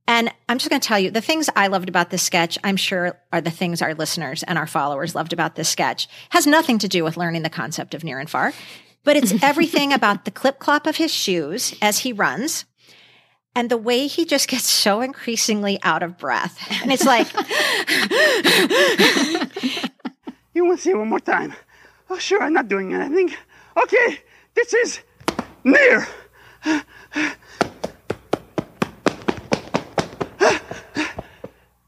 And 0.07 0.33
I'm 0.49 0.59
just 0.59 0.69
going 0.69 0.81
to 0.81 0.87
tell 0.87 0.99
you 0.99 1.11
the 1.11 1.21
things 1.21 1.49
I 1.55 1.69
loved 1.69 1.89
about 1.89 2.11
this 2.11 2.23
sketch, 2.23 2.59
I'm 2.65 2.77
sure 2.77 3.17
are 3.33 3.41
the 3.41 3.51
things 3.51 3.81
our 3.81 3.95
listeners 3.95 4.43
and 4.43 4.59
our 4.59 4.67
followers 4.67 5.15
loved 5.15 5.33
about 5.33 5.55
this 5.55 5.69
sketch. 5.69 6.09
Has 6.31 6.47
nothing 6.47 6.79
to 6.81 6.89
do 6.89 7.05
with 7.05 7.17
learning 7.17 7.43
the 7.43 7.51
concept 7.51 7.95
of 7.95 8.03
near 8.03 8.19
and 8.19 8.29
far, 8.29 8.53
but 9.05 9.17
it's 9.17 9.33
everything 9.43 9.93
about 9.93 10.25
the 10.25 10.33
clip 10.33 10.59
clop 10.59 10.87
of 10.87 10.97
his 10.97 11.15
shoes 11.15 11.77
as 11.81 12.01
he 12.01 12.13
runs 12.13 12.65
and 13.55 13.71
the 13.71 13.77
way 13.77 14.07
he 14.07 14.25
just 14.25 14.49
gets 14.49 14.69
so 14.69 15.01
increasingly 15.01 15.79
out 15.83 16.03
of 16.03 16.19
breath. 16.19 16.59
And 16.83 16.93
it's 16.93 17.05
like, 17.05 17.27
You 20.53 20.65
want 20.65 20.79
to 20.79 20.83
see 20.83 20.91
it 20.91 20.97
one 20.97 21.09
more 21.09 21.21
time? 21.21 21.55
Oh, 22.09 22.19
sure, 22.19 22.43
I'm 22.43 22.53
not 22.53 22.69
doing 22.69 22.93
anything. 22.93 23.35
Okay, 23.77 24.19
this 24.55 24.75
is 24.75 25.01
near. 25.65 26.07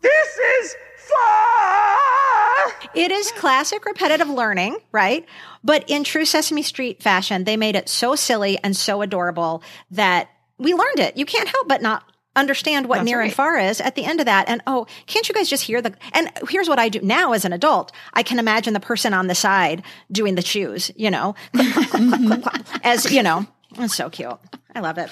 This 0.01 0.38
is 0.62 0.77
far. 0.96 2.72
it 2.94 3.11
is 3.11 3.33
classic 3.33 3.85
repetitive 3.85 4.29
learning, 4.29 4.77
right? 4.90 5.27
But 5.64 5.88
in 5.88 6.05
true 6.05 6.25
Sesame 6.25 6.62
Street 6.62 7.03
fashion, 7.03 7.44
they 7.44 7.57
made 7.57 7.77
it 7.77 7.88
so 7.88 8.14
silly 8.14 8.59
and 8.62 8.77
so 8.77 9.03
adorable 9.03 9.62
that 9.90 10.29
we 10.62 10.75
learned 10.75 10.98
it. 10.98 11.16
You 11.16 11.27
can't 11.27 11.48
help 11.48 11.68
but 11.68 11.83
not 11.83 12.05
understand 12.35 12.88
what 12.88 12.96
That's 12.96 13.07
near 13.07 13.20
and 13.20 13.33
far 13.33 13.59
is 13.59 13.81
at 13.81 13.94
the 13.94 14.05
end 14.05 14.20
of 14.20 14.27
that. 14.27 14.48
And 14.48 14.62
oh, 14.66 14.87
can't 15.07 15.29
you 15.29 15.35
guys 15.35 15.48
just 15.48 15.64
hear 15.64 15.83
the, 15.83 15.94
and 16.12 16.31
here's 16.48 16.68
what 16.68 16.79
I 16.79 16.88
do 16.88 17.01
now 17.03 17.33
as 17.33 17.44
an 17.44 17.53
adult. 17.53 17.92
I 18.14 18.22
can 18.22 18.38
imagine 18.38 18.72
the 18.72 18.81
person 18.81 19.12
on 19.12 19.27
the 19.27 19.35
side 19.35 19.83
doing 20.11 20.35
the 20.35 20.42
shoes, 20.42 20.90
you 20.96 21.11
know, 21.11 21.35
as, 22.83 23.11
you 23.11 23.22
know, 23.22 23.46
it's 23.79 23.94
so 23.94 24.09
cute. 24.09 24.33
I 24.75 24.81
love 24.81 24.98
it. 24.98 25.11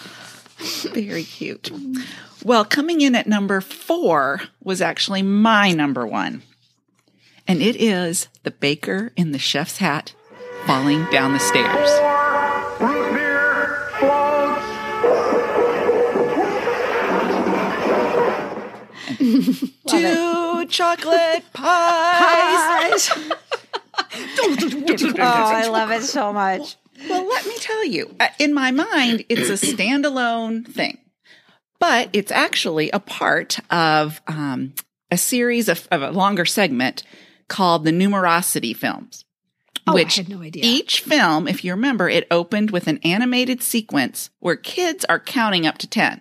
Very 0.93 1.25
cute. 1.25 1.71
Well, 2.43 2.65
coming 2.65 3.01
in 3.01 3.15
at 3.15 3.27
number 3.27 3.61
four 3.61 4.41
was 4.63 4.81
actually 4.81 5.23
my 5.23 5.73
number 5.73 6.07
one. 6.07 6.43
And 7.47 7.61
it 7.61 7.77
is 7.77 8.29
the 8.45 8.51
baker 8.51 9.13
in 9.17 9.33
the 9.33 9.39
chef's 9.39 9.79
hat 9.79 10.15
falling 10.67 11.05
down 11.11 11.33
the 11.33 11.39
stairs. 11.39 12.20
Two 19.87 20.67
chocolate 20.67 21.45
pies. 21.53 23.11
Oh, 24.39 25.19
I 25.19 25.69
love 25.69 25.91
it 25.91 26.03
so 26.03 26.33
much. 26.33 26.77
Well, 27.09 27.29
let 27.29 27.47
me 27.47 27.57
tell 27.59 27.85
you, 27.85 28.15
uh, 28.19 28.29
in 28.39 28.55
my 28.55 28.71
mind, 28.71 29.25
it's 29.29 29.49
a 29.51 29.67
standalone 29.67 30.67
thing, 30.67 30.99
but 31.79 32.09
it's 32.13 32.33
actually 32.33 32.91
a 32.91 32.99
part 32.99 33.59
of 33.71 34.21
um, 34.27 34.75
a 35.11 35.19
series 35.19 35.69
of, 35.69 35.87
of 35.91 36.03
a 36.03 36.11
longer 36.11 36.45
segment 36.45 37.03
called 37.49 37.85
the 37.85 37.91
Numerosity 37.91 38.75
films. 38.75 39.25
Oh, 39.87 39.97
I 39.97 40.05
had 40.05 40.29
no 40.29 40.43
idea. 40.43 40.63
Each 40.65 41.01
film, 41.01 41.49
if 41.49 41.65
you 41.65 41.73
remember, 41.73 42.09
it 42.09 42.27
opened 42.31 42.71
with 42.71 42.87
an 42.87 42.99
animated 43.03 43.63
sequence 43.63 44.31
where 44.39 44.57
kids 44.57 45.05
are 45.07 45.19
counting 45.19 45.67
up 45.67 45.79
to 45.79 45.87
10. 45.89 46.21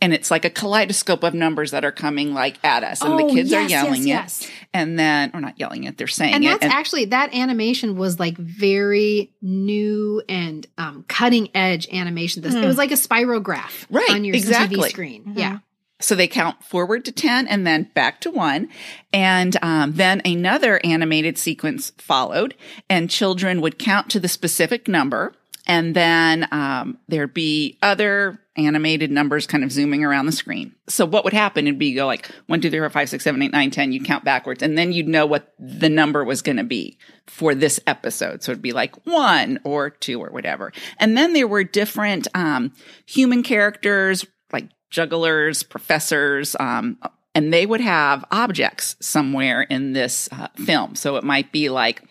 And 0.00 0.12
it's 0.12 0.30
like 0.30 0.44
a 0.44 0.50
kaleidoscope 0.50 1.22
of 1.22 1.32
numbers 1.34 1.70
that 1.70 1.84
are 1.84 1.92
coming 1.92 2.34
like 2.34 2.62
at 2.64 2.84
us. 2.84 3.00
And 3.02 3.18
the 3.18 3.24
Oh, 3.24 3.32
kids 3.32 3.52
are 3.52 3.62
yelling 3.62 4.06
yes, 4.06 4.42
it. 4.42 4.44
yes. 4.44 4.50
And 4.74 4.98
then, 4.98 5.30
or 5.32 5.40
not 5.40 5.58
yelling 5.58 5.84
it, 5.84 5.96
they're 5.96 6.06
saying 6.06 6.34
And 6.34 6.44
it. 6.44 6.60
that's 6.60 6.72
actually 6.72 7.06
that 7.06 7.34
animation 7.34 7.96
was 7.96 8.18
like 8.20 8.36
very 8.36 9.32
new 9.40 10.22
and 10.28 10.66
um, 10.76 11.04
cutting 11.08 11.48
edge 11.54 11.88
animation. 11.92 12.42
This 12.42 12.54
it 12.54 12.64
was 12.64 12.76
like 12.76 12.90
a 12.90 12.94
spirograph 12.94 13.86
Right, 13.88 14.10
on 14.10 14.24
your 14.24 14.34
exactly. 14.36 14.78
TV 14.78 14.88
screen. 14.90 15.32
Yeah. 15.36 15.58
So 16.00 16.14
they 16.14 16.28
count 16.28 16.62
forward 16.62 17.04
to 17.06 17.12
10 17.12 17.46
and 17.46 17.66
then 17.66 17.88
back 17.94 18.20
to 18.22 18.30
one. 18.30 18.68
And 19.12 19.56
um, 19.62 19.92
then 19.94 20.20
another 20.24 20.80
animated 20.84 21.38
sequence 21.38 21.92
followed, 21.96 22.54
and 22.90 23.08
children 23.08 23.60
would 23.62 23.78
count 23.78 24.10
to 24.10 24.20
the 24.20 24.28
specific 24.28 24.86
number. 24.88 25.32
And 25.66 25.94
then 25.94 26.46
um, 26.52 26.98
there'd 27.08 27.32
be 27.34 27.78
other 27.82 28.38
animated 28.56 29.10
numbers 29.10 29.46
kind 29.46 29.64
of 29.64 29.72
zooming 29.72 30.04
around 30.04 30.26
the 30.26 30.32
screen. 30.32 30.74
So 30.88 31.06
what 31.06 31.24
would 31.24 31.32
happen? 31.32 31.66
It'd 31.66 31.78
be 31.78 31.94
go 31.94 32.06
like 32.06 32.30
one, 32.46 32.60
two, 32.60 32.70
three, 32.70 32.78
four, 32.78 32.90
five, 32.90 33.08
six, 33.08 33.24
seven, 33.24 33.42
eight, 33.42 33.52
nine, 33.52 33.70
ten. 33.70 33.92
You'd 33.92 34.04
count 34.04 34.24
backwards, 34.24 34.62
and 34.62 34.76
then 34.76 34.92
you'd 34.92 35.08
know 35.08 35.26
what 35.26 35.54
the 35.58 35.88
number 35.88 36.22
was 36.24 36.42
going 36.42 36.58
to 36.58 36.64
be 36.64 36.98
for 37.26 37.54
this 37.54 37.80
episode. 37.86 38.42
So 38.42 38.52
it'd 38.52 38.62
be 38.62 38.72
like 38.72 39.06
one 39.06 39.58
or 39.64 39.90
two 39.90 40.20
or 40.20 40.30
whatever. 40.30 40.72
And 40.98 41.16
then 41.16 41.32
there 41.32 41.48
were 41.48 41.64
different 41.64 42.28
um, 42.34 42.72
human 43.06 43.42
characters 43.42 44.26
like 44.52 44.68
jugglers, 44.90 45.62
professors, 45.62 46.54
um, 46.60 46.98
and 47.34 47.52
they 47.52 47.66
would 47.66 47.80
have 47.80 48.24
objects 48.30 48.96
somewhere 49.00 49.62
in 49.62 49.92
this 49.92 50.28
uh, 50.30 50.48
film. 50.64 50.94
So 50.94 51.16
it 51.16 51.24
might 51.24 51.50
be 51.50 51.68
like 51.68 52.02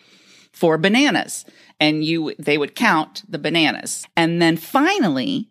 four 0.54 0.78
bananas, 0.78 1.44
and 1.80 2.04
you 2.04 2.34
they 2.38 2.56
would 2.56 2.74
count 2.74 3.22
the 3.28 3.38
bananas, 3.38 4.06
and 4.16 4.40
then 4.40 4.56
finally 4.56 5.50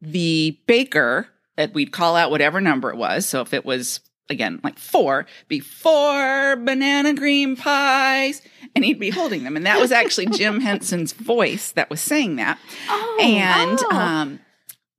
the 0.00 0.58
baker 0.66 1.28
that 1.56 1.74
we'd 1.74 1.92
call 1.92 2.16
out 2.16 2.30
whatever 2.30 2.60
number 2.60 2.90
it 2.90 2.96
was. 2.96 3.26
So 3.26 3.40
if 3.40 3.54
it 3.54 3.64
was 3.64 4.00
again 4.28 4.60
like 4.62 4.78
four, 4.78 5.26
be 5.48 5.58
four 5.58 6.56
banana 6.56 7.14
green 7.14 7.56
pies, 7.56 8.42
and 8.76 8.84
he'd 8.84 9.00
be 9.00 9.10
holding 9.10 9.42
them, 9.44 9.56
and 9.56 9.66
that 9.66 9.80
was 9.80 9.90
actually 9.90 10.26
Jim 10.32 10.60
Henson's 10.60 11.12
voice 11.12 11.72
that 11.72 11.90
was 11.90 12.00
saying 12.00 12.36
that, 12.36 12.58
oh, 12.88 13.18
and 13.20 13.80
um. 13.92 14.40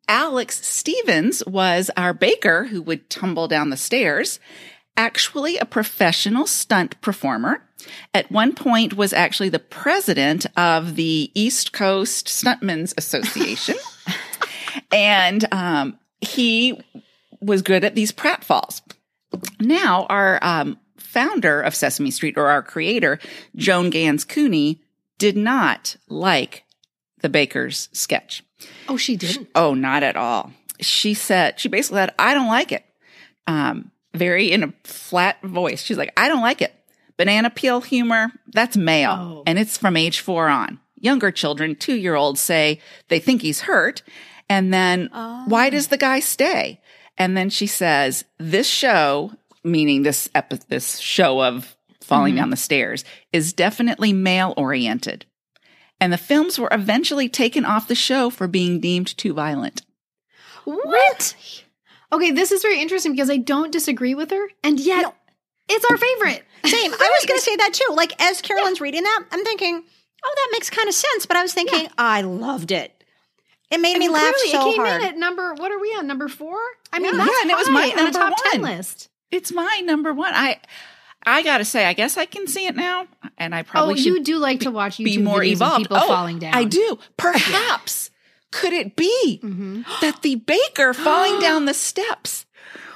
Alex 0.10 0.68
Stevens 0.68 1.46
was 1.48 1.90
our 1.96 2.14
baker 2.14 2.66
who 2.66 2.82
would 2.82 3.10
tumble 3.10 3.48
down 3.48 3.70
the 3.70 3.78
stairs. 3.78 4.38
Actually, 4.98 5.58
a 5.58 5.66
professional 5.66 6.46
stunt 6.46 7.00
performer. 7.00 7.64
At 8.14 8.32
one 8.32 8.54
point, 8.54 8.96
was 8.96 9.14
actually 9.14 9.50
the 9.50 9.60
president 9.60 10.46
of 10.58 10.96
the 10.96 11.32
East 11.34 11.74
Coast 11.74 12.28
Stuntmen's 12.28 12.94
Association, 12.98 13.76
and 14.92 15.46
um, 15.52 15.98
he 16.22 16.80
was 17.42 17.62
good 17.62 17.84
at 17.84 17.96
these 17.96 18.12
pratfalls. 18.12 18.82
Now, 19.60 20.06
our 20.10 20.40
um, 20.42 20.80
founder 20.98 21.62
of 21.62 21.76
Sesame 21.76 22.12
Street, 22.12 22.38
or 22.38 22.48
our 22.48 22.62
creator, 22.62 23.20
Joan 23.56 23.90
Ganz 23.90 24.24
Cooney, 24.24 24.82
did 25.18 25.38
not 25.38 25.96
like 26.08 26.64
the 27.22 27.30
baker's 27.30 27.90
sketch. 27.94 28.44
Oh, 28.88 28.98
she 28.98 29.16
didn't. 29.16 29.50
Oh, 29.56 29.74
not 29.74 30.04
at 30.04 30.16
all. 30.16 30.52
She 30.80 31.14
said, 31.14 31.60
she 31.60 31.70
basically 31.70 32.00
said, 32.00 32.14
I 32.20 32.34
don't 32.34 32.48
like 32.48 32.72
it. 32.72 32.84
Um, 33.48 33.92
very 34.14 34.52
in 34.52 34.64
a 34.64 34.74
flat 34.84 35.42
voice. 35.42 35.82
She's 35.82 35.98
like, 35.98 36.14
I 36.18 36.28
don't 36.28 36.42
like 36.42 36.62
it. 36.62 36.74
Banana 37.18 37.50
peel 37.50 37.82
humor, 37.82 38.32
that's 38.48 38.78
male 38.78 39.18
Oh. 39.20 39.44
and 39.46 39.60
it's 39.60 39.78
from 39.78 39.98
age 39.98 40.20
four 40.20 40.48
on. 40.48 40.80
Younger 41.00 41.32
children, 41.32 41.76
two 41.76 41.96
year 41.96 42.16
olds 42.16 42.40
say 42.40 42.80
they 43.10 43.20
think 43.20 43.42
he's 43.42 43.62
hurt. 43.62 44.04
And 44.50 44.74
then 44.74 45.10
oh. 45.14 45.46
why 45.48 45.70
does 45.70 45.88
the 45.88 45.98
guy 45.98 46.20
stay? 46.20 46.82
And 47.18 47.38
then 47.38 47.50
she 47.50 47.68
says, 47.68 48.26
this 48.40 48.68
show, 48.68 49.32
meaning 49.64 50.04
this 50.04 50.30
epi- 50.34 50.60
this 50.68 51.00
show 51.00 51.42
of 51.44 51.76
falling 52.02 52.34
mm-hmm. 52.34 52.42
down 52.42 52.50
the 52.50 52.58
stairs 52.58 53.06
is 53.32 53.54
definitely 53.54 54.14
male 54.14 54.54
oriented. 54.58 55.26
And 56.00 56.12
the 56.12 56.18
films 56.18 56.60
were 56.60 56.70
eventually 56.72 57.30
taken 57.30 57.64
off 57.64 57.88
the 57.88 57.96
show 57.96 58.30
for 58.30 58.48
being 58.48 58.80
deemed 58.80 59.18
too 59.18 59.34
violent. 59.34 59.84
What? 60.66 61.36
Okay, 62.12 62.32
this 62.32 62.52
is 62.52 62.62
very 62.62 62.80
interesting 62.80 63.14
because 63.14 63.30
I 63.30 63.38
don't 63.38 63.72
disagree 63.72 64.14
with 64.14 64.32
her, 64.32 64.48
and 64.64 64.80
yet 64.80 65.16
it's 65.70 65.86
our 65.86 65.98
favorite. 65.98 66.44
Same. 66.66 66.94
I 66.94 67.12
was 67.20 67.26
going 67.26 67.40
to 67.40 67.44
say 67.44 67.56
that 67.58 67.74
too. 67.74 67.94
Like 67.94 68.14
as 68.22 68.42
Carolyn's 68.42 68.80
reading 68.82 69.04
that, 69.04 69.26
I'm 69.32 69.44
thinking, 69.44 69.84
oh, 70.26 70.34
that 70.36 70.50
makes 70.52 70.70
kind 70.70 70.88
of 70.88 70.96
sense. 70.96 71.26
But 71.26 71.38
I 71.38 71.42
was 71.42 71.54
thinking, 71.54 71.88
I 71.98 72.22
loved 72.22 72.72
it. 72.72 72.92
It 73.72 73.80
made 73.80 73.96
I 73.96 74.00
me 74.00 74.08
laugh 74.10 74.34
clearly 74.36 74.50
so 74.52 74.62
it 74.70 74.72
came 74.76 74.86
hard. 74.86 75.02
in 75.02 75.08
at 75.10 75.18
number. 75.18 75.54
What 75.56 75.72
are 75.72 75.80
we 75.80 75.90
on? 75.90 76.06
Number 76.08 76.28
four? 76.28 76.58
I 76.92 77.00
mean, 77.00 77.12
Yeah, 77.16 77.18
that's 77.26 77.32
yeah, 77.32 77.42
and 77.42 77.52
it 77.52 77.58
was 77.58 77.70
my 77.70 77.82
high 77.82 77.90
on 77.90 77.96
the 77.98 78.04
number 78.12 78.20
top 78.36 78.38
ten 78.52 78.62
one. 78.62 78.78
list. 78.78 79.10
It's 79.32 79.52
my 79.52 79.82
number 79.84 80.14
one. 80.14 80.32
I 80.36 80.60
I 81.26 81.42
gotta 81.42 81.66
say, 81.66 81.86
I 81.86 81.94
guess 81.94 82.16
I 82.18 82.26
can 82.28 82.48
see 82.48 82.68
it 82.68 82.76
now, 82.76 83.08
and 83.38 83.56
I 83.56 83.62
Oh, 83.62 83.64
probably 83.64 83.96
should 83.98 84.06
you 84.06 84.24
do 84.24 84.38
like 84.38 84.60
to 84.62 84.72
watch 84.72 84.98
YouTube 84.98 85.06
be 85.06 85.18
more 85.18 85.40
videos 85.40 85.52
evolved. 85.54 85.76
of 85.76 85.82
people 85.84 85.98
oh, 85.98 86.08
falling 86.08 86.38
down. 86.40 86.54
I 86.54 86.66
do. 86.66 87.00
Perhaps 87.18 88.12
could 88.52 88.74
it 88.74 88.96
be 88.96 89.40
Mm-hmm. 89.44 89.82
that 90.02 90.22
the 90.22 90.36
baker 90.36 90.94
falling 90.94 91.40
down 91.42 91.66
the 91.66 91.74
steps 91.74 92.46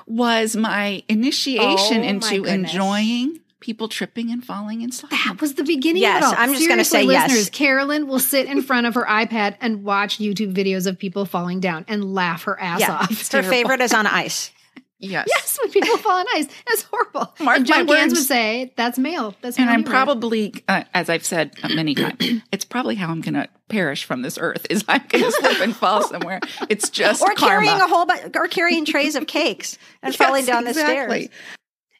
was 0.07 0.55
my 0.55 1.03
initiation 1.09 2.01
Oh, 2.01 2.07
into 2.07 2.41
goodness. 2.41 2.71
enjoying 2.73 3.39
people 3.59 3.87
tripping 3.87 4.31
and 4.31 4.43
falling 4.43 4.83
and 4.83 4.93
sliding? 4.93 5.17
That 5.25 5.41
was 5.41 5.55
the 5.55 5.63
beginning 5.63 6.01
Yes, 6.01 6.23
of 6.25 6.31
it 6.33 6.37
all. 6.37 6.43
I'm 6.43 6.53
just 6.53 6.67
gonna 6.69 6.83
Seriously, 6.85 7.15
say 7.15 7.35
yes. 7.35 7.49
Carolyn 7.49 8.07
will 8.07 8.19
sit 8.19 8.47
in 8.47 8.61
front 8.61 8.87
of 8.87 8.95
her 8.95 9.05
iPad 9.09 9.55
and 9.61 9.83
watch 9.83 10.17
YouTube 10.19 10.53
videos 10.53 10.87
of 10.87 10.97
people 10.97 11.25
falling 11.25 11.59
down 11.59 11.85
and 11.87 12.13
laugh 12.13 12.43
her 12.43 12.59
ass 12.59 12.79
yeah, 12.81 12.93
off. 12.93 13.31
her 13.31 13.43
favorite 13.43 13.81
is 13.81 13.93
on 13.93 14.07
ice. 14.07 14.51
Yes. 14.99 15.27
Yes, 15.29 15.59
when 15.61 15.71
people 15.71 15.95
fall 15.97 16.17
on 16.19 16.25
ice. 16.35 16.47
That's 16.67 16.83
horrible. 16.83 17.35
Mark 17.39 17.57
and 17.57 17.65
John 17.67 17.85
my 17.85 17.93
Gans 17.95 18.11
words. 18.13 18.19
would 18.21 18.27
say, 18.27 18.73
that's 18.75 18.97
male. 18.97 19.35
That's 19.41 19.59
And 19.59 19.69
I'm 19.69 19.81
humor." 19.81 19.89
probably, 19.91 20.53
uh, 20.67 20.83
as 20.93 21.09
I've 21.09 21.23
said 21.25 21.53
many 21.75 21.93
times, 21.93 22.15
it's 22.51 22.65
probably 22.65 22.95
how 22.95 23.09
I'm 23.09 23.21
going 23.21 23.35
to 23.35 23.47
perish 23.69 24.05
from 24.05 24.23
this 24.23 24.37
earth. 24.39 24.65
Is 24.69 24.83
I'm 24.87 25.03
going 25.07 25.23
to 25.25 25.31
slip 25.31 25.61
and 25.61 25.75
fall 25.75 26.01
somewhere. 26.07 26.39
It's 26.69 26.89
just 26.89 27.21
Or 27.21 27.33
karma. 27.35 27.65
carrying 27.65 27.81
a 27.81 27.87
whole 27.87 28.05
bu- 28.07 28.31
or 28.39 28.47
carrying 28.47 28.85
trays 28.85 29.15
of 29.15 29.27
cakes 29.27 29.77
and 30.01 30.15
falling 30.15 30.45
Yes, 30.45 30.47
down 30.47 30.63
the 30.63 30.73
stairs. 30.73 31.27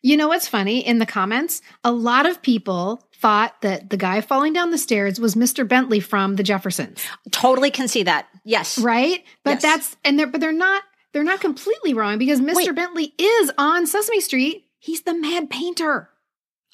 You 0.02 0.16
know 0.18 0.28
what's 0.28 0.48
funny? 0.48 0.86
In 0.86 1.00
the 1.00 1.06
comments, 1.06 1.62
a 1.84 1.92
lot 1.92 2.26
of 2.26 2.42
people 2.42 3.04
thought 3.20 3.62
that 3.62 3.90
the 3.90 3.98
guy 3.98 4.22
falling 4.22 4.54
down 4.54 4.70
the 4.70 4.78
stairs 4.78 5.20
was 5.20 5.34
Mr. 5.36 5.68
Bentley 5.68 6.00
from 6.00 6.36
the 6.36 6.44
Jeffersons, 6.44 7.04
Totally 7.32 7.72
can 7.72 7.88
see 7.88 8.04
that. 8.04 8.28
Yes. 8.46 8.78
right? 8.78 9.24
But 9.44 9.54
Yes. 9.56 9.62
that's 9.64 9.98
and 10.06 10.18
they're 10.20 10.28
but 10.28 10.40
they're 10.40 10.52
not 10.52 10.84
they're 11.18 11.24
not 11.24 11.42
completely 11.42 11.96
wrong 11.96 12.20
because 12.20 12.40
Mr. 12.40 12.54
Wait. 12.58 12.76
Bentley 12.76 13.12
is 13.18 13.52
on 13.58 13.88
Sesame 13.88 14.22
Street. 14.22 14.66
He's 14.78 15.02
the 15.02 15.16
mad 15.16 15.50
painter. 15.50 16.12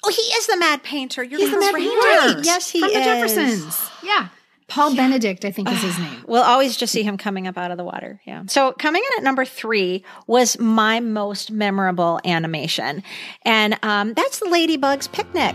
Oh, 0.04 0.10
he 0.10 0.20
is 0.20 0.46
the 0.46 0.58
mad 0.58 0.82
painter. 0.82 1.22
You're 1.22 1.40
He's 1.40 1.50
the 1.50 1.58
mad 1.58 1.72
right. 1.72 1.82
painter. 1.82 2.42
Yes, 2.44 2.68
he 2.68 2.80
from 2.80 2.90
is. 2.90 2.94
the 2.94 3.00
Jeffersons. 3.04 3.90
Yeah. 4.02 4.28
Paul 4.68 4.94
Benedict, 4.94 5.46
I 5.46 5.50
think 5.50 5.70
is 5.70 5.80
his 5.80 5.98
name. 5.98 6.24
We'll 6.26 6.42
always 6.42 6.76
just 6.76 6.92
see 6.92 7.02
him 7.02 7.16
coming 7.16 7.46
up 7.46 7.56
out 7.56 7.70
of 7.70 7.78
the 7.78 7.84
water. 7.84 8.20
Yeah. 8.26 8.42
So 8.48 8.72
coming 8.72 9.02
in 9.02 9.18
at 9.18 9.24
number 9.24 9.46
three 9.46 10.04
was 10.26 10.58
my 10.58 11.00
most 11.00 11.50
memorable 11.50 12.20
animation. 12.26 13.02
And 13.46 13.78
um, 13.82 14.12
that's 14.12 14.40
the 14.40 14.48
Ladybug's 14.50 15.08
Picnic. 15.08 15.54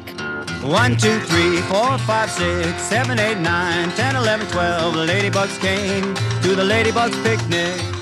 One, 0.63 0.97
two, 0.97 1.19
three, 1.19 1.57
four, 1.61 1.95
five, 1.99 2.31
six, 2.31 2.81
seven, 2.83 3.19
eight, 3.19 3.37
nine, 3.37 3.91
ten, 3.91 4.15
eleven, 4.15 4.47
twelve. 4.47 4.95
The 4.95 5.05
ladybugs 5.05 5.59
came 5.59 6.15
to 6.41 6.55
the 6.55 6.63
ladybugs 6.63 7.21
picnic. 7.23 7.98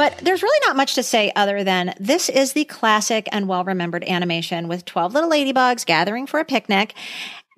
But 0.00 0.16
there's 0.22 0.42
really 0.42 0.66
not 0.66 0.76
much 0.76 0.94
to 0.94 1.02
say 1.02 1.30
other 1.36 1.62
than 1.62 1.92
this 2.00 2.30
is 2.30 2.54
the 2.54 2.64
classic 2.64 3.28
and 3.32 3.46
well 3.46 3.64
remembered 3.64 4.02
animation 4.04 4.66
with 4.66 4.86
12 4.86 5.12
little 5.12 5.28
ladybugs 5.28 5.84
gathering 5.84 6.26
for 6.26 6.40
a 6.40 6.44
picnic. 6.46 6.94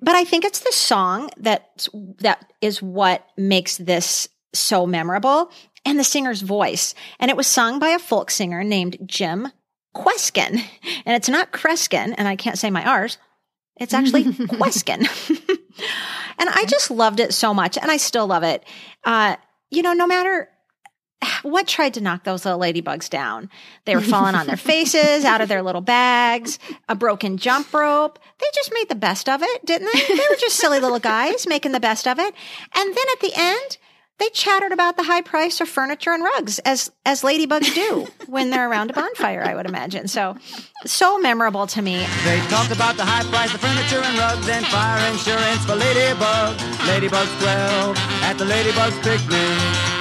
But 0.01 0.15
I 0.15 0.25
think 0.25 0.43
it's 0.43 0.59
the 0.59 0.73
song 0.73 1.29
that 1.37 1.87
that 2.19 2.51
is 2.59 2.81
what 2.81 3.25
makes 3.37 3.77
this 3.77 4.27
so 4.53 4.85
memorable 4.85 5.51
and 5.85 5.97
the 5.97 6.03
singer's 6.03 6.41
voice. 6.41 6.93
And 7.17 7.31
it 7.31 7.37
was 7.37 7.47
sung 7.47 7.79
by 7.79 7.91
a 7.91 7.97
folk 7.97 8.29
singer 8.29 8.61
named 8.61 8.97
Jim 9.05 9.47
Kweskin. 9.95 10.61
And 11.05 11.15
it's 11.15 11.29
not 11.29 11.53
Kreskin, 11.53 12.13
and 12.17 12.27
I 12.27 12.35
can't 12.35 12.59
say 12.59 12.69
my 12.69 12.83
R's. 12.83 13.19
It's 13.77 13.93
actually 13.93 14.23
Kweskin. 14.25 15.07
and 16.39 16.49
I 16.49 16.65
just 16.67 16.91
loved 16.91 17.21
it 17.21 17.33
so 17.33 17.53
much, 17.53 17.77
and 17.77 17.89
I 17.89 17.95
still 17.95 18.27
love 18.27 18.43
it. 18.43 18.65
Uh, 19.05 19.37
you 19.69 19.81
know, 19.81 19.93
no 19.93 20.07
matter 20.07 20.49
what 21.43 21.67
tried 21.67 21.93
to 21.95 22.01
knock 22.01 22.23
those 22.23 22.45
little 22.45 22.59
ladybugs 22.59 23.09
down. 23.09 23.49
They 23.85 23.95
were 23.95 24.01
falling 24.01 24.35
on 24.35 24.47
their 24.47 24.57
faces, 24.71 25.25
out 25.25 25.41
of 25.41 25.49
their 25.49 25.61
little 25.61 25.81
bags, 25.81 26.59
a 26.87 26.95
broken 26.95 27.37
jump 27.37 27.73
rope. 27.73 28.19
They 28.39 28.47
just 28.53 28.73
made 28.73 28.89
the 28.89 28.95
best 28.95 29.29
of 29.29 29.41
it, 29.43 29.65
didn't 29.65 29.89
they? 29.93 29.99
They 30.07 30.27
were 30.29 30.37
just 30.39 30.57
silly 30.57 30.79
little 30.79 30.99
guys 30.99 31.47
making 31.47 31.71
the 31.71 31.79
best 31.79 32.07
of 32.07 32.19
it. 32.19 32.33
And 32.75 32.89
then 32.95 33.05
at 33.13 33.19
the 33.21 33.31
end, 33.35 33.77
they 34.19 34.29
chattered 34.29 34.71
about 34.71 34.95
the 34.95 35.03
high 35.03 35.21
price 35.21 35.59
of 35.59 35.67
furniture 35.67 36.11
and 36.11 36.23
rugs, 36.23 36.59
as 36.59 36.91
as 37.05 37.23
ladybugs 37.23 37.73
do 37.73 38.07
when 38.27 38.51
they're 38.51 38.69
around 38.69 38.91
a 38.91 38.93
bonfire. 38.93 39.43
I 39.43 39.55
would 39.55 39.65
imagine. 39.65 40.07
So, 40.07 40.37
so 40.85 41.17
memorable 41.17 41.65
to 41.67 41.81
me. 41.81 42.05
They 42.23 42.39
talked 42.47 42.71
about 42.71 42.95
the 42.95 43.05
high 43.05 43.23
price 43.29 43.53
of 43.53 43.59
furniture 43.59 44.01
and 44.05 44.17
rugs 44.17 44.47
and 44.47 44.65
fire 44.67 45.11
insurance 45.11 45.65
for 45.65 45.73
ladybugs. 45.73 46.57
Ladybugs 46.85 47.39
12 47.41 47.97
at 48.23 48.37
the 48.37 48.45
ladybugs 48.45 49.01
picnic. 49.03 49.92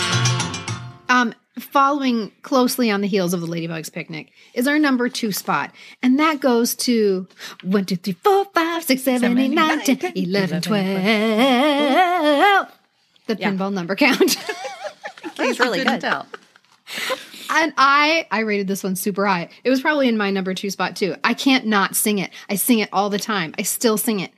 Um, 1.12 1.34
following 1.58 2.32
closely 2.40 2.90
on 2.90 3.02
the 3.02 3.06
heels 3.06 3.34
of 3.34 3.42
the 3.42 3.46
Ladybugs 3.46 3.92
picnic 3.92 4.32
is 4.54 4.66
our 4.66 4.78
number 4.78 5.10
two 5.10 5.30
spot, 5.30 5.70
and 6.02 6.18
that 6.18 6.40
goes 6.40 6.74
to 6.76 7.28
one, 7.62 7.84
two, 7.84 7.96
three, 7.96 8.14
four, 8.14 8.46
five, 8.46 8.82
six, 8.82 9.02
seven, 9.02 9.36
eight, 9.36 9.48
nine, 9.48 9.80
ten, 9.82 10.12
eleven, 10.16 10.62
twelve. 10.62 10.86
The 13.26 13.36
pinball 13.36 13.72
number 13.72 13.94
count. 13.94 14.36
It's 15.38 15.60
really 15.60 15.84
good. 15.84 16.00
tell. 16.00 16.26
And 17.50 17.74
I 17.76 18.26
I 18.30 18.40
rated 18.40 18.66
this 18.66 18.82
one 18.82 18.96
super 18.96 19.26
high. 19.26 19.50
It 19.64 19.70
was 19.70 19.82
probably 19.82 20.08
in 20.08 20.16
my 20.16 20.30
number 20.30 20.54
two 20.54 20.70
spot 20.70 20.96
too. 20.96 21.16
I 21.22 21.34
can't 21.34 21.66
not 21.66 21.94
sing 21.94 22.18
it. 22.18 22.30
I 22.48 22.54
sing 22.54 22.78
it 22.78 22.88
all 22.92 23.10
the 23.10 23.18
time. 23.18 23.54
I 23.58 23.62
still 23.62 23.98
sing 23.98 24.20
it. 24.20 24.32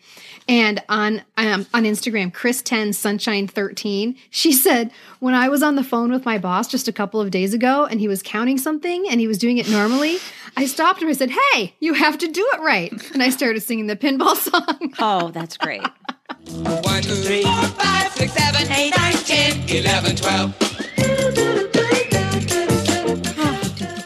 And 0.47 0.83
on 0.91 1.23
um, 1.39 1.67
on 1.73 1.85
Instagram, 1.85 2.33
Chris 2.33 2.61
Ten 2.61 2.93
Sunshine 2.93 3.47
Thirteen, 3.49 4.17
she 4.29 4.53
said 4.53 4.91
when 5.21 5.33
I 5.33 5.49
was 5.49 5.63
on 5.63 5.75
the 5.77 5.83
phone 5.85 6.13
with 6.13 6.27
my 6.27 6.37
boss 6.37 6.69
just 6.69 6.87
a 6.87 6.93
couple 6.93 7.19
of 7.21 7.31
days 7.31 7.55
ago, 7.55 7.87
and 7.87 7.99
he 7.99 8.09
was 8.09 8.23
counting 8.23 8.59
something 8.59 9.09
and 9.09 9.21
he 9.21 9.27
was 9.27 9.39
doing 9.39 9.57
it 9.57 9.71
normally, 9.71 10.19
I 10.57 10.67
stopped 10.67 11.01
him. 11.01 11.09
I 11.09 11.13
said, 11.15 11.31
"Hey, 11.31 11.75
you 11.81 11.95
have 11.95 12.19
to 12.19 12.29
do 12.29 12.47
it 12.55 12.61
right." 12.61 12.93
And 13.13 13.23
I 13.23 13.31
started 13.31 13.63
singing 13.63 13.87
the 13.87 13.97
pinball 13.97 14.37
song. 14.37 14.93
Oh, 14.99 15.31
that's 15.31 15.57
great. 15.57 15.83
One, 15.83 17.03
two, 17.03 17.15
three, 17.15 17.43
four, 17.43 17.63
five, 17.69 18.13
six, 18.13 18.33
seven, 18.35 18.71
eight, 18.73 18.95
nine, 18.97 19.13
ten, 19.15 19.69
eleven, 19.69 20.15
twelve. 20.17 20.55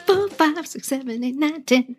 four, 0.06 0.28
five, 0.30 0.66
six, 0.66 0.86
seven, 0.88 1.24
eight, 1.24 1.36
nine, 1.36 1.62
ten. 1.64 1.96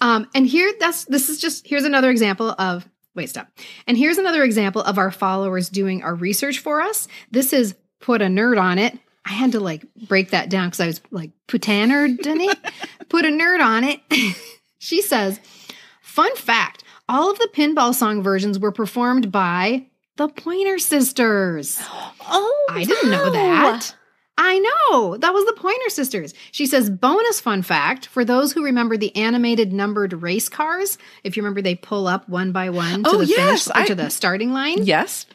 Um, 0.00 0.28
and 0.34 0.46
here, 0.46 0.72
that's 0.78 1.04
this 1.06 1.28
is 1.28 1.40
just 1.40 1.66
here's 1.66 1.84
another 1.84 2.10
example 2.10 2.54
of 2.58 2.86
wait, 3.14 3.30
stop. 3.30 3.48
And 3.86 3.96
here's 3.96 4.18
another 4.18 4.42
example 4.44 4.82
of 4.82 4.98
our 4.98 5.10
followers 5.10 5.68
doing 5.68 6.02
our 6.02 6.14
research 6.14 6.58
for 6.58 6.80
us. 6.80 7.08
This 7.30 7.52
is 7.52 7.74
put 8.00 8.22
a 8.22 8.26
nerd 8.26 8.60
on 8.60 8.78
it. 8.78 8.98
I 9.24 9.32
had 9.32 9.52
to 9.52 9.60
like 9.60 9.84
break 10.08 10.30
that 10.30 10.48
down 10.48 10.68
because 10.68 10.80
I 10.80 10.86
was 10.86 11.00
like 11.10 11.30
put 11.46 11.66
a 11.66 11.70
nerd 11.70 12.26
on 12.26 12.40
it. 12.40 12.58
put 13.08 13.24
a 13.24 13.28
nerd 13.28 13.60
on 13.60 13.84
it. 13.84 14.00
she 14.78 15.02
says, 15.02 15.40
fun 16.00 16.34
fact: 16.36 16.84
all 17.08 17.30
of 17.30 17.38
the 17.38 17.50
pinball 17.52 17.94
song 17.94 18.22
versions 18.22 18.58
were 18.58 18.72
performed 18.72 19.30
by 19.30 19.86
the 20.16 20.28
Pointer 20.28 20.78
Sisters. 20.78 21.80
Oh, 22.32 22.66
I 22.70 22.84
didn't 22.84 23.10
know 23.10 23.30
that. 23.30 23.92
I 24.42 24.58
know. 24.58 25.18
That 25.18 25.34
was 25.34 25.44
the 25.44 25.52
Pointer 25.52 25.90
Sisters. 25.90 26.32
She 26.50 26.64
says, 26.64 26.88
bonus 26.88 27.40
fun 27.40 27.60
fact 27.60 28.06
for 28.06 28.24
those 28.24 28.52
who 28.52 28.64
remember 28.64 28.96
the 28.96 29.14
animated 29.14 29.70
numbered 29.70 30.14
race 30.14 30.48
cars, 30.48 30.96
if 31.24 31.36
you 31.36 31.42
remember 31.42 31.60
they 31.60 31.74
pull 31.74 32.06
up 32.06 32.26
one 32.26 32.50
by 32.50 32.70
one 32.70 33.04
to 33.04 33.10
Oh, 33.10 33.18
the 33.18 33.26
yes, 33.26 33.64
finish 33.64 33.68
or 33.68 33.72
I- 33.82 33.86
to 33.88 33.94
the 33.94 34.08
starting 34.08 34.52
line. 34.52 34.84
Yes. 34.84 35.26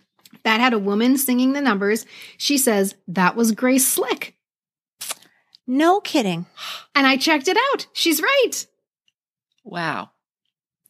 That 0.44 0.60
had 0.60 0.74
a 0.74 0.80
woman 0.80 1.18
singing 1.20 1.54
the 1.54 1.62
numbers. 1.62 2.06
She 2.38 2.58
says, 2.58 2.96
that 3.08 3.36
was 3.36 3.52
Grace 3.52 3.88
Slick. 3.88 4.36
No 5.68 6.00
kidding. 6.00 6.46
And 6.96 7.06
I 7.06 7.18
checked 7.18 7.48
it 7.48 7.58
out. 7.74 7.86
She's 7.94 8.22
right. 8.22 8.52
Wow. 9.64 10.12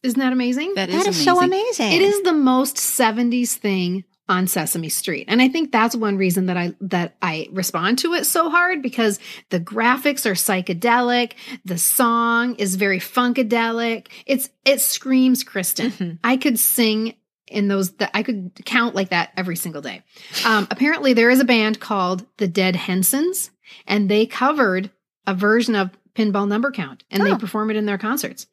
Isn't 0.02 0.20
that 0.20 0.32
amazing? 0.32 0.72
That 0.74 0.88
is 0.88 0.94
That 0.94 1.00
is 1.08 1.16
amazing. 1.18 1.34
so 1.34 1.42
amazing. 1.42 1.92
It 1.92 2.02
is 2.02 2.22
the 2.22 2.32
most 2.32 2.76
70s 2.76 3.52
thing 3.54 4.04
on 4.28 4.46
Sesame 4.46 4.88
Street. 4.88 5.26
And 5.28 5.40
I 5.40 5.48
think 5.48 5.70
that's 5.70 5.94
one 5.94 6.16
reason 6.16 6.46
that 6.46 6.56
I 6.56 6.74
that 6.80 7.16
I 7.22 7.48
respond 7.52 7.98
to 8.00 8.14
it 8.14 8.24
so 8.26 8.50
hard 8.50 8.82
because 8.82 9.20
the 9.50 9.60
graphics 9.60 10.26
are 10.26 10.32
psychedelic, 10.32 11.32
the 11.64 11.78
song 11.78 12.56
is 12.56 12.76
very 12.76 12.98
funkadelic. 12.98 14.08
It's 14.26 14.50
it 14.64 14.80
screams 14.80 15.44
Kristen. 15.44 16.18
I 16.24 16.36
could 16.36 16.58
sing 16.58 17.14
in 17.48 17.68
those 17.68 17.92
that 17.92 18.10
I 18.12 18.22
could 18.22 18.52
count 18.64 18.94
like 18.94 19.10
that 19.10 19.30
every 19.36 19.56
single 19.56 19.82
day. 19.82 20.02
Um, 20.44 20.66
apparently 20.70 21.12
there 21.12 21.30
is 21.30 21.40
a 21.40 21.44
band 21.44 21.78
called 21.78 22.26
the 22.38 22.48
Dead 22.48 22.74
Hensons 22.74 23.50
and 23.86 24.08
they 24.08 24.26
covered 24.26 24.90
a 25.26 25.34
version 25.34 25.74
of 25.74 25.90
Pinball 26.16 26.48
Number 26.48 26.70
Count 26.70 27.04
and 27.10 27.24
they 27.24 27.34
perform 27.36 27.70
it 27.70 27.76
in 27.76 27.86
their 27.86 27.98
concerts. 27.98 28.46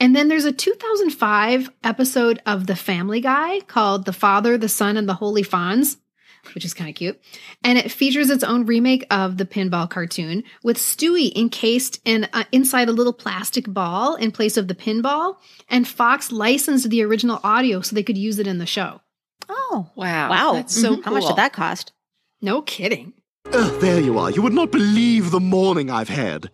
And 0.00 0.14
then 0.14 0.28
there's 0.28 0.44
a 0.44 0.52
2005 0.52 1.70
episode 1.84 2.42
of 2.44 2.66
The 2.66 2.76
Family 2.76 3.20
Guy 3.20 3.60
called 3.60 4.04
The 4.04 4.12
Father, 4.12 4.58
the 4.58 4.68
Son, 4.68 4.96
and 4.96 5.08
the 5.08 5.14
Holy 5.14 5.44
Fonz, 5.44 5.96
which 6.54 6.64
is 6.64 6.74
kind 6.74 6.90
of 6.90 6.96
cute. 6.96 7.20
And 7.62 7.78
it 7.78 7.92
features 7.92 8.30
its 8.30 8.42
own 8.42 8.66
remake 8.66 9.06
of 9.10 9.38
the 9.38 9.46
pinball 9.46 9.88
cartoon 9.88 10.42
with 10.62 10.76
Stewie 10.76 11.34
encased 11.36 12.00
in 12.04 12.28
uh, 12.32 12.44
inside 12.50 12.88
a 12.88 12.92
little 12.92 13.12
plastic 13.12 13.66
ball 13.68 14.16
in 14.16 14.32
place 14.32 14.56
of 14.56 14.66
the 14.68 14.74
pinball. 14.74 15.36
And 15.68 15.86
Fox 15.86 16.32
licensed 16.32 16.90
the 16.90 17.02
original 17.04 17.40
audio 17.44 17.80
so 17.80 17.94
they 17.94 18.02
could 18.02 18.18
use 18.18 18.38
it 18.38 18.46
in 18.46 18.58
the 18.58 18.66
show. 18.66 19.00
Oh, 19.48 19.90
wow. 19.94 20.30
wow. 20.30 20.52
That's 20.54 20.74
so 20.74 21.00
How 21.02 21.12
much 21.12 21.26
did 21.26 21.36
that 21.36 21.52
cost? 21.52 21.92
No 22.42 22.60
kidding. 22.62 23.14
Ugh, 23.52 23.80
there 23.80 24.00
you 24.00 24.18
are. 24.18 24.30
You 24.30 24.42
would 24.42 24.52
not 24.52 24.72
believe 24.72 25.30
the 25.30 25.40
morning 25.40 25.90
I've 25.90 26.08
had. 26.08 26.50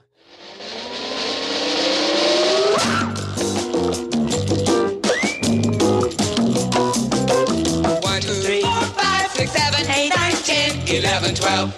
One, 8.03 8.21
two, 8.21 8.33
three, 8.43 8.63
four, 8.63 8.71
five, 8.71 9.31
six, 9.31 9.53
seven, 9.53 9.91
eight, 9.91 10.13
nine, 10.17 10.33
ten, 10.33 10.89
eleven, 10.89 11.35
twelve. 11.35 11.77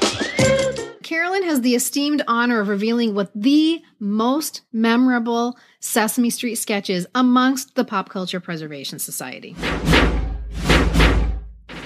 Carolyn 1.02 1.42
has 1.44 1.60
the 1.60 1.74
esteemed 1.74 2.22
honor 2.26 2.60
of 2.60 2.68
revealing 2.68 3.14
what 3.14 3.30
the 3.34 3.82
most 3.98 4.62
memorable 4.72 5.58
Sesame 5.80 6.30
Street 6.30 6.54
sketches 6.54 7.06
amongst 7.14 7.74
the 7.74 7.84
Pop 7.84 8.08
Culture 8.08 8.40
Preservation 8.40 8.98
Society. 8.98 9.54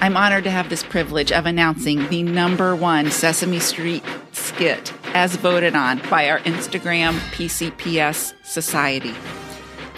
I'm 0.01 0.17
honored 0.17 0.45
to 0.45 0.51
have 0.51 0.69
this 0.69 0.85
privilege 0.85 1.33
of 1.33 1.47
announcing 1.47 2.09
the 2.09 2.23
number 2.23 2.77
one 2.77 3.11
Sesame 3.11 3.59
Street 3.59 4.05
skit 4.33 4.93
as 5.15 5.37
voted 5.37 5.75
on 5.75 6.01
by 6.11 6.29
our 6.29 6.41
Instagram 6.41 7.19
PCPS 7.31 8.35
Society. 8.45 9.15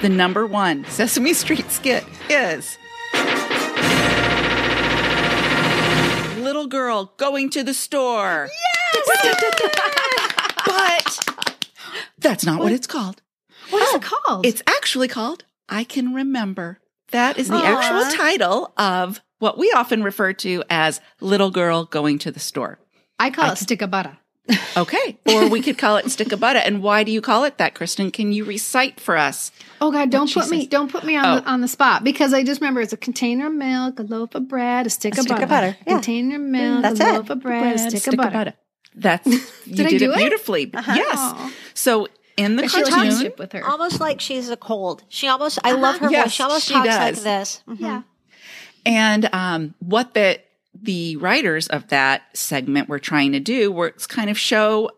The 0.01 0.09
number 0.09 0.47
one 0.47 0.85
Sesame 0.85 1.33
Street 1.33 1.71
skit 1.71 2.05
is 2.29 2.79
Little 6.37 6.67
Girl 6.67 7.13
Going 7.17 7.51
to 7.51 7.63
the 7.63 7.75
Store. 7.75 8.49
Yes! 8.95 9.09
but 10.67 11.67
that's 12.19 12.45
not 12.45 12.61
what 12.61 12.73
it's 12.73 12.87
called. 12.87 13.23
What 13.71 13.83
is 13.83 13.95
it 13.95 14.05
oh, 14.05 14.21
called? 14.25 14.47
It's 14.47 14.63
actually 14.67 15.09
called 15.09 15.45
I 15.69 15.85
Can 15.85 16.15
Remember. 16.15 16.81
That 17.11 17.39
is 17.39 17.49
the 17.49 17.57
Aw. 17.57 17.65
actual 17.65 18.17
title 18.17 18.73
of 18.77 19.21
what 19.39 19.59
we 19.59 19.73
often 19.73 20.03
refer 20.03 20.33
to 20.35 20.63
as 20.69 21.01
Little 21.21 21.51
Girl 21.51 21.85
Going 21.85 22.19
to 22.21 22.31
the 22.31 22.41
Store. 22.41 22.79
I 23.19 23.31
call 23.31 23.53
it 23.53 23.59
stick 23.59 23.83
a 23.83 23.87
butter. 23.87 24.19
Okay. 24.77 25.19
Or 25.27 25.49
we 25.49 25.61
could 25.61 25.77
call 25.77 25.97
it 25.97 26.09
Stick 26.11 26.33
a 26.33 26.37
Butter. 26.37 26.61
And 26.61 26.83
why 26.83 27.05
do 27.05 27.11
you 27.13 27.21
call 27.21 27.45
it 27.45 27.59
that, 27.59 27.75
Kristen? 27.75 28.11
Can 28.11 28.33
you 28.33 28.45
recite 28.45 28.99
for 29.01 29.17
us? 29.17 29.51
Oh 29.81 29.91
God! 29.93 30.11
Don't 30.11 30.27
she 30.29 30.41
put 30.41 30.49
me 30.51 30.61
says. 30.61 30.69
don't 30.69 30.91
put 30.91 31.05
me 31.05 31.17
on 31.17 31.25
Oh. 31.27 31.41
the 31.41 31.51
on 31.51 31.61
the 31.61 31.69
spot 31.69 32.03
because 32.05 32.33
I 32.33 32.43
just 32.45 32.61
remember 32.61 32.81
it's 32.81 32.93
a 32.93 32.97
container 32.97 33.47
of 33.49 33.53
milk, 33.53 33.99
a 33.99 34.03
loaf 34.03 34.35
of 34.35 34.49
bread, 34.49 34.87
a 34.87 34.91
stick, 34.91 35.17
A 35.17 35.21
of, 35.21 35.23
stick 35.25 35.31
butter. 35.37 35.43
of 35.45 35.49
butter, 35.49 35.77
yeah. 35.87 35.93
Container 35.95 36.37
of 36.37 36.43
milk, 36.43 36.83
That's 36.83 37.01
a 37.01 37.09
it. 37.09 37.13
loaf 37.13 37.31
of 37.31 37.41
bread, 37.43 37.75
a 37.77 37.79
stick, 37.91 38.07
of 38.07 38.17
butter. 38.17 38.55
That's 38.95 39.27
you 39.67 39.75
Did 39.77 39.87
I 39.87 39.91
did, 39.91 39.99
do 39.99 40.11
it 40.13 40.15
it? 40.15 40.19
beautifully. 40.19 40.71
Uh-huh. 40.75 40.93
Yes. 40.97 41.17
Aw. 41.19 41.53
So 41.75 42.09
in 42.37 42.57
the 42.57 42.63
But 42.63 42.71
she 42.71 42.83
cartoon, 42.83 43.11
talks 43.21 43.39
with 43.39 43.53
her. 43.53 43.65
Almost 43.67 44.01
like 44.01 44.21
she's 44.21 44.49
a 44.51 44.57
cold. 44.57 45.03
She 45.09 45.29
almost, 45.29 45.59
I 45.65 45.73
love 45.73 45.99
her 45.99 46.11
Yes, 46.11 46.25
voice. 46.27 46.33
She 46.33 46.43
almost 46.43 46.67
she 46.67 46.75
talks 46.75 46.87
does. 46.89 47.17
like 47.17 47.25
this. 47.25 47.63
Mhm. 47.69 47.81
Yeah. 47.81 48.03
And 48.87 49.29
um, 49.33 49.75
what 49.81 50.15
the 50.15 50.41
the 50.83 51.17
writers 51.17 51.69
of 51.69 51.89
that 51.89 52.23
segment 52.35 52.89
were 52.89 52.99
trying 52.99 53.33
to 53.33 53.41
do 53.41 53.71
was 53.73 54.07
kind 54.07 54.31
of 54.31 54.39
show 54.39 54.91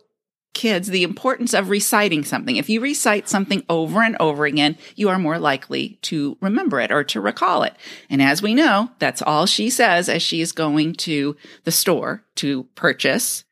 kids 0.52 0.88
the 0.88 1.04
importance 1.04 1.54
of 1.54 1.70
reciting 1.70 2.24
something. 2.24 2.56
If 2.56 2.68
you 2.68 2.80
recite 2.80 3.28
something 3.28 3.64
over 3.68 4.02
and 4.02 4.16
over 4.18 4.46
again, 4.46 4.76
you 4.96 5.08
are 5.08 5.18
more 5.18 5.38
likely 5.38 5.98
to 6.02 6.36
remember 6.40 6.80
it 6.80 6.90
or 6.90 7.04
to 7.04 7.20
recall 7.20 7.62
it. 7.62 7.74
And 8.10 8.20
as 8.20 8.42
we 8.42 8.54
know, 8.54 8.90
that's 8.98 9.22
all 9.22 9.46
she 9.46 9.70
says 9.70 10.08
as 10.08 10.22
she 10.22 10.40
is 10.40 10.52
going 10.52 10.94
to 10.94 11.36
the 11.64 11.70
store 11.70 12.24
to 12.36 12.64
purchase 12.74 13.44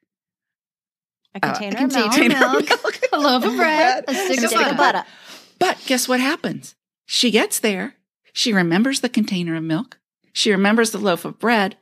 A 1.37 1.47
uh, 1.47 1.53
container, 1.53 1.79
A 1.79 1.85
of 1.85 1.93
milk. 1.93 2.13
container 2.13 2.47
of 2.47 2.53
milk, 2.69 2.99
a 3.13 3.19
loaf 3.19 3.45
of 3.45 3.57
bread, 3.57 4.05
a 4.09 4.15
stick 4.15 4.45
of 4.45 4.51
butter. 4.51 4.71
of 4.71 4.77
butter. 4.77 5.05
But 5.59 5.79
guess 5.87 6.09
what 6.09 6.21
happens? 6.21 6.75
She 7.07 7.31
gets 7.31 7.61
there. 7.61 7.95
She 8.33 8.53
remembers 8.53 9.01
the 9.01 9.09
container 9.09 9.55
of 9.57 9.63
milk. 9.63 9.99
She 10.33 10.51
remembers 10.51 10.91
the 10.91 10.99
loaf 10.99 11.25
of 11.25 11.39
bread. 11.39 11.77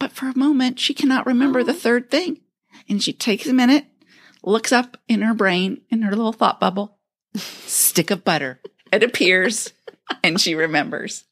But 0.00 0.10
for 0.10 0.26
a 0.26 0.36
moment, 0.36 0.80
she 0.80 0.94
cannot 0.94 1.26
remember 1.26 1.62
the 1.62 1.72
oh. 1.72 1.76
third 1.76 2.10
thing. 2.10 2.40
And 2.88 3.00
she 3.00 3.12
takes 3.12 3.46
a 3.46 3.52
minute, 3.52 3.84
looks 4.42 4.72
up 4.72 4.96
in 5.06 5.22
her 5.22 5.34
brain, 5.34 5.82
in 5.90 6.02
her 6.02 6.10
little 6.10 6.32
thought 6.32 6.58
bubble, 6.58 6.98
stick 7.36 8.10
of 8.10 8.24
butter. 8.24 8.58
It 8.90 9.04
appears, 9.04 9.72
and 10.24 10.40
she 10.40 10.56
remembers. 10.56 11.24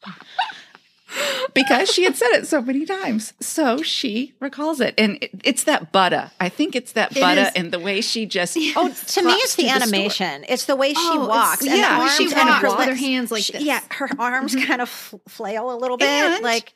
Because 1.55 1.91
she 1.91 2.05
had 2.05 2.17
said 2.17 2.33
it 2.33 2.47
so 2.47 2.61
many 2.61 2.85
times. 2.85 3.33
So 3.41 3.83
she 3.83 4.35
recalls 4.41 4.81
it. 4.81 4.95
And 4.99 5.17
it, 5.23 5.31
it's 5.43 5.65
that 5.65 5.91
butter. 5.91 6.31
I 6.39 6.51
think 6.51 6.77
it's 6.77 6.93
that 6.93 7.17
It 7.17 7.21
butter 7.21 7.41
is. 7.41 7.53
and 7.57 7.73
the 7.73 7.79
way 7.79 8.03
she 8.03 8.27
just. 8.27 8.57
Oh, 8.77 8.93
to 8.93 9.23
me, 9.23 9.33
it's 9.33 9.57
the 9.57 9.71
animation. 9.71 10.45
It's 10.49 10.67
the 10.67 10.77
way 10.77 10.93
she 10.93 11.01
Oh, 11.01 11.27
walks. 11.27 11.63
and 11.63 11.75
yeah, 11.75 11.95
the 11.95 12.05
when 12.05 12.11
she 12.11 12.31
kind 12.31 12.49
walks 12.51 12.65
of 12.65 12.79
with 12.79 12.89
her 12.89 12.95
hands 12.95 13.31
like 13.33 13.43
she- 13.43 13.55
this. 13.55 13.63
Yeah, 13.63 13.81
her 13.93 14.11
arms 14.19 14.55
mm-hmm. 14.55 14.67
kind 14.67 14.83
of 14.83 14.91
flail 14.91 15.75
a 15.75 15.79
little 15.79 15.97
bit. 15.97 16.07
And- 16.07 16.45
like 16.45 16.75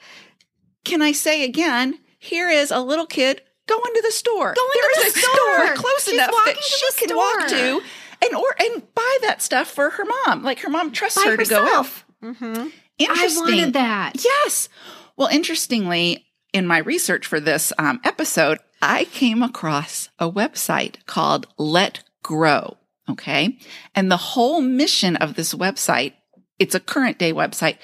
can 0.84 1.02
I 1.02 1.12
say 1.12 1.44
again? 1.44 1.98
Here 2.18 2.48
is 2.50 2.70
a 2.70 2.80
little 2.80 3.06
kid 3.06 3.40
going 3.66 3.94
to 3.94 4.02
the 4.02 4.12
store. 4.12 4.54
Going 4.54 4.68
There 4.74 4.90
to 5.02 5.06
is 5.08 5.14
the 5.14 5.20
a 5.20 5.22
store. 5.22 5.74
close 5.76 6.04
She's 6.04 6.14
enough 6.14 6.30
walking 6.32 6.54
that 6.54 6.62
to 6.62 6.92
she 6.98 7.06
can 7.06 7.16
walk 7.16 7.48
store. 7.48 7.58
to 7.58 7.80
and 8.24 8.34
or 8.36 8.54
and 8.60 8.94
buy 8.94 9.18
that 9.22 9.42
stuff 9.42 9.68
for 9.68 9.90
her 9.90 10.04
mom. 10.26 10.42
Like 10.42 10.60
her 10.60 10.70
mom 10.70 10.92
trusts 10.92 11.22
By 11.22 11.30
her 11.30 11.36
to 11.36 11.44
go 11.44 11.56
out. 11.62 11.66
herself. 11.66 12.06
mhm. 12.22 12.72
Interesting. 12.98 13.42
I 13.42 13.46
wanted 13.56 13.72
that. 13.72 14.12
Yes. 14.24 14.68
Well, 15.16 15.28
interestingly, 15.28 16.26
in 16.52 16.66
my 16.66 16.78
research 16.78 17.26
for 17.26 17.40
this 17.40 17.72
um, 17.78 18.00
episode, 18.04 18.58
I 18.80 19.04
came 19.04 19.42
across 19.42 20.08
a 20.18 20.30
website 20.30 21.04
called 21.06 21.46
Let 21.58 22.04
Grow. 22.22 22.76
Okay. 23.10 23.58
And 23.94 24.10
the 24.10 24.16
whole 24.16 24.60
mission 24.60 25.16
of 25.16 25.34
this 25.34 25.54
website, 25.54 26.12
it's 26.58 26.74
a 26.74 26.80
current 26.80 27.18
day 27.18 27.32
website 27.32 27.78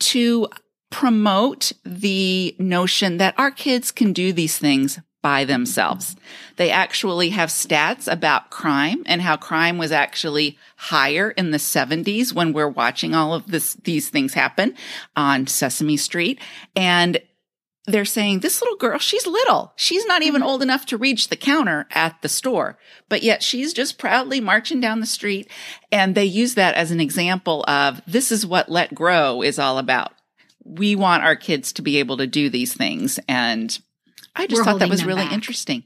to 0.00 0.48
promote 0.94 1.72
the 1.84 2.54
notion 2.56 3.16
that 3.16 3.34
our 3.36 3.50
kids 3.50 3.90
can 3.90 4.12
do 4.12 4.32
these 4.32 4.58
things 4.58 5.00
by 5.22 5.44
themselves. 5.44 6.14
They 6.54 6.70
actually 6.70 7.30
have 7.30 7.48
stats 7.48 8.10
about 8.10 8.50
crime 8.50 9.02
and 9.04 9.20
how 9.20 9.36
crime 9.36 9.76
was 9.76 9.90
actually 9.90 10.56
higher 10.76 11.30
in 11.32 11.50
the 11.50 11.58
70s 11.58 12.32
when 12.32 12.52
we're 12.52 12.68
watching 12.68 13.12
all 13.12 13.34
of 13.34 13.50
this, 13.50 13.74
these 13.82 14.08
things 14.08 14.34
happen 14.34 14.76
on 15.16 15.48
Sesame 15.48 15.96
Street. 15.96 16.40
And 16.76 17.20
they're 17.86 18.04
saying 18.04 18.40
this 18.40 18.62
little 18.62 18.76
girl, 18.76 18.98
she's 18.98 19.26
little. 19.26 19.72
She's 19.74 20.06
not 20.06 20.22
even 20.22 20.42
mm-hmm. 20.42 20.48
old 20.48 20.62
enough 20.62 20.86
to 20.86 20.96
reach 20.96 21.26
the 21.26 21.36
counter 21.36 21.88
at 21.90 22.22
the 22.22 22.28
store, 22.28 22.78
but 23.08 23.24
yet 23.24 23.42
she's 23.42 23.72
just 23.72 23.98
proudly 23.98 24.40
marching 24.40 24.80
down 24.80 25.00
the 25.00 25.06
street. 25.06 25.50
And 25.90 26.14
they 26.14 26.24
use 26.24 26.54
that 26.54 26.76
as 26.76 26.92
an 26.92 27.00
example 27.00 27.64
of 27.66 28.00
this 28.06 28.30
is 28.30 28.46
what 28.46 28.70
let 28.70 28.94
grow 28.94 29.42
is 29.42 29.58
all 29.58 29.78
about. 29.78 30.12
We 30.64 30.96
want 30.96 31.22
our 31.22 31.36
kids 31.36 31.72
to 31.74 31.82
be 31.82 31.98
able 31.98 32.16
to 32.16 32.26
do 32.26 32.48
these 32.48 32.74
things. 32.74 33.20
And 33.28 33.78
I 34.34 34.46
just 34.46 34.60
We're 34.60 34.64
thought 34.64 34.78
that 34.80 34.88
was 34.88 35.04
really 35.04 35.24
back. 35.24 35.32
interesting. 35.32 35.84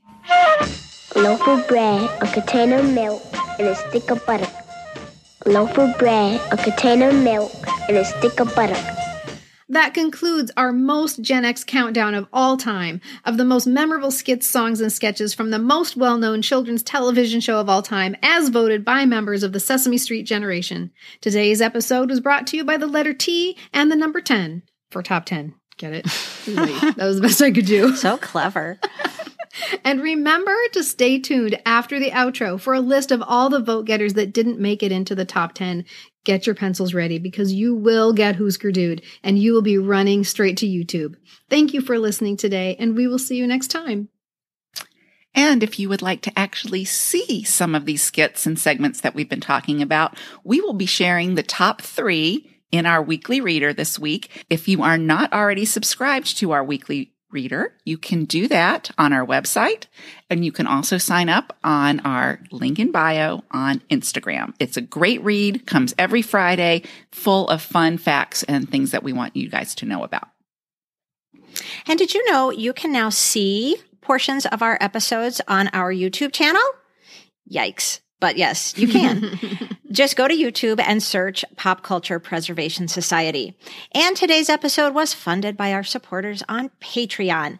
A 1.15 1.21
loaf 1.21 1.47
of 1.49 1.67
bread, 1.69 2.09
a 2.23 2.33
container 2.33 2.77
of 2.77 2.91
milk, 2.93 3.23
and 3.59 3.69
a 3.69 3.75
stick 3.75 4.11
of 4.11 4.25
butter. 4.25 4.49
A 5.47 5.51
loaf 5.51 5.77
of 5.79 5.99
bread, 5.99 6.41
a 6.53 6.57
container 6.57 7.09
of 7.09 7.15
milk, 7.17 7.53
and 7.89 7.97
a 7.97 8.05
stick 8.05 8.39
of 8.41 8.55
butter. 8.55 8.77
That 9.71 9.93
concludes 9.93 10.51
our 10.57 10.73
most 10.73 11.21
Gen 11.21 11.45
X 11.45 11.63
countdown 11.63 12.15
of 12.15 12.27
all 12.33 12.57
time 12.57 13.03
of 13.27 13.37
the 13.37 13.45
most 13.45 13.67
memorable 13.67 14.11
skits, 14.11 14.47
songs, 14.47 14.81
and 14.81 14.91
sketches 14.91 15.35
from 15.35 15.51
the 15.51 15.59
most 15.59 15.95
well 15.95 16.17
known 16.17 16.41
children's 16.41 16.83
television 16.83 17.41
show 17.41 17.61
of 17.61 17.69
all 17.69 17.83
time, 17.83 18.17
as 18.23 18.49
voted 18.49 18.83
by 18.83 19.05
members 19.05 19.43
of 19.43 19.53
the 19.53 19.61
Sesame 19.61 19.99
Street 19.99 20.23
generation. 20.23 20.91
Today's 21.21 21.61
episode 21.61 22.09
was 22.09 22.21
brought 22.21 22.47
to 22.47 22.57
you 22.57 22.65
by 22.65 22.79
the 22.79 22.87
letter 22.87 23.13
T 23.13 23.59
and 23.75 23.91
the 23.93 23.97
number 23.97 24.23
10 24.23 24.63
for 24.91 25.03
top 25.03 25.25
10. 25.27 25.55
Get 25.77 25.93
it? 25.93 26.05
that 26.47 26.97
was 26.99 27.17
the 27.17 27.23
best 27.23 27.41
I 27.41 27.51
could 27.51 27.67
do. 27.67 27.95
so 27.97 28.17
clever. 28.17 28.79
And 29.85 30.03
remember 30.03 30.55
to 30.73 30.85
stay 30.85 31.19
tuned 31.19 31.61
after 31.67 31.99
the 31.99 32.11
outro 32.11 32.61
for 32.61 32.75
a 32.75 32.81
list 32.81 33.11
of 33.11 33.23
all 33.27 33.49
the 33.49 33.61
vote 33.61 33.87
getters 33.87 34.15
that 34.15 34.33
didn't 34.33 34.61
make 34.61 34.83
it 34.83 34.93
into 34.93 35.15
the 35.15 35.25
top 35.25 35.55
10. 35.55 35.85
Get 36.25 36.47
your 36.47 36.55
pencils 36.55 36.95
ready 36.95 37.19
because 37.19 37.53
you 37.53 37.75
will 37.75 38.13
get 38.13 38.37
Husker 38.37 38.71
Dude 38.71 39.03
and 39.23 39.39
you 39.39 39.53
will 39.53 39.63
be 39.63 39.79
running 39.79 40.25
straight 40.25 40.57
to 40.59 40.67
YouTube. 40.67 41.17
Thank 41.49 41.73
you 41.73 41.81
for 41.81 41.99
listening 41.99 42.37
today, 42.37 42.77
and 42.79 42.97
we 42.97 43.09
will 43.09 43.19
see 43.19 43.37
you 43.37 43.47
next 43.47 43.69
time. 43.69 44.11
And 45.35 45.63
if 45.63 45.79
you 45.79 45.89
would 45.89 46.03
like 46.03 46.21
to 46.23 46.39
actually 46.39 46.85
see 46.85 47.43
some 47.45 47.75
of 47.75 47.85
these 47.85 48.03
skits 48.03 48.47
and 48.47 48.59
segments 48.59 49.01
that 49.01 49.15
we've 49.15 49.29
been 49.29 49.41
talking 49.41 49.81
about, 49.81 50.17
we 50.45 50.61
will 50.61 50.73
be 50.73 50.87
sharing 50.87 51.35
the 51.35 51.43
top 51.43 51.81
three 51.81 52.58
in 52.71 52.87
our 52.87 53.03
weekly 53.03 53.41
reader 53.41 53.73
this 53.73 53.99
week. 53.99 54.45
If 54.51 54.69
you 54.69 54.83
are 54.83 54.99
not 54.99 55.33
already 55.33 55.65
subscribed 55.65 56.39
to 56.39 56.53
our 56.53 56.65
weekly 56.65 57.13
reader, 57.31 57.75
you 57.85 57.99
can 57.99 58.25
do 58.25 58.49
that 58.49 58.91
on 58.97 59.13
our 59.13 59.27
website. 59.27 59.85
And 60.31 60.45
you 60.45 60.53
can 60.53 60.67
also 60.67 60.99
sign 60.99 61.29
up 61.29 61.57
on 61.63 62.01
our 62.01 62.41
link 62.51 62.79
in 62.79 62.91
bio 62.91 63.43
on 63.51 63.81
Instagram. 63.91 64.55
It's 64.59 64.77
a 64.77 64.83
great 64.83 65.23
read, 65.23 65.67
comes 65.67 65.95
every 65.99 66.23
Friday, 66.23 66.83
full 67.13 67.49
of 67.49 67.61
fun 67.63 67.99
facts 67.99 68.43
and 68.45 68.71
things 68.71 68.93
that 68.93 69.03
we 69.03 69.13
want 69.13 69.37
you 69.37 69.49
guys 69.49 69.75
to 69.77 69.87
know 69.87 70.05
about. 70.05 70.29
And 71.87 71.99
did 71.99 72.15
you 72.15 72.31
know 72.31 72.51
you 72.51 72.73
can 72.73 72.93
now 72.93 73.11
see 73.11 73.77
portions 74.01 74.47
of 74.47 74.63
our 74.63 74.79
episodes 74.81 75.41
on 75.49 75.69
our 75.69 75.93
YouTube 75.93 76.33
channel? 76.33 76.63
Yikes. 77.51 78.01
But 78.21 78.37
yes, 78.37 78.77
you 78.77 78.89
can. 78.89 79.39
Just 79.91 80.17
go 80.17 80.29
to 80.29 80.35
YouTube 80.35 80.81
and 80.81 81.03
search 81.03 81.47
Pop 81.57 81.83
Culture 81.83 82.19
Preservation 82.19 82.89
Society. 82.89 83.57
And 83.93 84.15
today's 84.15 84.51
episode 84.51 84.93
was 84.93 85.15
funded 85.15 85.57
by 85.57 85.73
our 85.73 85.83
supporters 85.83 86.43
on 86.47 86.71
Patreon. 86.83 87.59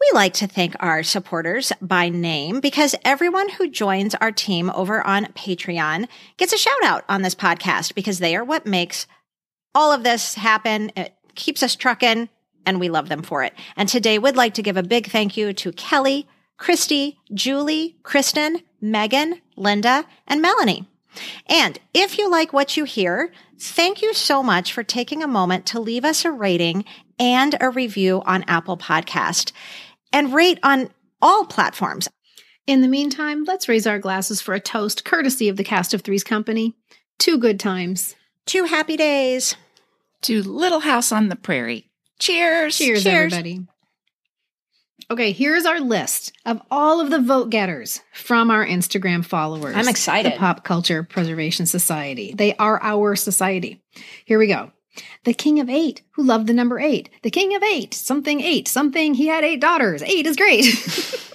We 0.00 0.10
like 0.12 0.34
to 0.34 0.46
thank 0.46 0.76
our 0.78 1.02
supporters 1.02 1.72
by 1.80 2.10
name 2.10 2.60
because 2.60 2.94
everyone 3.02 3.48
who 3.48 3.70
joins 3.70 4.14
our 4.16 4.30
team 4.30 4.70
over 4.70 5.04
on 5.06 5.24
Patreon 5.32 6.06
gets 6.36 6.52
a 6.52 6.58
shout 6.58 6.84
out 6.84 7.04
on 7.08 7.22
this 7.22 7.34
podcast 7.34 7.94
because 7.94 8.18
they 8.18 8.36
are 8.36 8.44
what 8.44 8.66
makes 8.66 9.06
all 9.74 9.90
of 9.90 10.02
this 10.02 10.34
happen. 10.34 10.92
It 10.96 11.14
keeps 11.34 11.62
us 11.62 11.74
trucking 11.74 12.28
and 12.66 12.78
we 12.78 12.90
love 12.90 13.08
them 13.08 13.22
for 13.22 13.42
it. 13.42 13.54
And 13.74 13.88
today 13.88 14.18
we'd 14.18 14.36
like 14.36 14.52
to 14.54 14.62
give 14.62 14.76
a 14.76 14.82
big 14.82 15.10
thank 15.10 15.36
you 15.38 15.54
to 15.54 15.72
Kelly, 15.72 16.28
Christy, 16.58 17.18
Julie, 17.32 17.96
Kristen, 18.02 18.60
Megan, 18.82 19.40
Linda, 19.56 20.04
and 20.26 20.42
Melanie. 20.42 20.86
And 21.46 21.78
if 21.94 22.18
you 22.18 22.30
like 22.30 22.52
what 22.52 22.76
you 22.76 22.84
hear, 22.84 23.32
thank 23.58 24.02
you 24.02 24.14
so 24.14 24.42
much 24.42 24.72
for 24.72 24.82
taking 24.82 25.22
a 25.22 25.28
moment 25.28 25.66
to 25.66 25.80
leave 25.80 26.04
us 26.04 26.24
a 26.24 26.30
rating 26.30 26.84
and 27.18 27.56
a 27.60 27.70
review 27.70 28.22
on 28.26 28.44
Apple 28.44 28.76
Podcast 28.76 29.52
and 30.12 30.32
rate 30.32 30.58
on 30.62 30.90
all 31.20 31.44
platforms. 31.46 32.08
In 32.66 32.82
the 32.82 32.88
meantime, 32.88 33.44
let's 33.44 33.68
raise 33.68 33.86
our 33.86 33.98
glasses 33.98 34.40
for 34.40 34.54
a 34.54 34.60
toast 34.60 35.04
courtesy 35.04 35.48
of 35.48 35.56
the 35.56 35.64
cast 35.64 35.94
of 35.94 36.02
Three's 36.02 36.24
Company. 36.24 36.76
Two 37.18 37.38
good 37.38 37.58
times. 37.58 38.14
Two 38.46 38.64
happy 38.64 38.96
days. 38.96 39.56
To 40.22 40.42
Little 40.42 40.80
House 40.80 41.10
on 41.10 41.28
the 41.28 41.36
Prairie. 41.36 41.90
Cheers. 42.18 42.76
Cheers, 42.76 43.06
everybody. 43.06 43.66
Okay, 45.10 45.32
here's 45.32 45.64
our 45.64 45.80
list 45.80 46.32
of 46.44 46.60
all 46.70 47.00
of 47.00 47.08
the 47.08 47.18
vote 47.18 47.48
getters 47.48 48.02
from 48.12 48.50
our 48.50 48.64
Instagram 48.64 49.24
followers. 49.24 49.74
I'm 49.74 49.88
excited. 49.88 50.34
The 50.34 50.36
Pop 50.36 50.64
Culture 50.64 51.02
Preservation 51.02 51.64
Society. 51.64 52.34
They 52.36 52.54
are 52.56 52.78
our 52.82 53.16
society. 53.16 53.82
Here 54.26 54.38
we 54.38 54.48
go. 54.48 54.70
The 55.24 55.32
King 55.32 55.60
of 55.60 55.70
Eight, 55.70 56.02
who 56.12 56.24
loved 56.24 56.46
the 56.46 56.52
number 56.52 56.78
eight. 56.78 57.08
The 57.22 57.30
King 57.30 57.54
of 57.56 57.62
Eight, 57.62 57.94
something 57.94 58.42
eight, 58.42 58.68
something 58.68 59.14
he 59.14 59.28
had 59.28 59.44
eight 59.44 59.60
daughters. 59.62 60.02
Eight 60.02 60.26
is 60.26 60.36
great. 60.36 60.66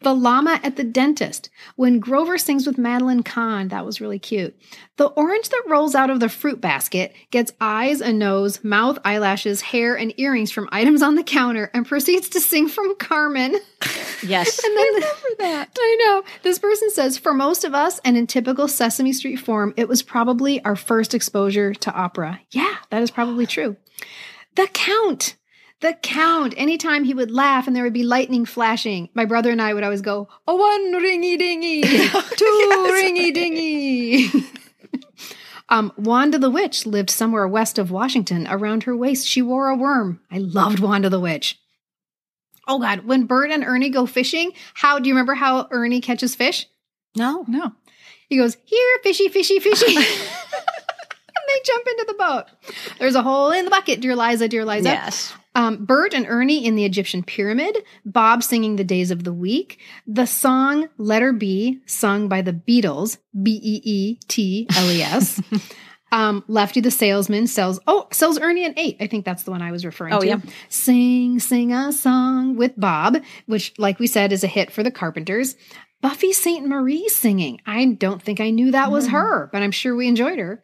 the 0.00 0.14
llama 0.14 0.60
at 0.62 0.76
the 0.76 0.84
dentist. 0.84 1.50
When 1.76 2.00
Grover 2.00 2.38
sings 2.38 2.66
with 2.66 2.78
Madeline 2.78 3.22
Kahn, 3.22 3.68
that 3.68 3.84
was 3.84 4.00
really 4.00 4.18
cute. 4.18 4.56
The 4.96 5.06
orange 5.06 5.48
that 5.48 5.64
rolls 5.68 5.94
out 5.94 6.10
of 6.10 6.20
the 6.20 6.28
fruit 6.28 6.60
basket 6.60 7.14
gets 7.30 7.52
eyes, 7.60 8.00
a 8.00 8.12
nose, 8.12 8.62
mouth, 8.64 8.98
eyelashes, 9.04 9.60
hair, 9.60 9.96
and 9.96 10.12
earrings 10.18 10.50
from 10.50 10.68
items 10.72 11.02
on 11.02 11.14
the 11.14 11.22
counter 11.22 11.70
and 11.74 11.86
proceeds 11.86 12.28
to 12.30 12.40
sing 12.40 12.68
from 12.68 12.96
Carmen. 12.96 13.56
Yes. 14.22 14.58
and 14.64 14.76
then 14.76 14.86
remember 14.86 15.28
that. 15.38 15.76
I 15.78 15.96
know. 16.00 16.22
This 16.42 16.58
person 16.58 16.90
says, 16.90 17.18
for 17.18 17.34
most 17.34 17.64
of 17.64 17.74
us, 17.74 18.00
and 18.04 18.16
in 18.16 18.26
typical 18.26 18.68
Sesame 18.68 19.12
Street 19.12 19.36
form, 19.36 19.74
it 19.76 19.88
was 19.88 20.02
probably 20.02 20.64
our 20.64 20.76
first 20.76 21.14
exposure 21.14 21.74
to 21.74 21.92
opera. 21.92 22.40
Yeah, 22.50 22.74
that 22.90 23.02
is 23.02 23.10
probably 23.10 23.46
true. 23.46 23.76
The 24.54 24.68
Count. 24.72 25.36
The 25.82 25.94
Count. 25.94 26.54
Anytime 26.56 27.02
he 27.02 27.12
would 27.12 27.32
laugh 27.32 27.66
and 27.66 27.74
there 27.74 27.82
would 27.82 27.92
be 27.92 28.04
lightning 28.04 28.44
flashing, 28.44 29.08
my 29.14 29.24
brother 29.24 29.50
and 29.50 29.60
I 29.60 29.74
would 29.74 29.82
always 29.82 30.00
go, 30.00 30.28
a 30.46 30.54
one 30.54 30.92
ringy 30.94 31.36
dingy, 31.36 31.82
two 32.36 32.86
ringy 32.92 33.34
dingy. 33.34 34.30
um, 35.68 35.92
Wanda 35.96 36.38
the 36.38 36.50
Witch 36.50 36.86
lived 36.86 37.10
somewhere 37.10 37.48
west 37.48 37.80
of 37.80 37.90
Washington. 37.90 38.46
Around 38.48 38.84
her 38.84 38.96
waist, 38.96 39.26
she 39.26 39.42
wore 39.42 39.70
a 39.70 39.76
worm. 39.76 40.20
I 40.30 40.38
loved 40.38 40.78
Wanda 40.78 41.10
the 41.10 41.18
Witch. 41.18 41.58
Oh 42.68 42.78
God, 42.78 43.04
when 43.04 43.26
Bert 43.26 43.50
and 43.50 43.64
Ernie 43.64 43.90
go 43.90 44.06
fishing, 44.06 44.52
how 44.74 45.00
do 45.00 45.08
you 45.08 45.14
remember 45.14 45.34
how 45.34 45.66
Ernie 45.72 46.00
catches 46.00 46.36
fish? 46.36 46.68
No. 47.16 47.44
No. 47.48 47.72
He 48.28 48.36
goes, 48.36 48.56
Here, 48.64 48.98
fishy, 49.02 49.28
fishy, 49.28 49.58
fishy. 49.58 49.96
and 49.96 50.04
they 50.04 51.60
jump 51.64 51.86
into 51.88 52.04
the 52.06 52.14
boat. 52.14 52.44
There's 53.00 53.16
a 53.16 53.22
hole 53.22 53.50
in 53.50 53.64
the 53.64 53.70
bucket, 53.72 54.00
dear 54.00 54.14
Liza, 54.14 54.46
dear 54.46 54.64
Liza. 54.64 54.88
Yes. 54.88 55.34
Um, 55.54 55.84
Bert 55.84 56.14
and 56.14 56.26
Ernie 56.28 56.64
in 56.64 56.76
the 56.76 56.84
Egyptian 56.84 57.22
pyramid, 57.22 57.76
Bob 58.06 58.42
singing 58.42 58.76
the 58.76 58.84
days 58.84 59.10
of 59.10 59.24
the 59.24 59.32
week, 59.34 59.78
the 60.06 60.26
song 60.26 60.88
Letter 60.96 61.32
B, 61.32 61.80
sung 61.86 62.26
by 62.28 62.40
the 62.42 62.52
Beatles, 62.54 63.18
B 63.42 63.60
E 63.62 63.80
E 63.84 64.18
T 64.28 64.66
L 64.76 64.90
E 64.90 65.02
S. 65.02 65.40
Um, 66.14 66.44
Lefty 66.46 66.82
the 66.82 66.90
salesman 66.90 67.46
sells, 67.46 67.80
oh, 67.86 68.06
sells 68.12 68.38
Ernie 68.38 68.66
an 68.66 68.74
eight. 68.76 68.98
I 69.00 69.06
think 69.06 69.24
that's 69.24 69.44
the 69.44 69.50
one 69.50 69.62
I 69.62 69.72
was 69.72 69.86
referring 69.86 70.12
Oh, 70.12 70.20
to. 70.20 70.26
yeah. 70.26 70.40
Sing, 70.68 71.40
sing 71.40 71.72
a 71.72 71.90
song 71.90 72.54
with 72.54 72.78
Bob, 72.78 73.16
which, 73.46 73.72
like 73.78 73.98
we 73.98 74.06
said, 74.06 74.30
is 74.30 74.44
a 74.44 74.46
hit 74.46 74.70
for 74.70 74.82
the 74.82 74.90
Carpenters. 74.90 75.56
Buffy 76.02 76.34
Sainte-Marie 76.34 77.08
singing. 77.08 77.62
I 77.64 77.86
don't 77.86 78.20
think 78.22 78.40
I 78.42 78.50
knew 78.50 78.72
that 78.72 78.92
was 78.92 79.08
her, 79.08 79.48
but 79.54 79.62
I'm 79.62 79.70
sure 79.70 79.96
we 79.96 80.06
enjoyed 80.06 80.38
her. 80.38 80.62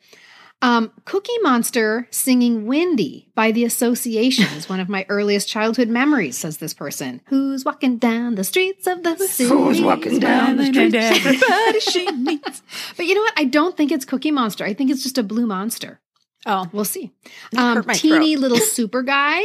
Um, 0.61 0.91
Cookie 1.05 1.39
Monster 1.43 2.09
singing 2.11 2.67
Windy 2.67 3.29
by 3.37 3.53
the 3.53 3.65
Association 3.65 4.45
is 4.57 4.69
one 4.69 4.81
of 4.81 4.89
my 4.89 5.07
earliest 5.09 5.49
childhood 5.49 5.89
memories, 5.89 6.37
says 6.37 6.57
this 6.57 6.75
person. 6.75 7.21
Who's 7.27 7.65
walking 7.65 7.99
down 7.99 8.35
the 8.35 8.43
streets 8.43 8.87
of 8.89 9.05
the 9.05 9.17
city? 9.19 9.49
Who's 9.49 9.81
walking 9.81 10.19
down 10.19 10.57
the 10.57 10.67
streets? 10.67 10.95
Everybody 10.97 11.81
she 11.81 12.07
needs. 12.07 12.63
But 12.97 13.07
you 13.07 13.15
know 13.15 13.21
what? 13.21 13.35
I 13.37 13.45
don't 13.45 13.77
think 13.77 13.93
it's 13.93 14.05
Cookie 14.05 14.33
Monster. 14.33 14.65
I 14.65 14.75
think 14.75 14.91
it's 14.91 15.03
just 15.05 15.17
a 15.17 15.23
blue 15.23 15.47
monster. 15.47 16.01
Oh, 16.45 16.67
We'll 16.73 16.85
see. 16.85 17.13
Um, 17.57 17.85
teeny 17.93 18.35
throat. 18.35 18.41
little 18.51 18.59
super 18.59 19.03
guy, 19.03 19.45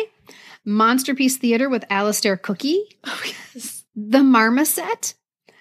Monster 0.65 1.13
Piece 1.13 1.37
Theater 1.37 1.69
with 1.69 1.85
Alistair 1.91 2.37
Cookie, 2.37 2.83
Oh, 3.03 3.21
yes. 3.53 3.83
The 3.95 4.23
Marmoset, 4.23 5.13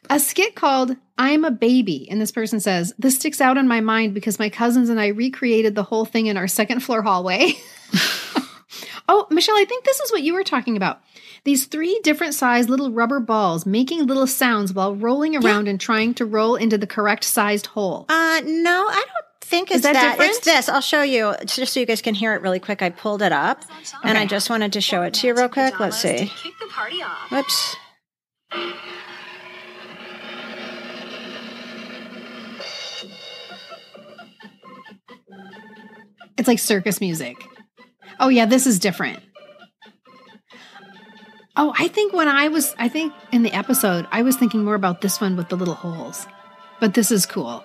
a 0.09 0.19
skit 0.19 0.55
called 0.55 0.97
I'm 1.23 1.45
a 1.45 1.53
Baby. 1.53 2.09
And 2.11 2.21
this 2.21 2.33
person 2.33 2.59
says, 2.59 2.93
This 2.99 3.15
sticks 3.15 3.41
out 3.41 3.57
in 3.57 3.69
my 3.69 3.81
mind 3.81 4.13
because 4.13 4.41
my 4.41 4.51
cousins 4.51 4.89
and 4.89 5.01
I 5.01 5.07
recreated 5.07 5.77
the 5.77 5.85
whole 5.85 6.05
thing 6.05 6.27
in 6.27 6.37
our 6.37 6.49
second 6.49 6.81
floor 6.81 7.01
hallway. 7.01 7.53
oh, 9.09 9.29
Michelle, 9.31 9.57
I 9.57 9.65
think 9.65 9.85
this 9.85 10.01
is 10.01 10.11
what 10.11 10.25
you 10.25 10.35
were 10.35 10.43
talking 10.43 10.77
about. 10.77 11.01
These 11.45 11.67
three 11.67 12.01
different 12.03 12.35
sized 12.35 12.69
little 12.69 12.91
rubber 12.91 13.21
balls 13.21 13.65
making 13.65 14.05
little 14.05 14.27
sounds 14.27 14.73
while 14.73 14.97
rolling 14.97 15.37
around 15.37 15.69
and 15.69 15.81
trying 15.81 16.15
to 16.15 16.27
roll 16.27 16.57
into 16.57 16.77
the 16.77 16.89
correct 16.89 17.23
sized 17.23 17.67
hole. 17.67 18.07
Uh, 18.09 18.41
no, 18.45 18.89
I 18.89 18.95
don't 18.97 19.43
think 19.43 19.71
Is 19.71 19.77
it's 19.77 19.83
that 19.85 19.93
that. 19.93 20.11
different? 20.13 20.31
It's 20.33 20.45
this. 20.45 20.69
I'll 20.69 20.81
show 20.81 21.03
you 21.03 21.37
just 21.47 21.73
so 21.73 21.79
you 21.79 21.87
guys 21.87 22.03
can 22.03 22.15
hear 22.15 22.35
it 22.35 22.43
really 22.43 22.59
quick. 22.59 22.83
I 22.83 22.91
pulled 22.91 23.23
it 23.23 23.31
up 23.33 23.65
and 24.03 24.19
I 24.19 24.27
just 24.27 24.51
wanted 24.51 24.73
to 24.73 24.81
show 24.81 25.03
it 25.03 25.15
to 25.15 25.29
you 25.29 25.37
real 25.37 25.49
quick. 25.49 25.79
Let's 25.79 25.99
see. 25.99 26.33
Kick 26.43 26.55
the 26.61 26.67
party 26.67 27.01
off. 27.01 27.31
Whoops. 27.31 27.77
It's 36.43 36.49
like 36.49 36.59
circus 36.59 37.01
music. 37.01 37.37
Oh 38.19 38.29
yeah, 38.29 38.47
this 38.47 38.67
is 38.67 38.81
different. 38.81 39.21
Oh, 41.55 41.73
I 41.79 41.87
think 41.87 42.13
when 42.13 42.27
I 42.27 42.49
was 42.49 42.75
I 42.81 42.89
think 42.89 43.13
in 43.31 43.45
the 43.45 43.53
episode, 43.53 44.09
I 44.11 44.23
was 44.23 44.35
thinking 44.35 44.65
more 44.65 44.75
about 44.75 45.03
this 45.03 45.21
one 45.21 45.37
with 45.37 45.51
the 45.51 45.57
little 45.57 45.77
holes. 45.77 46.27
But 46.81 46.95
this 46.95 47.13
is 47.13 47.27
cool. 47.27 47.63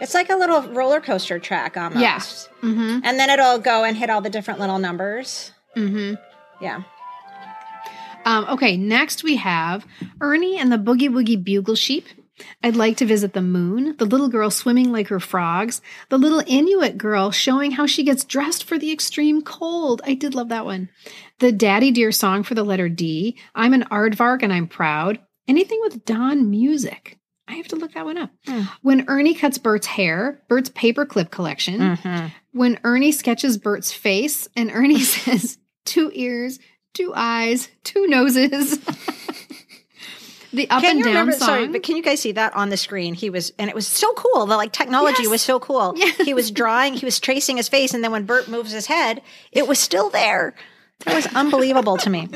It's 0.00 0.12
like 0.12 0.28
a 0.28 0.34
little 0.34 0.60
roller 0.62 1.00
coaster 1.00 1.38
track 1.38 1.76
almost. 1.76 2.00
Yeah. 2.02 2.18
Mm-hmm. 2.68 2.98
And 3.04 3.16
then 3.16 3.30
it'll 3.30 3.60
go 3.60 3.84
and 3.84 3.96
hit 3.96 4.10
all 4.10 4.20
the 4.20 4.28
different 4.28 4.58
little 4.58 4.80
numbers. 4.80 5.52
Mm-hmm. 5.76 6.14
Yeah. 6.60 6.82
Um, 8.24 8.44
okay, 8.48 8.76
next 8.76 9.22
we 9.22 9.36
have 9.36 9.86
Ernie 10.20 10.58
and 10.58 10.72
the 10.72 10.78
Boogie 10.78 11.10
Woogie 11.10 11.44
Bugle 11.44 11.76
Sheep. 11.76 12.06
I'd 12.62 12.76
like 12.76 12.96
to 12.98 13.06
visit 13.06 13.32
the 13.32 13.42
moon, 13.42 13.96
the 13.98 14.04
little 14.04 14.28
girl 14.28 14.50
swimming 14.50 14.92
like 14.92 15.08
her 15.08 15.20
frogs, 15.20 15.80
the 16.08 16.18
little 16.18 16.42
Inuit 16.46 16.98
girl 16.98 17.30
showing 17.30 17.72
how 17.72 17.86
she 17.86 18.02
gets 18.02 18.24
dressed 18.24 18.64
for 18.64 18.78
the 18.78 18.92
extreme 18.92 19.42
cold. 19.42 20.02
I 20.04 20.14
did 20.14 20.34
love 20.34 20.48
that 20.50 20.64
one. 20.64 20.88
The 21.38 21.52
Daddy 21.52 21.90
Dear 21.90 22.12
song 22.12 22.42
for 22.42 22.54
the 22.54 22.64
letter 22.64 22.88
D. 22.88 23.38
I'm 23.54 23.72
an 23.74 23.84
aardvark 23.84 24.42
and 24.42 24.52
I'm 24.52 24.68
proud. 24.68 25.18
Anything 25.48 25.80
with 25.82 26.04
Don 26.04 26.50
Music. 26.50 27.18
I 27.48 27.54
have 27.54 27.68
to 27.68 27.76
look 27.76 27.92
that 27.94 28.04
one 28.04 28.18
up. 28.18 28.30
When 28.82 29.08
Ernie 29.08 29.34
cuts 29.34 29.58
Bert's 29.58 29.86
hair, 29.86 30.42
Bert's 30.48 30.70
paperclip 30.70 31.30
collection. 31.30 31.78
Mm-hmm. 31.78 32.26
When 32.52 32.80
Ernie 32.82 33.12
sketches 33.12 33.56
Bert's 33.56 33.92
face, 33.92 34.48
and 34.56 34.70
Ernie 34.72 35.00
says, 35.02 35.58
two 35.84 36.10
ears, 36.12 36.58
two 36.92 37.12
eyes, 37.14 37.68
two 37.84 38.08
noses. 38.08 38.80
the 40.56 40.68
up 40.70 40.82
can 40.82 40.96
and 40.96 41.04
down 41.04 41.12
remember? 41.12 41.32
song. 41.32 41.46
Sorry, 41.46 41.68
but 41.68 41.82
can 41.82 41.96
you 41.96 42.02
guys 42.02 42.20
see 42.20 42.32
that 42.32 42.54
on 42.56 42.68
the 42.70 42.76
screen? 42.76 43.14
He 43.14 43.30
was, 43.30 43.52
and 43.58 43.68
it 43.70 43.74
was 43.76 43.86
so 43.86 44.12
cool. 44.14 44.46
The 44.46 44.56
like 44.56 44.72
technology 44.72 45.22
Yes. 45.22 45.30
was 45.30 45.42
so 45.42 45.60
cool. 45.60 45.94
He 46.24 46.34
was 46.34 46.50
drawing, 46.50 46.94
he 46.94 47.04
was 47.04 47.20
tracing 47.20 47.56
his 47.58 47.68
face, 47.68 47.94
and 47.94 48.02
then 48.02 48.10
when 48.10 48.24
Bert 48.26 48.48
moves 48.48 48.72
his 48.72 48.86
head, 48.86 49.22
it 49.52 49.68
was 49.68 49.78
still 49.78 50.10
there. 50.10 50.54
That 51.04 51.14
was 51.14 51.26
unbelievable 51.34 51.98
to 51.98 52.10
me. 52.10 52.28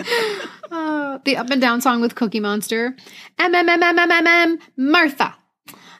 Uh, 0.71 1.19
the 1.25 1.37
up 1.39 1.51
and 1.51 1.61
down 1.61 1.81
song 1.81 2.01
with 2.03 2.15
Cookie 2.15 2.41
Monster. 2.41 2.95
M 3.39 3.55
M 3.55 3.69
M 3.69 3.83
M 3.83 3.99
M 3.99 4.11
M 4.11 4.27
M 4.27 4.59
Martha. 4.77 5.35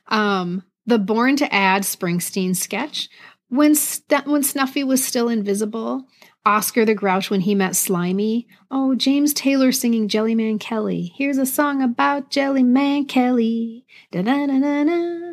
Um, 0.09 0.63
the 0.87 0.99
Born 0.99 1.37
to 1.37 1.53
Add 1.55 1.83
Springsteen 1.83 2.55
sketch. 2.55 3.09
When 3.49 3.75
St- 3.75 4.27
when 4.27 4.43
Snuffy 4.43 4.85
was 4.85 5.03
still 5.05 5.29
invisible. 5.29 6.05
Oscar 6.47 6.85
the 6.85 6.95
Grouch 6.95 7.31
when 7.31 7.43
he 7.43 7.55
met 7.55 7.77
Slimy. 7.77 8.47
Oh, 8.71 8.95
James 8.95 9.35
Taylor 9.35 9.73
singing 9.73 10.09
Jellyman 10.09 10.59
Kelly. 10.59 11.13
Here's 11.17 11.39
a 11.39 11.47
song 11.47 11.83
about 11.83 12.31
Jellyman 12.31 13.05
Kelly. 13.07 13.85
Da 14.11 14.23
da 14.23 14.47
da 14.47 14.59
da 14.59 14.85
da. 14.85 15.31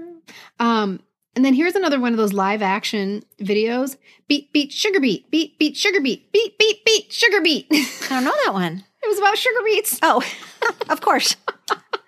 Um, 0.59 0.99
and 1.35 1.45
then 1.45 1.53
here's 1.53 1.75
another 1.75 1.99
one 1.99 2.13
of 2.13 2.17
those 2.17 2.33
live 2.33 2.61
action 2.61 3.23
videos. 3.39 3.95
Beat, 4.27 4.51
beat, 4.51 4.73
sugar 4.73 4.99
beat, 4.99 5.29
beat, 5.31 5.57
beat, 5.59 5.77
sugar 5.77 6.01
beat, 6.01 6.31
beat, 6.33 6.57
beat, 6.57 6.83
beat, 6.83 7.13
sugar 7.13 7.41
beat. 7.41 7.67
I 7.71 8.07
don't 8.09 8.23
know 8.25 8.33
that 8.45 8.53
one. 8.53 8.83
It 9.03 9.07
was 9.07 9.19
about 9.19 9.37
sugar 9.37 9.59
beets. 9.63 9.99
Oh, 10.01 10.21
of 10.89 10.99
course. 11.01 11.37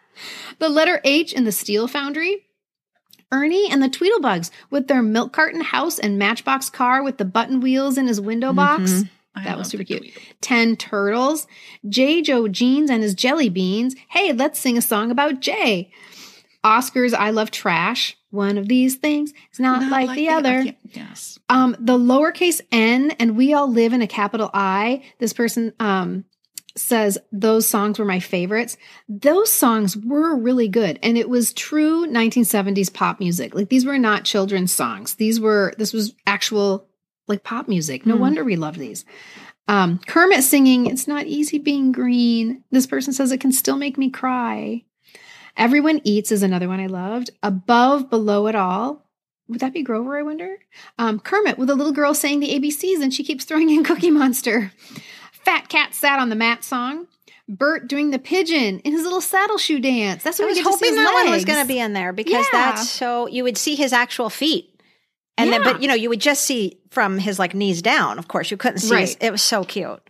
the 0.60 0.68
letter 0.68 1.00
H 1.06 1.32
in 1.32 1.46
the 1.46 1.52
Steel 1.52 1.88
Foundry. 1.88 2.48
Ernie 3.32 3.70
and 3.70 3.82
the 3.84 3.90
Twiddlebugs 3.90 4.50
with 4.70 4.88
their 4.88 5.02
milk 5.02 5.34
carton 5.34 5.62
house 5.62 6.00
and 6.00 6.18
matchbox 6.18 6.70
car 6.70 7.04
with 7.04 7.18
the 7.18 7.26
button 7.26 7.60
wheels 7.62 7.98
in 7.98 8.08
his 8.08 8.20
window 8.20 8.54
box. 8.54 8.92
Mhm. 8.92 9.10
I 9.36 9.44
That 9.44 9.58
was 9.58 9.68
super 9.68 9.84
cute. 9.84 10.08
Ten 10.42 10.76
turtles. 10.76 11.46
J. 11.88 12.22
Joe 12.22 12.48
Jeans 12.48 12.90
and 12.90 13.04
his 13.04 13.14
jelly 13.14 13.48
beans. 13.50 13.96
Hey, 14.10 14.34
let's 14.34 14.60
sing 14.60 14.78
a 14.78 14.82
song 14.82 15.12
about 15.12 15.40
Jay. 15.40 15.92
Oscar's 16.64 17.14
I 17.14 17.30
Love 17.30 17.52
Trash. 17.52 18.18
One 18.32 18.58
of 18.58 18.68
these 18.68 18.96
things 18.96 19.32
is 19.52 19.60
not, 19.60 19.82
Not 19.82 19.92
like, 19.92 20.08
like 20.08 20.18
the, 20.18 20.26
the- 20.26 20.32
other. 20.34 20.60
okay, 20.60 20.78
yes. 20.94 21.40
Um, 21.50 21.76
the 21.80 21.98
lowercase 21.98 22.62
n 22.72 23.12
and 23.12 23.36
we 23.38 23.54
all 23.54 23.72
live 23.72 23.94
in 23.94 24.02
a 24.02 24.08
capital 24.08 24.50
I. 24.54 25.04
This 25.20 25.34
person 25.34 25.74
um 25.80 26.26
says 26.76 27.18
those 27.32 27.68
songs 27.68 28.00
were 28.00 28.06
my 28.06 28.20
favorites. 28.20 28.78
Those 29.08 29.52
songs 29.52 29.96
were 29.98 30.36
really 30.36 30.68
good, 30.68 31.00
and 31.04 31.18
it 31.18 31.30
was 31.30 31.54
true 31.54 32.06
1970s 32.08 32.94
pop 32.94 33.20
music. 33.20 33.54
Like 33.56 33.70
these 33.70 33.86
were 33.86 33.98
not 33.98 34.24
children's 34.26 34.72
songs. 34.72 35.16
These 35.16 35.40
were 35.40 35.74
this 35.78 35.94
was 35.94 36.14
actual 36.28 36.88
like 37.28 37.44
pop 37.44 37.68
music. 37.68 38.06
No 38.06 38.16
Hmm. 38.16 38.22
wonder 38.22 38.44
we 38.44 38.56
love 38.56 38.78
these. 38.78 39.06
Um, 39.68 40.00
Kermit 40.08 40.44
singing 40.44 40.88
"It's 40.88 41.08
Not 41.08 41.28
Easy 41.28 41.60
Being 41.60 41.92
Green." 41.92 42.64
This 42.72 42.88
person 42.88 43.14
says 43.14 43.32
it 43.32 43.40
can 43.40 43.52
still 43.52 43.78
make 43.78 43.98
me 43.98 44.10
cry. 44.10 44.84
Everyone 45.58 46.02
Eats 46.04 46.32
is 46.32 46.42
another 46.44 46.68
one 46.68 46.80
I 46.80 46.88
loved. 46.88 47.30
Above, 47.44 48.10
Below 48.10 48.48
It 48.48 48.56
All. 48.56 49.06
Would 49.48 49.60
that 49.62 49.74
be 49.74 49.82
Grover, 49.84 50.18
I 50.18 50.22
wonder? 50.24 50.58
Um, 50.98 51.20
Kermit 51.20 51.58
with 51.58 51.70
a 51.70 51.76
little 51.76 51.92
girl 51.92 52.14
saying 52.14 52.40
the 52.40 52.54
ABCs 52.60 53.02
and 53.02 53.14
she 53.14 53.24
keeps 53.24 53.46
throwing 53.46 53.70
in 53.70 53.84
Cookie 53.84 54.12
Monster. 54.12 54.72
Fat 55.44 55.70
Cat 55.70 55.94
sat 55.94 56.20
on 56.20 56.30
the 56.30 56.36
mat 56.36 56.64
song. 56.64 57.08
Bert 57.48 57.88
doing 57.88 58.12
the 58.12 58.20
pigeon 58.20 58.80
in 58.80 58.92
his 58.92 59.04
little 59.04 59.22
saddle 59.22 59.58
shoe 59.58 59.80
dance. 59.80 60.22
That's 60.24 60.38
what 60.38 60.46
I 60.46 60.48
we 60.48 60.52
was 60.52 60.58
get 60.60 60.66
to 60.72 60.78
see 60.78 60.86
hoping 60.88 60.96
that 61.04 61.14
one 61.14 61.32
was 61.32 61.46
going 61.46 61.62
to 61.62 61.68
be 61.68 61.80
in 61.80 61.94
there 61.94 62.14
because 62.14 62.46
Yeah. 62.54 62.72
that's 62.74 62.88
so 62.88 63.28
you 63.28 63.44
would 63.44 63.58
see 63.58 63.76
his 63.76 63.92
actual 63.92 64.30
feet. 64.30 64.80
And 65.38 65.52
then, 65.54 65.64
but 65.64 65.82
you 65.82 65.88
know, 65.88 65.94
you 65.96 66.10
would 66.10 66.20
just 66.22 66.44
see 66.44 66.80
from 66.92 67.18
his 67.18 67.40
like 67.40 67.56
knees 67.56 67.82
down. 67.82 68.20
Of 68.20 68.28
course, 68.28 68.52
you 68.52 68.58
couldn't 68.58 68.80
see. 68.80 69.00
His, 69.00 69.18
it 69.22 69.32
was 69.32 69.42
so 69.42 69.64
cute. 69.64 70.02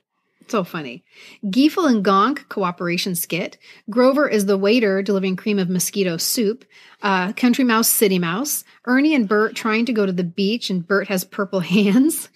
So 0.48 0.64
funny. 0.64 1.04
Giefel 1.46 1.88
and 1.88 2.04
Gonk 2.04 2.50
cooperation 2.50 3.14
skit. 3.14 3.60
Grover 3.92 4.28
is 4.28 4.48
the 4.48 4.58
waiter 4.58 5.04
delivering 5.04 5.36
cream 5.36 5.60
of 5.60 5.70
mosquito 5.70 6.18
soup. 6.18 6.66
Uh, 7.04 7.32
Country 7.34 7.64
Mouse, 7.64 7.88
City 7.88 8.18
Mouse. 8.18 8.64
Ernie 8.86 9.14
and 9.14 9.30
Bert 9.30 9.56
trying 9.56 9.86
to 9.86 9.94
go 9.94 10.08
to 10.08 10.12
the 10.12 10.24
beach, 10.24 10.72
and 10.72 10.86
Bert 10.86 11.08
has 11.08 11.24
purple 11.24 11.60
hands. 11.62 12.30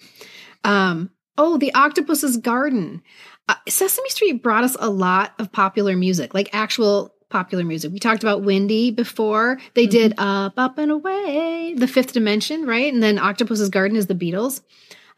Um, 0.62 1.10
oh, 1.38 1.58
the 1.58 1.74
Octopus's 1.74 2.36
Garden. 2.36 3.02
Uh, 3.48 3.54
Sesame 3.68 4.08
Street 4.08 4.42
brought 4.42 4.64
us 4.64 4.76
a 4.78 4.88
lot 4.88 5.34
of 5.38 5.52
popular 5.52 5.96
music, 5.96 6.34
like 6.34 6.48
actual 6.54 7.14
popular 7.28 7.64
music. 7.64 7.92
We 7.92 7.98
talked 7.98 8.22
about 8.22 8.42
Windy 8.42 8.90
before. 8.90 9.58
They 9.74 9.86
did 9.86 10.14
Up, 10.18 10.54
Up 10.56 10.78
and 10.78 10.92
Away, 10.92 11.74
The 11.76 11.88
Fifth 11.88 12.12
Dimension, 12.12 12.64
right? 12.64 12.92
And 12.92 13.02
then 13.02 13.18
Octopus's 13.18 13.70
Garden 13.70 13.96
is 13.96 14.06
the 14.06 14.14
Beatles. 14.14 14.60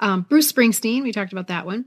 Um, 0.01 0.23
Bruce 0.23 0.51
Springsteen, 0.51 1.03
we 1.03 1.12
talked 1.12 1.33
about 1.33 1.49
that 1.49 1.67
one. 1.67 1.87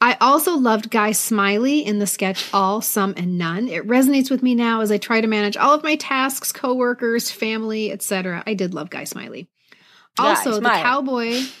I 0.00 0.16
also 0.20 0.56
loved 0.56 0.90
Guy 0.90 1.12
Smiley 1.12 1.86
in 1.86 2.00
the 2.00 2.06
sketch 2.06 2.52
All, 2.52 2.80
Some, 2.80 3.14
and 3.16 3.38
None. 3.38 3.68
It 3.68 3.86
resonates 3.86 4.30
with 4.30 4.42
me 4.42 4.54
now 4.54 4.80
as 4.80 4.90
I 4.90 4.98
try 4.98 5.20
to 5.20 5.28
manage 5.28 5.56
all 5.56 5.74
of 5.74 5.84
my 5.84 5.96
tasks, 5.96 6.50
coworkers, 6.50 7.30
family, 7.30 7.92
etc. 7.92 8.42
I 8.46 8.54
did 8.54 8.74
love 8.74 8.90
Guy 8.90 9.04
Smiley. 9.04 9.48
Also, 10.18 10.60
the 10.60 10.68
cowboy. 10.68 11.40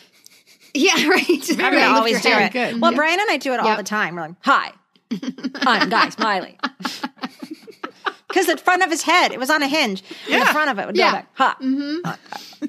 Yeah, 0.74 1.06
right. 1.08 1.50
I'm 1.50 1.58
Right, 1.58 1.82
always 1.84 2.12
your 2.12 2.20
do 2.22 2.28
head. 2.30 2.54
it. 2.74 2.80
Well, 2.80 2.94
Brian 2.94 3.20
and 3.20 3.30
I 3.30 3.36
do 3.36 3.52
it 3.52 3.60
all 3.60 3.76
the 3.76 3.82
time. 3.82 4.16
We're 4.16 4.22
like, 4.22 4.34
"Hi, 4.40 4.72
I'm 5.56 5.90
Guy 5.90 6.08
Smiley," 6.08 6.58
because 8.28 8.46
the 8.46 8.56
front 8.56 8.82
of 8.82 8.90
his 8.90 9.02
head, 9.02 9.32
it 9.32 9.38
was 9.38 9.50
on 9.50 9.62
a 9.62 9.68
hinge. 9.68 10.02
And 10.30 10.40
the 10.40 10.46
front 10.46 10.70
of 10.70 10.78
it 10.78 10.86
would 10.86 10.96
Yeah. 10.96 11.10
go 11.10 11.16
back. 11.16 11.28
Ha. 11.34 11.56
Mm-hmm. 11.62 12.66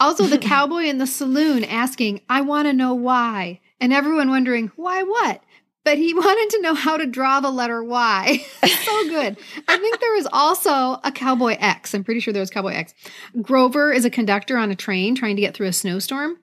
Also, 0.00 0.24
the 0.26 0.38
cowboy 0.38 0.84
in 0.84 0.98
the 0.98 1.06
saloon 1.06 1.62
asking, 1.62 2.22
I 2.28 2.40
want 2.40 2.66
to 2.66 2.72
know 2.72 2.94
why. 2.94 3.60
And 3.80 3.92
everyone 3.92 4.30
wondering, 4.30 4.72
why 4.76 5.02
what? 5.02 5.42
But 5.84 5.98
he 5.98 6.14
wanted 6.14 6.56
to 6.56 6.62
know 6.62 6.74
how 6.74 6.96
to 6.96 7.06
draw 7.06 7.40
the 7.40 7.50
letter 7.50 7.84
Y. 7.84 8.44
so 8.66 9.08
good. 9.08 9.36
I 9.68 9.76
think 9.76 10.00
there 10.00 10.14
was 10.14 10.26
also 10.32 10.98
a 11.04 11.12
Cowboy 11.14 11.56
X. 11.60 11.94
I'm 11.94 12.02
pretty 12.02 12.20
sure 12.20 12.32
there 12.32 12.40
was 12.40 12.50
Cowboy 12.50 12.72
X. 12.72 12.94
Grover 13.42 13.92
is 13.92 14.04
a 14.06 14.10
conductor 14.10 14.56
on 14.56 14.70
a 14.70 14.74
train 14.74 15.14
trying 15.14 15.36
to 15.36 15.42
get 15.42 15.54
through 15.54 15.68
a 15.68 15.72
snowstorm. 15.72 16.38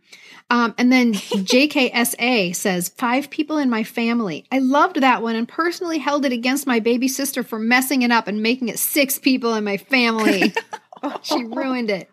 Um, 0.49 0.73
and 0.77 0.91
then 0.91 1.13
JKSA 1.13 2.55
says, 2.55 2.89
Five 2.89 3.29
people 3.29 3.57
in 3.57 3.69
my 3.69 3.83
family. 3.83 4.45
I 4.51 4.59
loved 4.59 4.97
that 4.97 5.21
one 5.21 5.35
and 5.35 5.47
personally 5.47 5.97
held 5.97 6.25
it 6.25 6.31
against 6.31 6.67
my 6.67 6.79
baby 6.79 7.07
sister 7.07 7.43
for 7.43 7.59
messing 7.59 8.01
it 8.01 8.11
up 8.11 8.27
and 8.27 8.41
making 8.41 8.69
it 8.69 8.79
six 8.79 9.19
people 9.19 9.53
in 9.55 9.63
my 9.63 9.77
family. 9.77 10.53
she 11.21 11.43
ruined 11.43 11.89
it. 11.89 12.09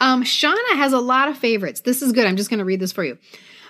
Um, 0.00 0.24
Shauna 0.24 0.74
has 0.74 0.92
a 0.92 1.00
lot 1.00 1.28
of 1.28 1.38
favorites. 1.38 1.80
This 1.80 2.02
is 2.02 2.12
good. 2.12 2.26
I'm 2.26 2.36
just 2.36 2.50
going 2.50 2.58
to 2.58 2.64
read 2.64 2.80
this 2.80 2.92
for 2.92 3.04
you. 3.04 3.18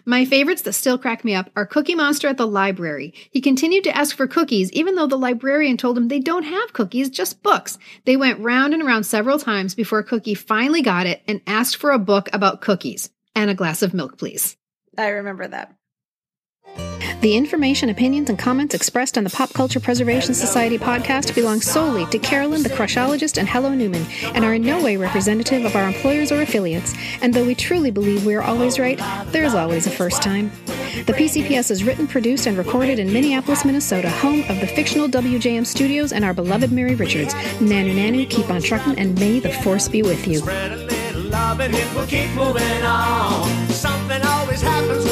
My 0.05 0.25
favorites 0.25 0.63
that 0.63 0.73
still 0.73 0.99
crack 0.99 1.25
me 1.25 1.33
up 1.35 1.51
are 1.55 1.65
Cookie 1.65 1.95
Monster 1.95 2.27
at 2.27 2.37
the 2.37 2.47
library. 2.47 3.15
He 3.31 3.41
continued 3.41 3.85
to 3.85 3.97
ask 3.97 4.17
for 4.17 4.27
cookies, 4.27 4.73
even 4.73 4.97
though 4.97 5.07
the 5.07 5.17
librarian 5.17 5.77
told 5.77 5.97
him 5.97 6.09
they 6.09 6.19
don't 6.19 6.43
have 6.43 6.73
cookies, 6.73 7.09
just 7.09 7.43
books. 7.45 7.79
They 8.05 8.17
went 8.17 8.41
round 8.41 8.75
and 8.75 8.83
around 8.83 9.05
several 9.05 9.39
times 9.39 9.77
before 9.77 10.03
Cookie 10.03 10.35
finally 10.35 10.83
got 10.83 11.07
it 11.07 11.23
and 11.29 11.41
asked 11.47 11.77
for 11.77 11.93
a 11.93 12.01
book 12.01 12.29
about 12.33 12.61
cookies 12.61 13.11
and 13.35 13.51
a 13.51 13.55
glass 13.55 13.83
of 13.83 13.95
milk, 13.95 14.19
please. 14.19 14.57
I 14.97 15.09
remember 15.09 15.49
that. 15.49 15.75
The 17.23 17.37
information, 17.37 17.89
opinions, 17.89 18.31
and 18.31 18.39
comments 18.39 18.75
expressed 18.75 19.17
on 19.17 19.23
the 19.23 19.31
Pop 19.31 19.53
Culture 19.53 19.79
Preservation 19.79 20.35
Society 20.35 20.77
podcast 20.77 21.37
belong 21.37 21.61
solely 21.61 22.05
to 22.07 22.19
Carolyn, 22.19 22.65
the 22.65 22.69
Crushologist, 22.69 23.39
and 23.39 23.49
Hello 23.49 23.73
Newman, 23.73 24.05
and 24.35 24.45
are 24.45 24.55
in 24.55 24.63
no 24.63 24.83
way 24.83 24.97
representative 24.97 25.65
of 25.65 25.77
our 25.77 25.87
employers 25.87 26.33
or 26.33 26.43
affiliates. 26.43 26.95
And 27.21 27.33
though 27.33 27.45
we 27.45 27.55
truly 27.55 27.93
believe 27.93 28.27
we 28.27 28.35
are 28.35 28.43
always 28.43 28.81
right, 28.81 28.99
there 29.27 29.45
is 29.45 29.55
always 29.55 29.87
a 29.87 29.91
first 29.91 30.21
time. 30.21 30.51
The 31.07 31.13
PCPS 31.13 31.71
is 31.71 31.85
written, 31.85 32.09
produced, 32.09 32.47
and 32.47 32.59
recorded 32.59 32.99
in 32.99 33.13
Minneapolis, 33.13 33.65
Minnesota, 33.65 34.11
home 34.11 34.43
of 34.49 34.59
the 34.59 34.67
fictional 34.67 35.09
WJM 35.09 35.65
studios 35.65 36.13
and 36.13 36.25
our 36.25 36.35
beloved 36.35 36.73
Mary 36.73 36.97
Richards. 36.97 37.35
Nanu 37.61 37.95
Nanu, 37.95 38.29
keep 38.29 38.51
on 38.51 38.61
trucking, 38.61 38.99
and 38.99 39.17
may 39.21 39.39
the 39.39 39.53
force 39.53 39.87
be 39.87 40.03
with 40.03 40.27
you. 40.27 41.02
Love 41.33 41.61
and 41.61 41.75
it 41.75 41.93
will 41.95 42.07
keep 42.07 42.31
moving 42.31 42.83
on. 42.85 43.49
Something 43.69 44.23
always 44.23 44.61
happens 44.61 45.12